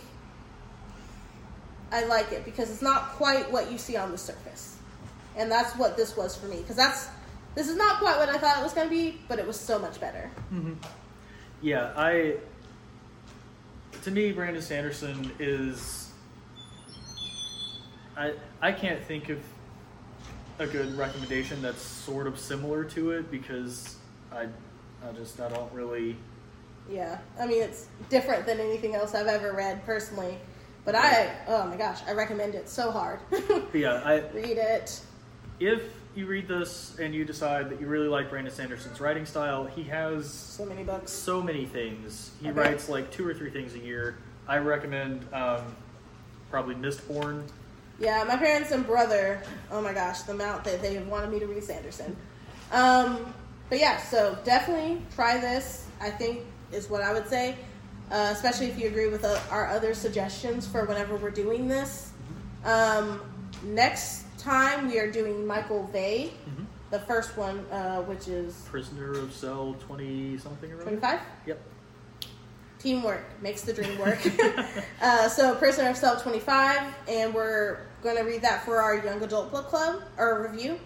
I 1.91 2.05
like 2.05 2.31
it 2.31 2.45
because 2.45 2.71
it's 2.71 2.81
not 2.81 3.09
quite 3.13 3.51
what 3.51 3.71
you 3.71 3.77
see 3.77 3.97
on 3.97 4.11
the 4.11 4.17
surface, 4.17 4.77
and 5.35 5.51
that's 5.51 5.75
what 5.75 5.97
this 5.97 6.15
was 6.15 6.35
for 6.35 6.47
me. 6.47 6.57
Because 6.57 6.75
that's 6.75 7.09
this 7.55 7.67
is 7.67 7.75
not 7.75 7.99
quite 7.99 8.17
what 8.17 8.29
I 8.29 8.37
thought 8.37 8.59
it 8.59 8.63
was 8.63 8.73
going 8.73 8.89
to 8.89 8.95
be, 8.95 9.19
but 9.27 9.39
it 9.39 9.45
was 9.45 9.59
so 9.59 9.77
much 9.77 9.99
better. 9.99 10.29
Yeah, 11.63 11.93
I 11.95 12.35
to 14.03 14.11
me 14.11 14.33
Brandon 14.33 14.61
Sanderson 14.61 15.31
is 15.39 16.11
I 18.17 18.33
I 18.61 18.71
can't 18.73 19.01
think 19.01 19.29
of 19.29 19.39
a 20.59 20.67
good 20.67 20.95
recommendation 20.97 21.61
that's 21.61 21.81
sort 21.81 22.27
of 22.27 22.37
similar 22.37 22.83
to 22.83 23.11
it 23.11 23.31
because 23.31 23.95
I 24.31 24.43
I 24.43 25.11
just 25.15 25.39
I 25.39 25.49
don't 25.49 25.71
really 25.73 26.17
Yeah, 26.89 27.17
I 27.39 27.47
mean 27.47 27.63
it's 27.63 27.87
different 28.09 28.45
than 28.45 28.59
anything 28.59 28.93
else 28.93 29.15
I've 29.15 29.27
ever 29.27 29.53
read 29.53 29.85
personally, 29.85 30.37
but 30.83 30.95
I 30.95 31.33
oh 31.47 31.65
my 31.65 31.77
gosh, 31.77 32.01
I 32.05 32.11
recommend 32.11 32.55
it 32.55 32.67
so 32.67 32.91
hard. 32.91 33.19
yeah, 33.73 34.01
I 34.03 34.19
Read 34.33 34.57
it. 34.57 34.99
if 35.61 35.81
you 36.15 36.25
read 36.25 36.47
this 36.47 36.97
and 36.99 37.13
you 37.13 37.25
decide 37.25 37.69
that 37.69 37.79
you 37.81 37.87
really 37.87 38.07
like 38.07 38.29
Brandon 38.29 38.53
Sanderson's 38.53 38.99
writing 39.01 39.25
style, 39.25 39.65
he 39.65 39.83
has 39.83 40.31
So 40.31 40.65
many 40.65 40.83
books. 40.83 41.11
so 41.11 41.41
many 41.41 41.65
things. 41.65 42.31
He 42.41 42.49
Okay. 42.49 42.59
writes 42.59 42.89
like 42.89 43.11
two 43.11 43.27
or 43.27 43.33
three 43.33 43.49
things 43.49 43.73
a 43.75 43.79
year. 43.79 44.17
I 44.47 44.57
recommend 44.57 45.25
um, 45.33 45.75
probably 46.51 46.75
Mistborn. 46.75 47.43
Yeah, 47.99 48.23
my 48.25 48.35
parents 48.37 48.71
and 48.71 48.85
brother. 48.85 49.41
Oh 49.71 49.81
my 49.81 49.93
gosh, 49.93 50.21
the 50.23 50.33
amount 50.33 50.63
that 50.65 50.81
they 50.81 50.97
wanted 50.99 51.29
me 51.31 51.39
to 51.39 51.47
read 51.47 51.63
Sanderson. 51.63 52.15
Um, 52.71 53.33
but 53.69 53.79
yeah, 53.79 53.97
so 53.97 54.37
definitely 54.43 55.01
try 55.15 55.39
this. 55.39 55.87
I 56.01 56.09
think 56.09 56.41
is 56.71 56.89
what 56.89 57.01
I 57.01 57.13
would 57.13 57.27
say, 57.29 57.55
uh, 58.11 58.29
especially 58.33 58.65
if 58.67 58.77
you 58.79 58.87
agree 58.87 59.07
with 59.07 59.23
uh, 59.23 59.39
our 59.51 59.67
other 59.67 59.93
suggestions 59.93 60.67
for 60.67 60.85
whenever 60.85 61.15
we're 61.15 61.29
doing 61.29 61.67
this. 61.67 62.11
Um, 62.65 63.21
next 63.63 64.22
time 64.43 64.87
we 64.87 64.99
are 64.99 65.09
doing 65.11 65.45
Michael 65.45 65.87
Vey, 65.87 66.33
Mhm. 66.47 66.65
the 66.91 66.99
first 66.99 67.35
one, 67.37 67.59
uh, 67.71 68.01
which 68.01 68.27
is 68.27 68.53
Prisoner 68.69 69.11
of 69.11 69.33
Cell 69.33 69.75
20 69.87 70.37
something 70.37 70.71
or 70.71 70.81
twenty-five. 70.81 71.19
Yep. 71.45 71.59
Teamwork 72.79 73.23
makes 73.41 73.61
the 73.61 73.71
dream 73.73 73.97
work. 73.97 74.19
uh, 75.01 75.29
so, 75.29 75.55
Prisoner 75.55 75.89
of 75.89 75.97
Cell 75.97 76.19
25, 76.19 76.81
and 77.07 77.33
we're 77.33 77.77
going 78.03 78.17
to 78.17 78.23
read 78.23 78.41
that 78.41 78.65
for 78.65 78.81
our 78.81 78.97
Young 78.97 79.21
Adult 79.23 79.51
Book 79.51 79.67
Club 79.67 80.01
or 80.17 80.43
review. 80.51 80.77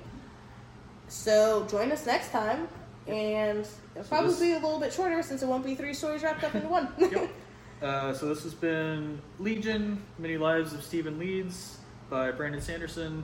So, 1.07 1.65
join 1.69 1.91
us 1.91 2.05
next 2.05 2.31
time, 2.31 2.67
and 3.07 3.59
it'll 3.95 4.03
So 4.03 4.09
probably 4.09 4.29
this- 4.31 4.39
be 4.39 4.51
a 4.51 4.59
little 4.59 4.79
bit 4.79 4.93
shorter 4.93 5.23
since 5.23 5.41
it 5.41 5.47
won't 5.47 5.65
be 5.65 5.73
three 5.73 5.93
stories 5.93 6.21
wrapped 6.21 6.43
up 6.43 6.53
into 6.53 6.67
one. 6.67 6.89
Yep. 6.97 7.29
Uh, 7.79 8.11
so 8.11 8.25
this 8.25 8.41
has 8.41 8.55
been 8.55 9.21
Legion: 9.37 10.03
Many 10.17 10.35
Lives 10.37 10.73
of 10.73 10.83
Stephen 10.83 11.19
Leeds 11.19 11.77
by 12.09 12.31
Brandon 12.31 12.59
Sanderson, 12.59 13.23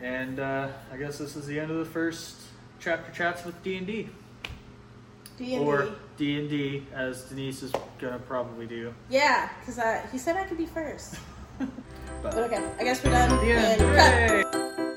and 0.00 0.38
uh, 0.40 0.68
I 0.92 0.96
guess 0.96 1.18
this 1.18 1.36
is 1.36 1.46
the 1.46 1.58
end 1.58 1.70
of 1.70 1.78
the 1.78 1.84
first 1.84 2.36
chapter 2.80 3.12
chats 3.12 3.44
with 3.44 3.60
D 3.62 3.76
and 3.76 3.86
D, 3.86 4.08
D&D. 5.38 5.58
or 5.58 5.88
D 6.16 6.38
and 6.38 6.48
D, 6.48 6.86
as 6.92 7.22
Denise 7.24 7.62
is 7.62 7.72
gonna 7.98 8.18
probably 8.18 8.66
do. 8.66 8.92
Yeah, 9.10 9.48
because 9.60 9.78
uh, 9.78 10.06
he 10.12 10.18
said 10.18 10.36
I 10.36 10.44
could 10.44 10.58
be 10.58 10.66
first. 10.66 11.16
But 11.58 11.68
But 12.22 12.34
okay, 12.38 12.62
I 12.78 12.84
guess 12.84 13.04
we're 13.04 13.10
done. 13.10 14.92